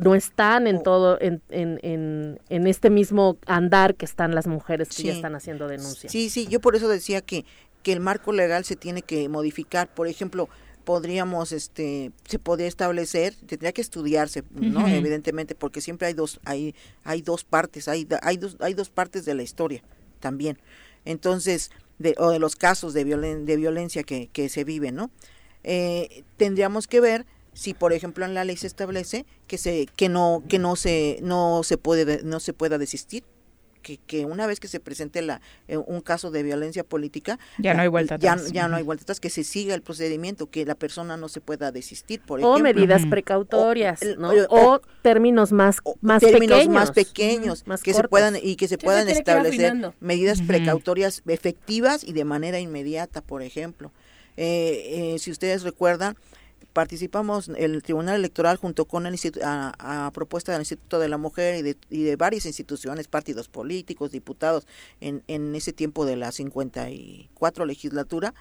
[0.00, 4.88] no están en todo, en, en, en, en este mismo andar que están las mujeres
[4.88, 6.12] que ya están haciendo denuncias.
[6.12, 7.44] Sí, sí, yo por eso decía que,
[7.82, 9.88] que el marco legal se tiene que modificar.
[9.92, 10.48] Por ejemplo,
[10.84, 14.86] podríamos, este, se podría establecer, tendría que estudiarse, ¿no?
[14.86, 19.24] Evidentemente, porque siempre hay dos, hay, hay dos partes, hay, hay dos, hay dos partes
[19.24, 19.82] de la historia
[20.20, 20.58] también.
[21.04, 25.10] Entonces, de, o de los casos de, violen, de violencia que, que se viven, ¿no?
[25.64, 27.26] Eh, tendríamos que ver
[27.56, 31.18] si por ejemplo en la ley se establece que se que no que no se
[31.22, 33.24] no se puede no se pueda desistir
[33.80, 37.72] que, que una vez que se presente la, eh, un caso de violencia política Ya
[37.72, 38.50] no hay vuelta ya, atrás.
[38.52, 41.40] ya no hay vuelta atrás que se siga el procedimiento que la persona no se
[41.40, 42.74] pueda desistir por o ejemplo.
[42.74, 44.30] medidas precautorias, O el- ¿no?
[44.50, 46.74] o- O, términos más, más términos pequeños.
[46.74, 52.12] más pequeños más que se puedan y que se puedan establecer medidas precautorias efectivas y
[52.12, 53.92] de manera inmediata por ejemplo.
[54.36, 56.16] Eh, eh, si ustedes recuerdan
[56.80, 61.56] participamos el Tribunal Electoral junto con el a, a propuesta del Instituto de la Mujer
[61.56, 64.66] y de, y de varias instituciones, partidos políticos, diputados
[65.00, 68.34] en, en ese tiempo de la 54 legislatura,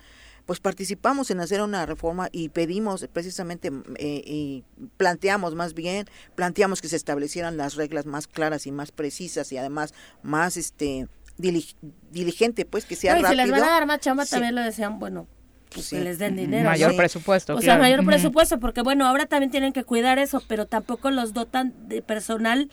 [0.45, 4.65] pues participamos en hacer una reforma y pedimos precisamente eh, y
[4.97, 6.05] planteamos más bien,
[6.35, 9.93] planteamos que se establecieran las reglas más claras y más precisas y además
[10.23, 11.07] más este
[11.39, 11.73] dili-
[12.11, 13.43] diligente, pues que sea No, y si rápido.
[13.45, 14.31] les van a dar más chamba, Sí.
[14.31, 15.25] también lo decían, bueno,
[15.73, 15.95] pues Sí.
[15.97, 16.69] que les den dinero.
[16.69, 16.97] Mayor ¿no?
[16.97, 21.11] presupuesto, O sea, mayor presupuesto, porque bueno, ahora también tienen que cuidar eso, pero tampoco
[21.11, 22.69] los dotan de personal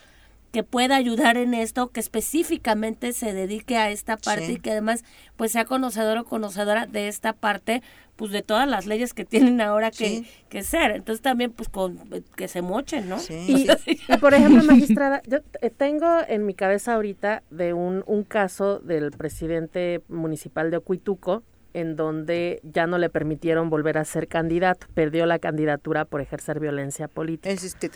[0.52, 4.52] que pueda ayudar en esto, que específicamente se dedique a esta parte Sí.
[4.52, 5.02] y que además
[5.36, 7.82] pues sea conocedor o conocedora de esta parte,
[8.16, 10.26] pues de todas las leyes que tienen ahora que, Sí.
[10.50, 10.90] que ser.
[10.90, 11.98] Entonces también pues con
[12.36, 13.18] que se mochen, ¿no?
[13.18, 13.32] Sí,
[13.86, 15.38] Y, y, por ejemplo, magistrada, yo
[15.78, 21.42] tengo en mi cabeza ahorita de un, un caso del presidente municipal de Ocuituco,
[21.74, 26.60] en donde ya no le permitieron volver a ser candidato, perdió la candidatura por ejercer
[26.60, 27.50] violencia política.
[27.50, 27.90] Es este.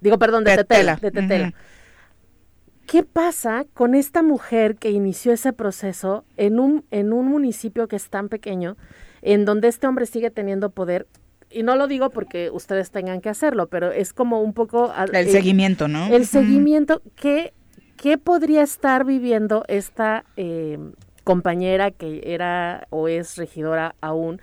[0.00, 0.96] Digo, perdón, de Tetela.
[0.96, 1.00] Tetela.
[1.00, 1.48] De Tetela.
[1.48, 1.56] Ujú.
[2.86, 7.96] ¿Qué pasa con esta mujer que inició ese proceso en un, en un municipio que
[7.96, 8.76] es tan pequeño,
[9.22, 11.08] en donde este hombre sigue teniendo poder?
[11.50, 14.92] Y no lo digo porque ustedes tengan que hacerlo, pero es como un poco...
[14.94, 16.06] a- El eh, seguimiento, ¿no?
[16.14, 17.54] El seguimiento, ¿qué,
[17.96, 20.78] qué podría estar viviendo esta eh,
[21.26, 24.40] compañera que era o es regidora aún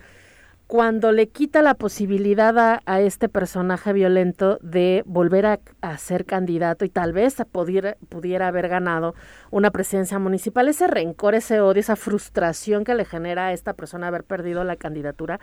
[0.68, 6.84] cuando le quita la posibilidad a, este personaje violento de volver a, a ser candidato
[6.84, 9.14] y tal vez a pudiera, pudiera haber ganado
[9.52, 10.68] una presidencia municipal?
[10.68, 14.76] Ese rencor, ese odio, esa frustración que le genera a esta persona haber perdido la
[14.76, 15.40] candidatura,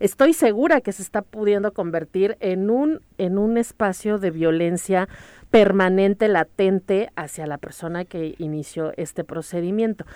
[0.00, 5.08] estoy segura que se está pudiendo convertir en un, en un espacio de violencia
[5.52, 10.06] permanente, latente hacia la persona que inició este procedimiento.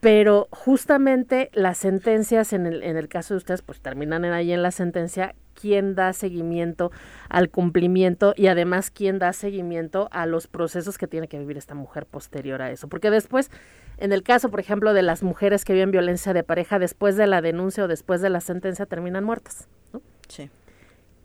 [0.00, 4.50] Pero justamente las sentencias, en el, en el caso de ustedes, pues terminan en ahí
[4.52, 6.90] en la sentencia, quién da seguimiento
[7.28, 11.74] al cumplimiento y además quién da seguimiento a los procesos que tiene que vivir esta
[11.74, 12.88] mujer posterior a eso.
[12.88, 13.50] Porque después,
[13.98, 17.26] en el caso, por ejemplo, de las mujeres que viven violencia de pareja, después de
[17.26, 19.68] la denuncia o después de la sentencia terminan muertas.
[19.92, 20.00] ¿no?
[20.28, 20.50] Sí.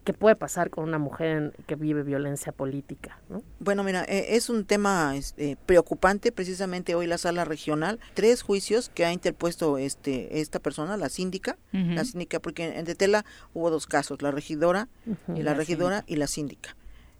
[0.06, 3.19] ¿Qué puede pasar con una mujer en- que vive violencia política?
[3.27, 3.41] ¿no?
[3.60, 6.32] Bueno, mira, eh, es un tema este, preocupante.
[6.32, 11.57] Precisamente hoy la sala regional, tres juicios que ha interpuesto este esta persona, la síndica,
[11.72, 14.88] la síndica, porque en Tetela hubo dos casos, la regidora
[15.36, 16.76] y la, regidora y la síndica.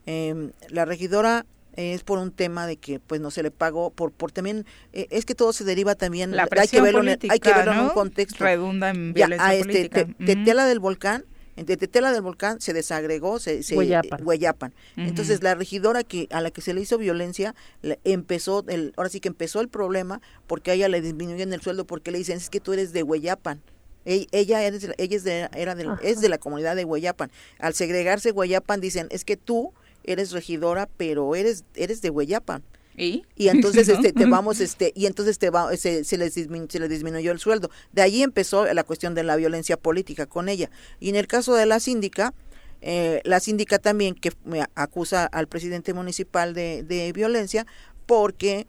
[0.06, 1.46] Em, la regidora
[1.76, 5.08] es por un tema de que pues no se le pagó por por también eh,
[5.10, 7.74] es que todo se deriva también La hay que verlo en, política, hay que verlo
[7.74, 10.06] en un contexto Redunda en ya, violencia a este, política.
[10.06, 10.26] Te-.
[10.26, 13.76] Tetela del volcán, en de Tetela del volcán se desagregó, se, se
[14.24, 14.74] Hueyapan.
[14.98, 19.10] Entonces la regidora que a la que se le hizo violencia le- empezó el ahora
[19.10, 22.38] sí que empezó el problema porque a ella le disminuyen el sueldo porque le dicen
[22.38, 23.62] es que tú eres de Hueyapan.
[24.04, 26.84] Ey- Ella, eres de la- ella es, de, era del- es de la comunidad de
[26.86, 27.32] Hueyapan.
[27.60, 29.72] Al segregarse Hueyapan dicen, es que tú
[30.04, 32.64] eres regidora, pero eres eres de Hueyapan
[32.98, 33.26] ¿Y?
[33.36, 36.80] y entonces este te vamos este y entonces te va se, se les dismin- se
[36.80, 40.70] les disminuyó el sueldo de allí empezó la cuestión de la violencia política con ella
[41.00, 42.34] y en el caso de la síndica
[42.82, 47.66] eh, la síndica también que me acusa al presidente municipal de, de violencia
[48.06, 48.68] porque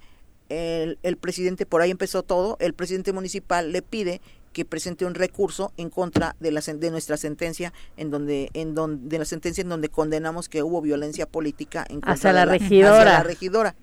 [0.48, 4.20] el, el presidente por ahí empezó todo el presidente municipal le pide
[4.52, 9.08] que presente un recurso en contra de la de nuestra sentencia en donde en donde
[9.08, 12.42] de la sentencia en donde condenamos que hubo violencia política en contra Hacia de la
[12.44, 13.04] hacia regidora.
[13.04, 13.74] la regidora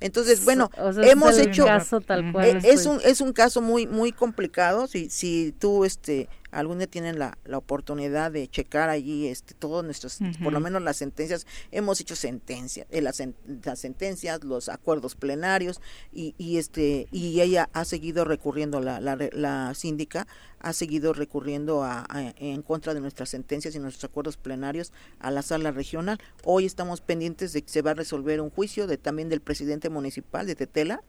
[0.00, 3.00] Entonces, bueno, O sea, ese hemos es hecho caso tal cual, eh, es estoy- un
[3.04, 7.58] es un caso muy muy complicado si si tú este algún día tienen la, la
[7.58, 12.86] oportunidad de checar allí este todos nuestros por lo menos las sentencias hemos hecho sentencias
[12.90, 13.22] eh, las,
[13.64, 15.80] las sentencias los acuerdos plenarios
[16.12, 20.26] y, y este y ella ha seguido recurriendo la, la, la síndica
[20.60, 25.30] ha seguido recurriendo a, a- en contra de nuestras sentencias y nuestros acuerdos plenarios a
[25.30, 26.18] la sala regional.
[26.44, 29.88] Hoy estamos pendientes de que se va a resolver un juicio de también del presidente
[29.88, 31.02] municipal de Tetela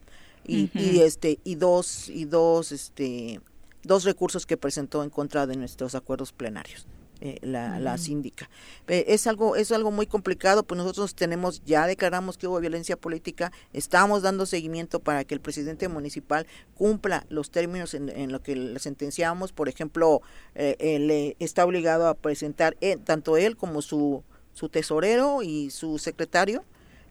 [0.48, 3.42] y, y este y dos y dos este
[3.84, 6.88] dos recursos que presentó en contra de nuestros acuerdos plenarios
[7.24, 8.50] eh, la, la síndica.
[8.88, 12.98] Eh, es algo es algo muy complicado pues nosotros tenemos ya declaramos que hubo violencia
[12.98, 18.42] política estamos dando seguimiento para que el presidente municipal cumpla los términos en, en lo
[18.42, 19.52] que le sentenciamos.
[19.52, 20.24] Por ejemplo
[20.56, 24.24] eh, él eh, está obligado a presentar tanto él como su
[24.56, 26.64] su tesorero y su secretario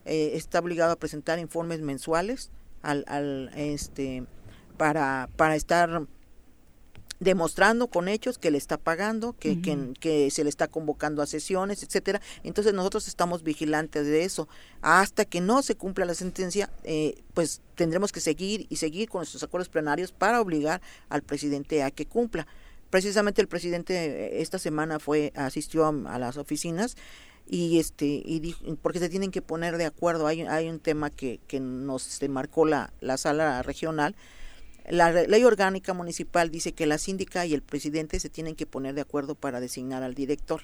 [0.04, 2.50] está obligado a presentar informes mensuales
[2.82, 4.24] al, al este
[4.76, 6.08] para para estar
[7.20, 11.26] demostrando con hechos que le está pagando, que, que, que se le está convocando a
[11.26, 12.20] sesiones, etcétera.
[12.42, 14.48] Entonces nosotros estamos vigilantes de eso.
[14.80, 19.20] Hasta que no se cumpla la sentencia, eh, pues tendremos que seguir y seguir con
[19.20, 20.80] nuestros acuerdos plenarios para obligar
[21.10, 22.46] al presidente a que cumpla.
[22.88, 26.96] Precisamente el presidente eh, esta semana fue asistió a, a las oficinas
[27.46, 31.10] y este y dijo, porque se tienen que poner de acuerdo hay, hay un tema
[31.10, 34.16] que, que nos este, marcó la, la sala regional
[34.90, 38.94] la ley orgánica municipal dice que la síndica y el presidente se tienen que poner
[38.94, 40.62] de acuerdo para designar al director.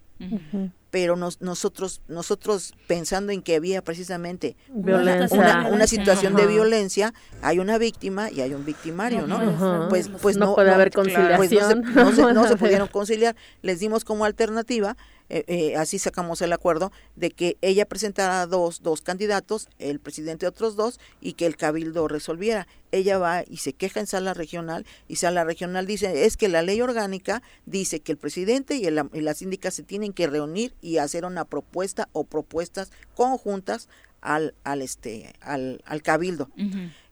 [0.90, 5.36] Pero nos- nosotros nosotros pensando en que había precisamente Violencia.
[5.38, 7.12] una, una situación de violencia
[7.42, 11.08] hay una víctima y hay un victimario no, pues pues No no puede haber pues
[11.08, 11.82] no se, conciliación.
[11.94, 13.36] no se- no se pudieron conciliar.
[13.62, 14.96] Les dimos como alternativa
[15.28, 20.46] eh, eh, así sacamos el acuerdo de que ella presentara dos dos candidatos el presidente
[20.46, 22.66] otros dos y que el cabildo resolviera.
[22.92, 26.62] Ella va y se queja en sala regional y sala regional dice es que la
[26.62, 30.74] ley orgánica dice que el presidente y, el- y la síndica se tienen que reunir
[30.80, 33.88] y hacer una propuesta o propuestas conjuntas
[34.20, 36.48] al al este al, al cabildo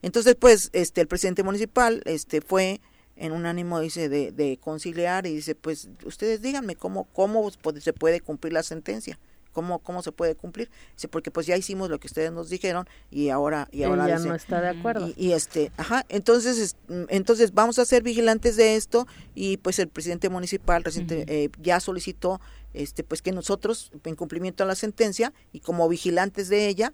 [0.02, 2.80] entonces, pues, este, el presidente municipal, este, fue
[3.16, 7.50] en un ánimo, dice, de, de conciliar y dice, pues, ustedes díganme cómo, cómo
[7.80, 9.18] se puede cumplir la sentencia,
[9.52, 12.88] cómo, cómo se puede cumplir, dice, porque pues ya hicimos lo que ustedes nos dijeron
[13.12, 15.06] y ahora, y ahora dice, no está de acuerdo.
[15.16, 16.76] y, y, este, ajá, entonces, es-
[17.08, 21.78] entonces vamos a ser vigilantes de esto y pues el presidente municipal reciente eh, ya
[21.78, 22.40] solicitó,
[22.72, 26.92] este, pues que nosotros, en cumplimiento a la sentencia y como vigilantes de ella,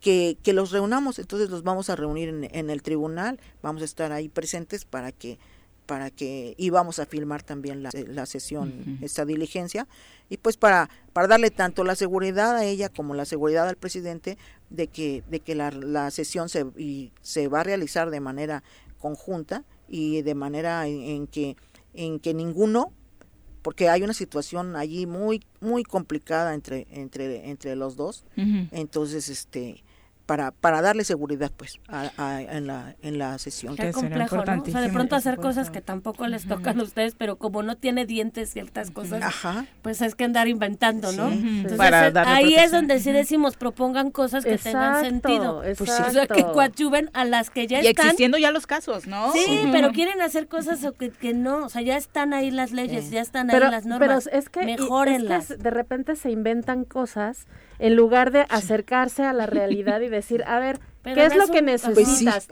[0.00, 3.86] que, que los reunamos, entonces los vamos a reunir en, en el tribunal, vamos a
[3.86, 5.38] estar ahí presentes para que
[5.86, 9.86] para que y vamos a filmar también la, la sesión, esta diligencia
[10.28, 14.36] y pues para para darle tanto la seguridad a ella como la seguridad al presidente
[14.68, 18.62] de que de que la, la sesión se y se va a realizar de manera
[18.98, 21.56] conjunta y de manera en, en que
[21.94, 22.92] en que ninguno
[23.62, 28.24] porque hay una situación allí muy muy complicada entre entre entre los dos.
[28.36, 29.82] Entonces este
[30.26, 34.62] para para darle seguridad pues a- a- en la en la sesión Qué complejo, ¿no?
[34.62, 37.76] O sea, de pronto hacer cosas que tampoco les tocan a ustedes, pero como no
[37.76, 41.30] tiene dientes ciertas cosas, ajá pues es que andar inventando, ¿no?
[41.30, 41.38] Sí.
[41.38, 45.62] Entonces, Para darle ahí es donde sí decimos, propongan cosas que tengan sentido.
[45.62, 48.06] Pues O sea, que coadyuven a las que ya Y están.
[48.06, 49.32] existiendo ya los casos, ¿no?
[49.32, 52.72] Sí, pero quieren hacer cosas o que, que no, o sea, ya están ahí las
[52.72, 53.10] leyes, Sí.
[53.12, 54.28] ya están pero, ahí las pero normas.
[54.32, 55.50] es que, y- Mejórenlas.
[55.52, 57.46] es que de repente se inventan cosas
[57.78, 61.46] en lugar de acercarse a la realidad y decir, a ver, Pero ¿qué es lo
[61.46, 62.48] que un- pues sí necesitas?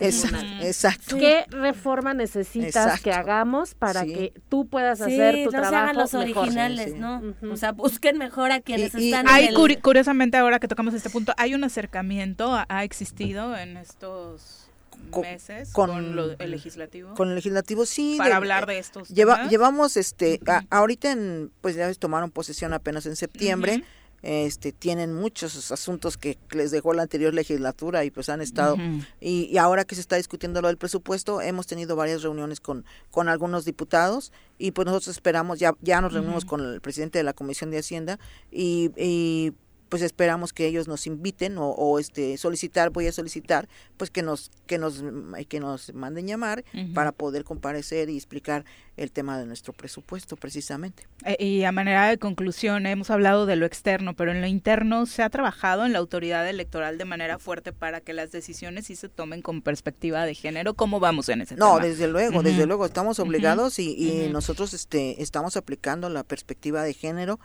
[0.63, 3.03] exacto, ¿Qué reforma necesitas Exacto.
[3.03, 4.13] que hagamos para Sí.
[4.15, 6.39] que tú puedas Sí, hacer tu no se trabajo hagan los mejor?
[6.45, 6.99] originales, Sí, sí.
[6.99, 7.23] ¿no?
[7.53, 9.57] O sea, busquen mejor a quienes Y- y están Hay, en el...
[9.57, 14.69] curi- curiosamente, ahora que tocamos este punto, hay un acercamiento, ha, existido en estos
[15.11, 18.79] Con- meses con- con, lo- el legislativo con el legislativo sí para de- hablar de
[18.79, 19.51] estos Lleva, temas.
[19.51, 23.83] llevamos este a- ahorita en pues ya tomaron posesión apenas en septiembre
[24.25, 28.77] este tienen muchos asuntos que les dejó la anterior legislatura y pues han estado
[29.21, 32.85] y, y ahora que se está discutiendo lo del presupuesto hemos tenido varias reuniones con
[33.11, 37.25] con algunos diputados y pues nosotros esperamos ya ya nos reunimos con el presidente de
[37.25, 38.19] la comisión de hacienda
[38.51, 39.53] y, y,
[39.95, 44.23] pues esperamos que ellos nos inviten o, o, este solicitar voy a solicitar pues que
[44.23, 45.05] nos que nos
[45.49, 46.65] que nos manden llamar
[46.95, 48.65] para poder comparecer y explicar
[48.97, 51.07] el tema de nuestro presupuesto precisamente.
[51.25, 55.07] Eh, Y a manera de conclusión, hemos hablado de lo externo, pero en lo interno
[55.07, 58.97] se ha trabajado en la autoridad electoral de manera fuerte para que las decisiones sí
[58.97, 60.75] se tomen con perspectiva de género.
[60.75, 61.87] ¿Cómo vamos en ese no tema?
[61.87, 66.95] desde luego desde luego estamos obligados y, y nosotros este estamos aplicando la perspectiva de
[66.95, 67.39] género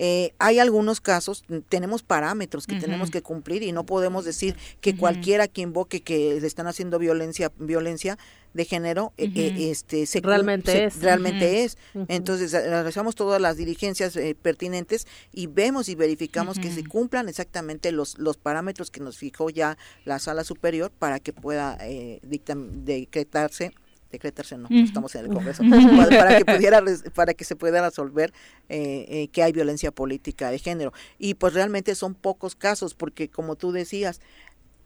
[0.00, 4.54] eh, hay algunos casos, mm, tenemos parámetros que tenemos que cumplir y no podemos decir
[4.80, 8.16] que cualquiera que invoque que le están haciendo violencia, violencia
[8.54, 11.00] de género, eh, eh, este, se, Realmente se- es.
[11.02, 11.76] realmente es.
[12.08, 17.92] Entonces realizamos todas las diligencias eh, pertinentes y vemos y verificamos que se cumplan exactamente
[17.92, 22.70] los, los parámetros que nos fijó ya la sala superior para que pueda eh, dictam-
[22.84, 23.72] decretarse
[24.10, 25.62] decretarse no, estamos en el Congreso,
[26.10, 26.82] para, que pudiera
[27.14, 28.32] para que se pueda resolver
[28.68, 30.92] eh, eh, que hay violencia política de género.
[31.18, 34.20] Y pues realmente son pocos casos porque como tú decías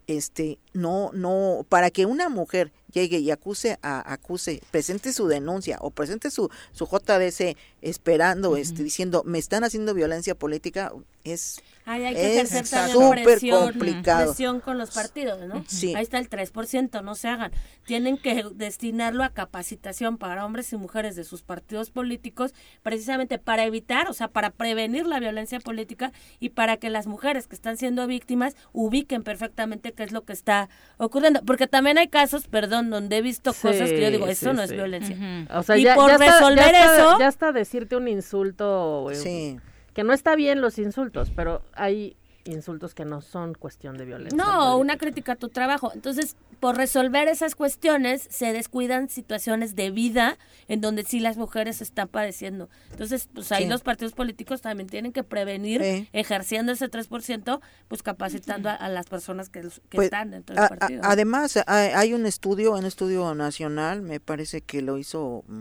[0.07, 5.77] este no no para que una mujer llegue y acuse a acuse presente su denuncia
[5.81, 10.91] o presente su su JDC esperando este diciendo me están haciendo violencia política
[11.23, 14.27] es Ay, hay que Es súper presión, complicado.
[14.27, 15.65] presión con los partidos, ¿no?
[15.67, 15.93] Sí.
[15.95, 17.51] Ahí está el 3%, no se hagan.
[17.85, 23.65] Tienen que destinarlo a capacitación para hombres y mujeres de sus partidos políticos, precisamente para
[23.65, 27.75] evitar, o sea, para prevenir la violencia política y para que las mujeres que están
[27.75, 30.62] siendo víctimas ubiquen perfectamente qué es lo que está
[30.97, 31.41] ocurriendo.
[31.45, 34.61] Porque también hay casos, perdón, donde he visto cosas que yo digo, eso sí, no
[34.63, 35.17] es violencia.
[35.51, 38.07] O sea, Y ya, por ya está- resolver ya está- eso- ya está decirte un
[38.07, 39.59] insulto, eh, sí
[39.93, 42.15] que no está bien los insultos, pero hay
[42.45, 44.37] insultos que no son cuestión de violencia.
[44.37, 44.75] No, política.
[44.75, 45.91] una crítica a tu trabajo.
[45.93, 50.37] Entonces, por resolver esas cuestiones, se descuidan situaciones de vida
[50.67, 52.69] en donde sí las mujeres están padeciendo.
[52.91, 53.69] Entonces, pues ahí Sí.
[53.69, 56.09] los partidos políticos también tienen que prevenir, Sí.
[56.13, 60.63] ejerciendo ese 3%, pues capacitando a, a las personas que, que Pues, están dentro del
[60.65, 61.01] a- partido.
[61.03, 65.59] además, hay, hay un estudio, un estudio nacional, me parece que lo hizo mm,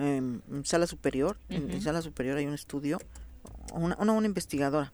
[0.00, 1.38] em, en sala superior.
[1.48, 2.98] en, en sala superior hay un estudio,
[3.72, 4.92] una, una, una investigadora.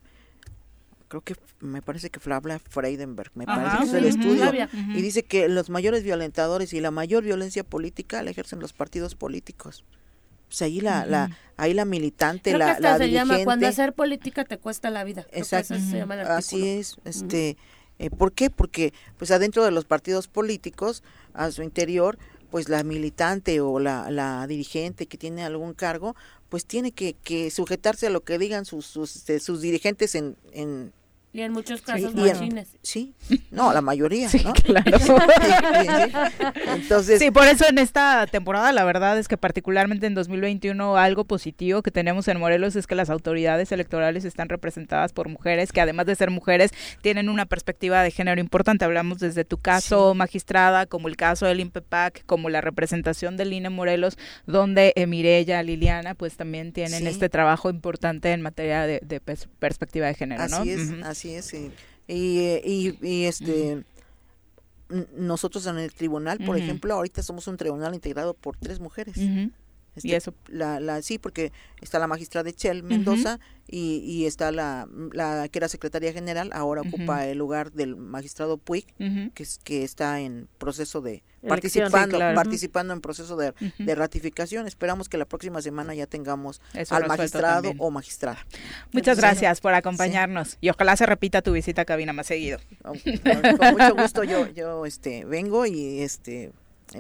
[1.20, 4.69] Creo que me parece que Flavia Freidenberg, me Ajá, parece que es el estudio.
[4.89, 9.15] Y dice que los mayores violentadores y la mayor violencia política la ejercen los partidos
[9.15, 9.85] políticos.
[10.49, 13.45] Pues ahí la, la, ahí la militante, Creo que la, la se llama dirigente.
[13.45, 15.27] cuando hacer política te cuesta la vida.
[15.32, 15.74] Exacto.
[15.74, 17.57] eso se llama el Así es, este,
[17.99, 18.51] eh, ¿por qué?
[18.51, 22.19] Porque pues adentro de los partidos políticos, a su interior,
[22.51, 26.15] pues la militante o la, la dirigente que tiene algún cargo,
[26.49, 30.36] pues tiene que, que sujetarse a lo que digan sus, sus, este, sus dirigentes en,
[30.53, 30.93] en
[31.35, 32.69] Y en muchos casos en- machines.
[32.81, 33.12] sí,
[33.51, 34.52] no, la mayoría, Sí, ¿no?
[34.52, 34.98] claro.
[34.98, 36.12] Sí, sí.
[36.74, 41.24] Entonces, Sí, por eso en esta temporada la verdad es que particularmente en 2021 algo
[41.24, 45.81] positivo que tenemos en Morelos es que las autoridades electorales están representadas por mujeres que
[45.81, 46.70] además de ser mujeres
[47.02, 48.85] tienen una perspectiva de género importante.
[48.85, 53.70] Hablamos desde tu caso, magistrada, como el caso del INPEPAC, como la representación del INE
[53.70, 54.16] Morelos,
[54.47, 57.06] donde eh, Mireya, Liliana, pues también tienen Sí.
[57.09, 60.59] este trabajo importante en materia de, de pers- perspectiva de género, ¿no?
[60.59, 61.05] Así es, Ujú.
[61.05, 61.52] así es.
[61.55, 61.70] Y,
[62.09, 63.84] y, eh, y- y, este
[65.16, 69.16] nosotros en el tribunal, por ejemplo, ahorita somos un tribunal integrado por tres mujeres.
[69.97, 73.39] Este, Y eso la, la, sí, porque está la magistrada Echel Mendoza
[73.69, 76.97] y, y está la, la que era secretaria general, ahora Ujú.
[76.97, 79.31] ocupa el lugar del magistrado Puig, Ujú.
[79.35, 81.49] que, es, que está en proceso de Elección.
[81.49, 82.35] participando, Sí, claro.
[82.37, 84.66] participando en proceso de, de ratificación.
[84.66, 88.39] Esperamos que la próxima semana ya tengamos Eso al magistrado o magistrada.
[88.93, 92.59] Muchas Entonces, gracias por acompañarnos y ojalá se repita tu visita a cabina más seguido.
[92.83, 96.51] Con, con- con mucho gusto yo, yo este, vengo y este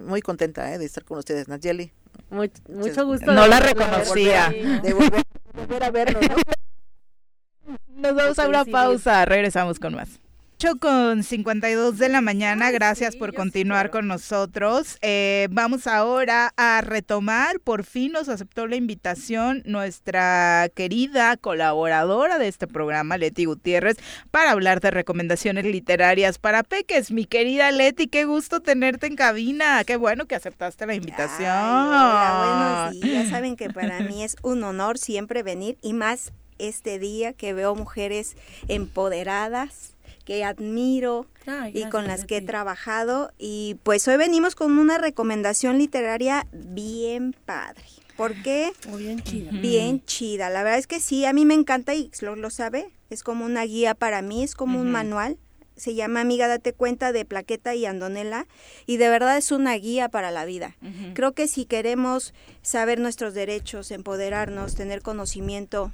[0.02, 1.92] muy contenta eh, de estar con ustedes, Nayeli.
[2.30, 3.32] Much- mucho gusto.
[3.32, 4.48] No de la reconocía.
[4.50, 5.22] De volver,
[5.52, 6.36] de volver a vernos, ¿no?
[7.88, 10.20] Nos vamos a una pausa, regresamos con más.
[10.64, 14.96] 8 con 52 de la mañana, gracias por continuar con nosotros.
[15.02, 22.48] Eh, vamos ahora a retomar, por fin nos aceptó la invitación nuestra querida colaboradora de
[22.48, 23.98] este programa, Leti Gutiérrez,
[24.30, 27.10] para hablar de recomendaciones literarias para peques.
[27.10, 31.50] Mi querida Leti, qué gusto tenerte en cabina, qué bueno que aceptaste la invitación.
[31.50, 33.28] Ay, hola, buenos días.
[33.28, 37.74] Saben que para mí es un honor siempre venir y más este día que veo
[37.74, 38.34] mujeres
[38.68, 39.93] empoderadas
[40.24, 44.98] que admiro Ay, y con las que he trabajado y pues hoy venimos con una
[44.98, 47.84] recomendación literaria bien padre.
[48.16, 48.72] ¿Por qué?
[48.88, 49.50] Muy bien chida.
[49.52, 50.48] Bien chida.
[50.48, 52.90] La verdad es que sí, a mí me encanta y lo, lo sabe.
[53.10, 55.36] Es como una guía para mí, es como un manual.
[55.76, 58.46] Se llama Amiga, date cuenta de Plaqueta y Andonela
[58.86, 60.76] y de verdad es una guía para la vida.
[61.14, 62.32] Creo que si queremos
[62.62, 65.92] saber nuestros derechos, empoderarnos, tener conocimiento,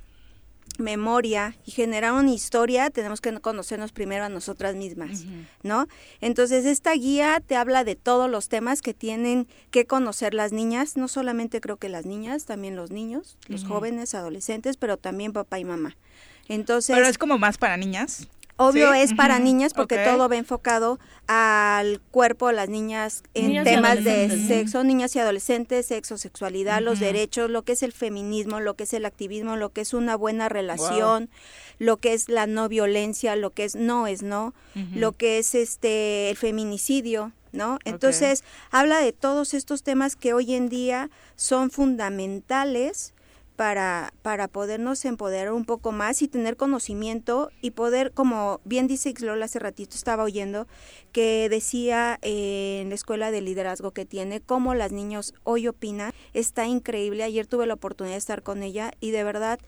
[0.81, 5.24] memoria y generar una historia, tenemos que conocernos primero a nosotras mismas,
[5.62, 5.86] ¿no?
[6.20, 10.97] Entonces, esta guía te habla de todos los temas que tienen que conocer las niñas,
[10.97, 15.59] no solamente creo que las niñas, también los niños, los jóvenes, adolescentes, pero también papá
[15.59, 15.97] y mamá.
[16.48, 18.27] Entonces, Pero es como más para niñas.
[18.62, 23.49] Obvio Sí, es para niñas porque todo va enfocado al cuerpo de las niñas en
[23.49, 27.93] Niñas temas de sexo, niñas y adolescentes, sexo, sexualidad, los derechos, lo que es el
[27.93, 31.31] feminismo, lo que es el activismo, lo que es una buena relación,
[31.78, 34.53] lo que es la no violencia, lo que es no es no,
[34.95, 37.78] lo que es este el feminicidio, ¿no?
[37.87, 43.15] Entonces, habla de todos estos temas que hoy en día son fundamentales
[43.61, 49.12] para, para podernos empoderar un poco más y tener conocimiento y poder, como bien dice
[49.15, 50.66] Xlola hace ratito, estaba oyendo,
[51.12, 56.65] que decía en la escuela de liderazgo que tiene, cómo las niños hoy opinan, está
[56.65, 57.23] increíble.
[57.23, 59.61] Ayer tuve la oportunidad de estar con ella y de verdad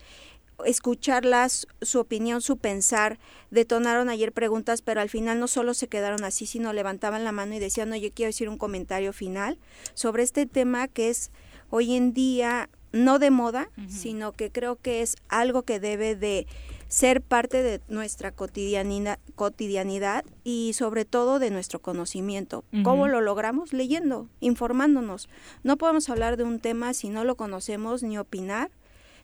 [0.65, 3.19] escucharlas, su opinión, su pensar,
[3.51, 7.53] detonaron ayer preguntas, pero al final no solo se quedaron así, sino levantaban la mano
[7.53, 9.59] y decían, no, yo quiero decir un comentario final
[9.93, 11.29] sobre este tema que es
[11.69, 16.47] hoy en día no de moda, sino que creo que es algo que debe de
[16.87, 22.63] ser parte de nuestra cotidianidad, cotidianidad y sobre todo de nuestro conocimiento.
[22.83, 23.73] ¿Cómo lo logramos?
[23.73, 25.27] Leyendo, informándonos.
[25.63, 28.69] No podemos hablar de un tema si no lo conocemos ni opinar.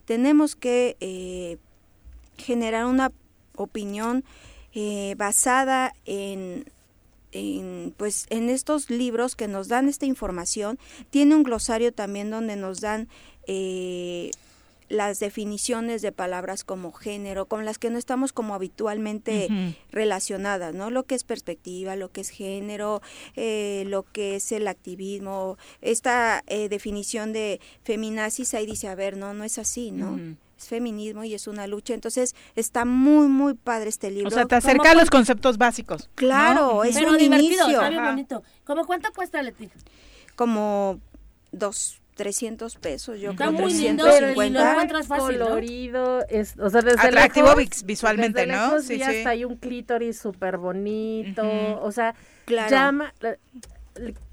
[0.05, 1.57] Tenemos que eh,
[2.37, 3.11] generar una
[3.55, 4.23] opinión
[4.73, 6.65] eh, basada en,
[7.31, 10.79] en, pues en estos libros que nos dan esta información
[11.11, 13.09] tiene un glosario también donde nos dan
[13.51, 14.29] eh,
[14.89, 19.47] las definiciones de palabras como género con las que no estamos como habitualmente
[19.91, 20.89] relacionadas, ¿no?
[20.91, 23.01] Lo que es perspectiva, lo que es género,
[23.35, 29.17] eh, lo que es el activismo, esta eh, definición de feminazis ahí dice, a ver,
[29.17, 30.19] no, no es así, ¿no?
[30.57, 34.27] Es feminismo y es una lucha, entonces está muy, muy padre este libro.
[34.27, 36.07] O sea, te ¿Cómo acerca a los conceptos básicos.
[36.07, 36.15] ¿no?
[36.15, 37.81] Claro, es Pero un divertido, inicio.
[37.81, 38.43] está bien bonito.
[38.65, 39.69] ¿Cómo cuánto cuesta, Leti?
[40.35, 40.99] como
[41.51, 44.71] dos, 300 pesos, yo Está creo muy lindo, Pero el y lo 350.
[44.71, 45.45] encuentras fácil, ¿no?
[45.45, 48.65] colorido, es, o sea, desde Atractivo lejos, vis- visualmente, desde ¿no?
[48.65, 49.01] lejos Sí, sí.
[49.01, 51.79] hasta hay un clítoris súper bonito, Ujú.
[51.81, 52.13] o sea,
[52.45, 52.69] Claro.
[52.69, 53.13] llama,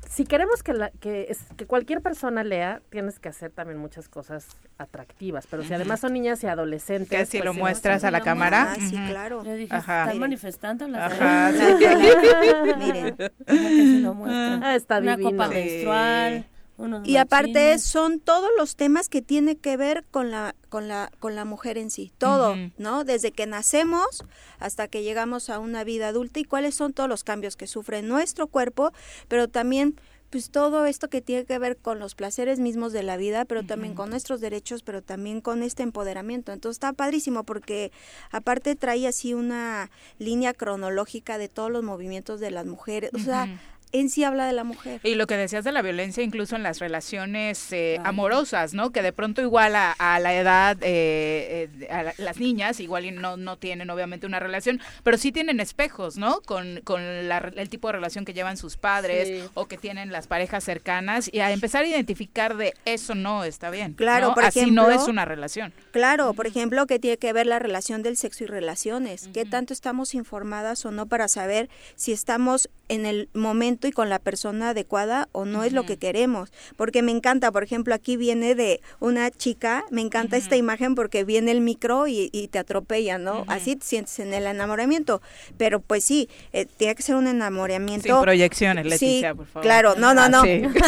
[0.08, 4.08] si queremos que, la, que, es- que cualquier persona lea, tienes que hacer también muchas
[4.08, 4.46] cosas
[4.78, 7.08] atractivas, pero si además son niñas y adolescentes.
[7.08, 8.72] Que si pues lo sí, muestras sí, a la cámara.
[8.72, 9.44] Ah, sí, claro.
[9.44, 9.92] Yo dije, Ajá.
[10.02, 10.20] están Miren.
[10.20, 11.58] manifestando las Ajá, sí.
[12.78, 13.16] Miren.
[13.16, 13.26] Que
[13.56, 14.62] se lo muestren.
[14.62, 15.30] Ah, está Una divino.
[15.30, 15.54] copa Sí.
[15.54, 16.46] menstrual.
[16.78, 21.11] Unos Y aparte son todos los temas que tiene que ver con la con la
[21.19, 22.55] con la mujer en sí, todo.
[22.78, 23.05] ¿no?
[23.05, 24.24] Desde que nacemos
[24.59, 28.03] hasta que llegamos a una vida adulta y cuáles son todos los cambios que sufre
[28.03, 28.93] nuestro cuerpo,
[29.28, 29.97] pero también
[30.31, 33.65] pues todo esto que tiene que ver con los placeres mismos de la vida, pero
[33.65, 36.53] también con nuestros derechos, pero también con este empoderamiento.
[36.53, 37.93] Entonces está padrísimo porque
[38.31, 43.61] aparte trae así una línea cronológica de todos los movimientos de las mujeres, o sea.
[44.01, 45.01] En sí habla de la mujer.
[45.05, 48.09] Y lo que decías de la violencia incluso en las relaciones eh, Claro.
[48.10, 48.90] amorosas, ¿no?
[48.90, 53.05] Que de pronto igual a, a la edad, eh, eh, a la- las niñas igual
[53.05, 56.40] y no, no tienen obviamente una relación, pero sí tienen espejos, ¿no?
[56.43, 59.51] Con, con la re- el tipo de relación que llevan sus padres Sí.
[59.55, 63.70] o que tienen las parejas cercanas y a empezar a identificar de eso no está
[63.70, 63.94] bien.
[63.94, 64.35] Claro, ¿no?
[64.35, 65.73] por Así no es una relación.
[65.93, 69.28] Claro, por ejemplo, que tiene que ver la relación del sexo y relaciones.
[69.32, 74.08] ¿Qué tanto estamos informadas o no para saber si estamos en el momento y con
[74.08, 76.52] la persona adecuada o no es lo que queremos?
[76.76, 81.24] Porque me encanta, por ejemplo, aquí viene de una chica, me encanta esta imagen porque
[81.24, 83.44] viene el micro y, y te atropella, ¿no?
[83.48, 85.22] Así te sientes en el enamoramiento.
[85.56, 88.06] Pero pues sí, eh, tiene que ser un enamoramiento.
[88.08, 89.62] Sin proyecciones, Sí, Leticia, por favor.
[89.62, 90.42] Claro, no, no, Ah, no.
[90.42, 90.60] sí.
[90.60, 90.80] Lo que-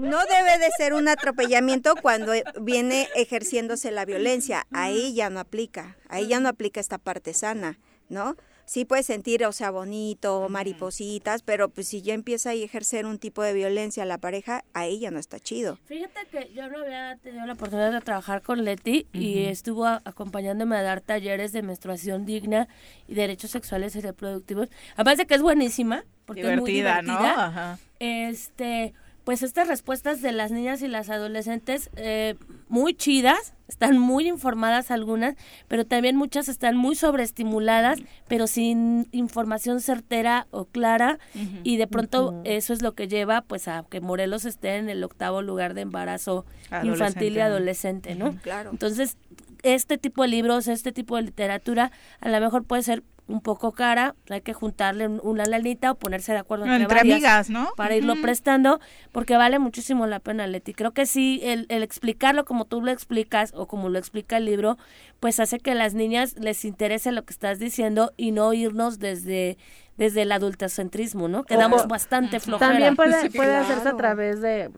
[0.00, 4.66] No debe de ser un atropellamiento cuando viene ejerciéndose la violencia.
[4.72, 5.96] Ahí ya no aplica.
[6.08, 7.78] Ahí ya no aplica esta parte sana,
[8.08, 8.34] ¿no?
[8.66, 13.18] Sí puedes sentir, o sea, bonito, maripositas, pero pues si ya empieza a ejercer un
[13.18, 15.78] tipo de violencia a la pareja, ahí ya no está chido.
[15.84, 20.00] Fíjate que yo no había tenido la oportunidad de trabajar con Leti y estuvo a-
[20.04, 22.68] acompañándome a dar talleres de menstruación digna
[23.06, 24.68] y derechos sexuales y reproductivos.
[24.96, 27.34] Además de que es buenísima, porque es muy Divertida, divertida.
[27.36, 27.42] ¿no?
[27.42, 27.78] Ajá.
[27.98, 28.94] Este,
[29.24, 32.34] pues estas respuestas de las niñas y las adolescentes eh,
[32.68, 35.34] muy chidas, están muy informadas algunas,
[35.68, 37.98] pero también muchas están muy sobreestimuladas,
[38.28, 41.18] pero sin información certera o clara
[41.62, 45.02] y de pronto eso es lo que lleva pues a que Morelos esté en el
[45.02, 46.44] octavo lugar de embarazo
[46.82, 48.12] infantil y Adolescente.
[48.12, 48.36] adolescente, ¿no?
[48.42, 48.70] Claro.
[48.72, 49.16] Entonces,
[49.62, 51.90] este tipo de libros, este tipo de literatura,
[52.20, 55.94] a lo mejor puede ser un poco cara, hay que juntarle un- una lanita o
[55.94, 57.70] ponerse de acuerdo entre, Entre varias amigas, ¿no?
[57.76, 58.80] para irlo prestando,
[59.12, 60.74] porque vale muchísimo la pena, Leti.
[60.74, 64.44] Creo que sí, el, el explicarlo como tú lo explicas o como lo explica el
[64.44, 64.76] libro,
[65.20, 68.98] pues hace que a las niñas les interese lo que estás diciendo y no irnos
[68.98, 69.56] desde
[69.96, 71.44] desde el adultocentrismo, ¿no?
[71.44, 72.70] Que damos bastante flojera.
[72.72, 73.64] También puede, Sí, puede claro.
[73.64, 74.70] hacerse a través de,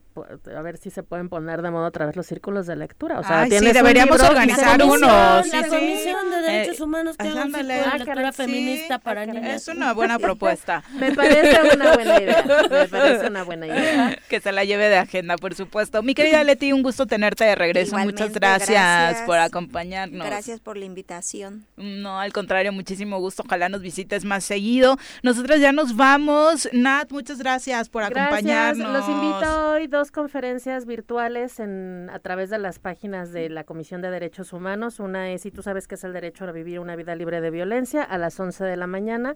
[0.55, 3.21] a ver si se pueden poner de moda a través de los círculos de lectura.
[3.21, 5.07] O sea, Ay, sí, deberíamos libro organizar uno.
[5.07, 5.71] La Comisión, sí.
[5.71, 7.75] la Comisión de Derechos Eh, Humanos que haga un ándale.
[7.75, 9.63] círculo de Ah, lectura caray, feminista para niñas.
[9.63, 10.83] Es una buena propuesta.
[10.99, 12.45] Me parece una buena idea.
[12.71, 14.19] Me parece una buena idea.
[14.29, 16.03] que se la lleve de agenda, por supuesto.
[16.03, 17.97] Mi querida Leti, un gusto tenerte de regreso.
[17.99, 19.23] Muchas gracias, gracias.
[19.27, 20.27] por acompañarnos.
[20.27, 21.67] Gracias por la invitación.
[21.77, 23.43] No, al contrario, muchísimo gusto.
[23.47, 24.99] Ojalá nos visites más seguido.
[25.23, 26.69] Nosotras ya nos vamos.
[26.73, 28.27] Nat, muchas gracias por Gracias.
[28.27, 28.93] acompañarnos.
[28.93, 34.03] Los invito hoy dos conferencias virtuales en, a través de las páginas de la Comisión
[34.03, 35.01] de Derechos Humanos.
[35.01, 37.51] Una es, si tú sabes que es el derecho a vivir una vida libre de
[37.51, 39.35] violencia, a las 11 de la mañana.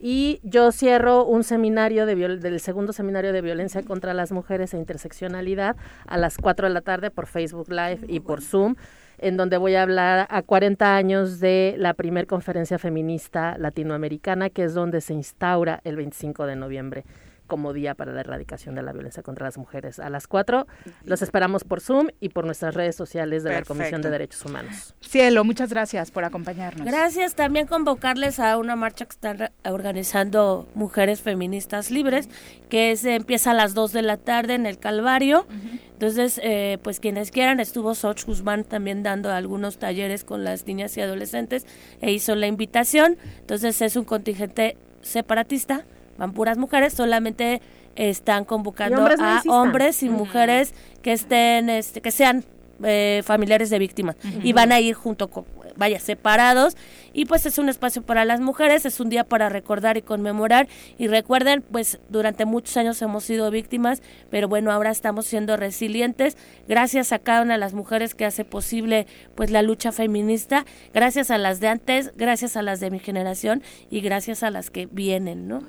[0.00, 4.74] Y yo cierro un seminario de viol- del segundo seminario de violencia contra las mujeres
[4.74, 5.76] e interseccionalidad
[6.06, 8.74] a las 4 de la tarde por Facebook Live y por Zoom
[9.22, 14.64] en donde voy a hablar a 40 años de la primer conferencia feminista latinoamericana, que
[14.64, 17.04] es donde se instaura el 25 de noviembre
[17.52, 19.98] como día para la erradicación de la violencia contra las mujeres.
[19.98, 20.66] A las 4
[21.04, 24.08] los esperamos por Zoom y por nuestras redes sociales de la Comisión Perfecto.
[24.08, 24.94] de Derechos Humanos.
[25.02, 26.86] Cielo, muchas gracias por acompañarnos.
[26.86, 27.34] Gracias.
[27.34, 32.30] También convocarles a una marcha que están organizando Mujeres Feministas Libres,
[32.70, 35.46] que se empieza a las 2 de la tarde en el Calvario.
[35.92, 40.96] Entonces, eh, pues quienes quieran, estuvo Soch Guzmán también dando algunos talleres con las niñas
[40.96, 41.66] y adolescentes
[42.00, 43.18] e hizo la invitación.
[43.40, 45.84] Entonces, es un contingente separatista,
[46.18, 47.60] van puras mujeres, solamente
[47.96, 52.44] están convocando hombres a hombres y mujeres que estén, este, que sean
[52.84, 54.16] eh, familiares de víctimas.
[54.42, 55.44] Y van a ir junto con,
[55.76, 56.76] vaya, separados.
[57.12, 60.68] Y pues es un espacio para las mujeres, es un día para recordar y conmemorar.
[60.98, 66.36] Y recuerden, pues durante muchos años hemos sido víctimas, pero bueno, ahora estamos siendo resilientes.
[66.68, 70.64] Gracias a cada una de las mujeres que hace posible pues la lucha feminista,
[70.94, 74.70] gracias a las de antes, gracias a las de mi generación y gracias a las
[74.70, 75.62] que vienen, ¿no?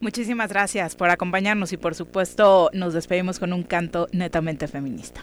[0.00, 5.22] Muchísimas gracias por acompañarnos y por supuesto nos despedimos con un canto netamente feminista.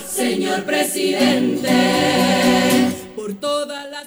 [0.11, 1.71] señor presidente,
[3.15, 4.01] por todas las.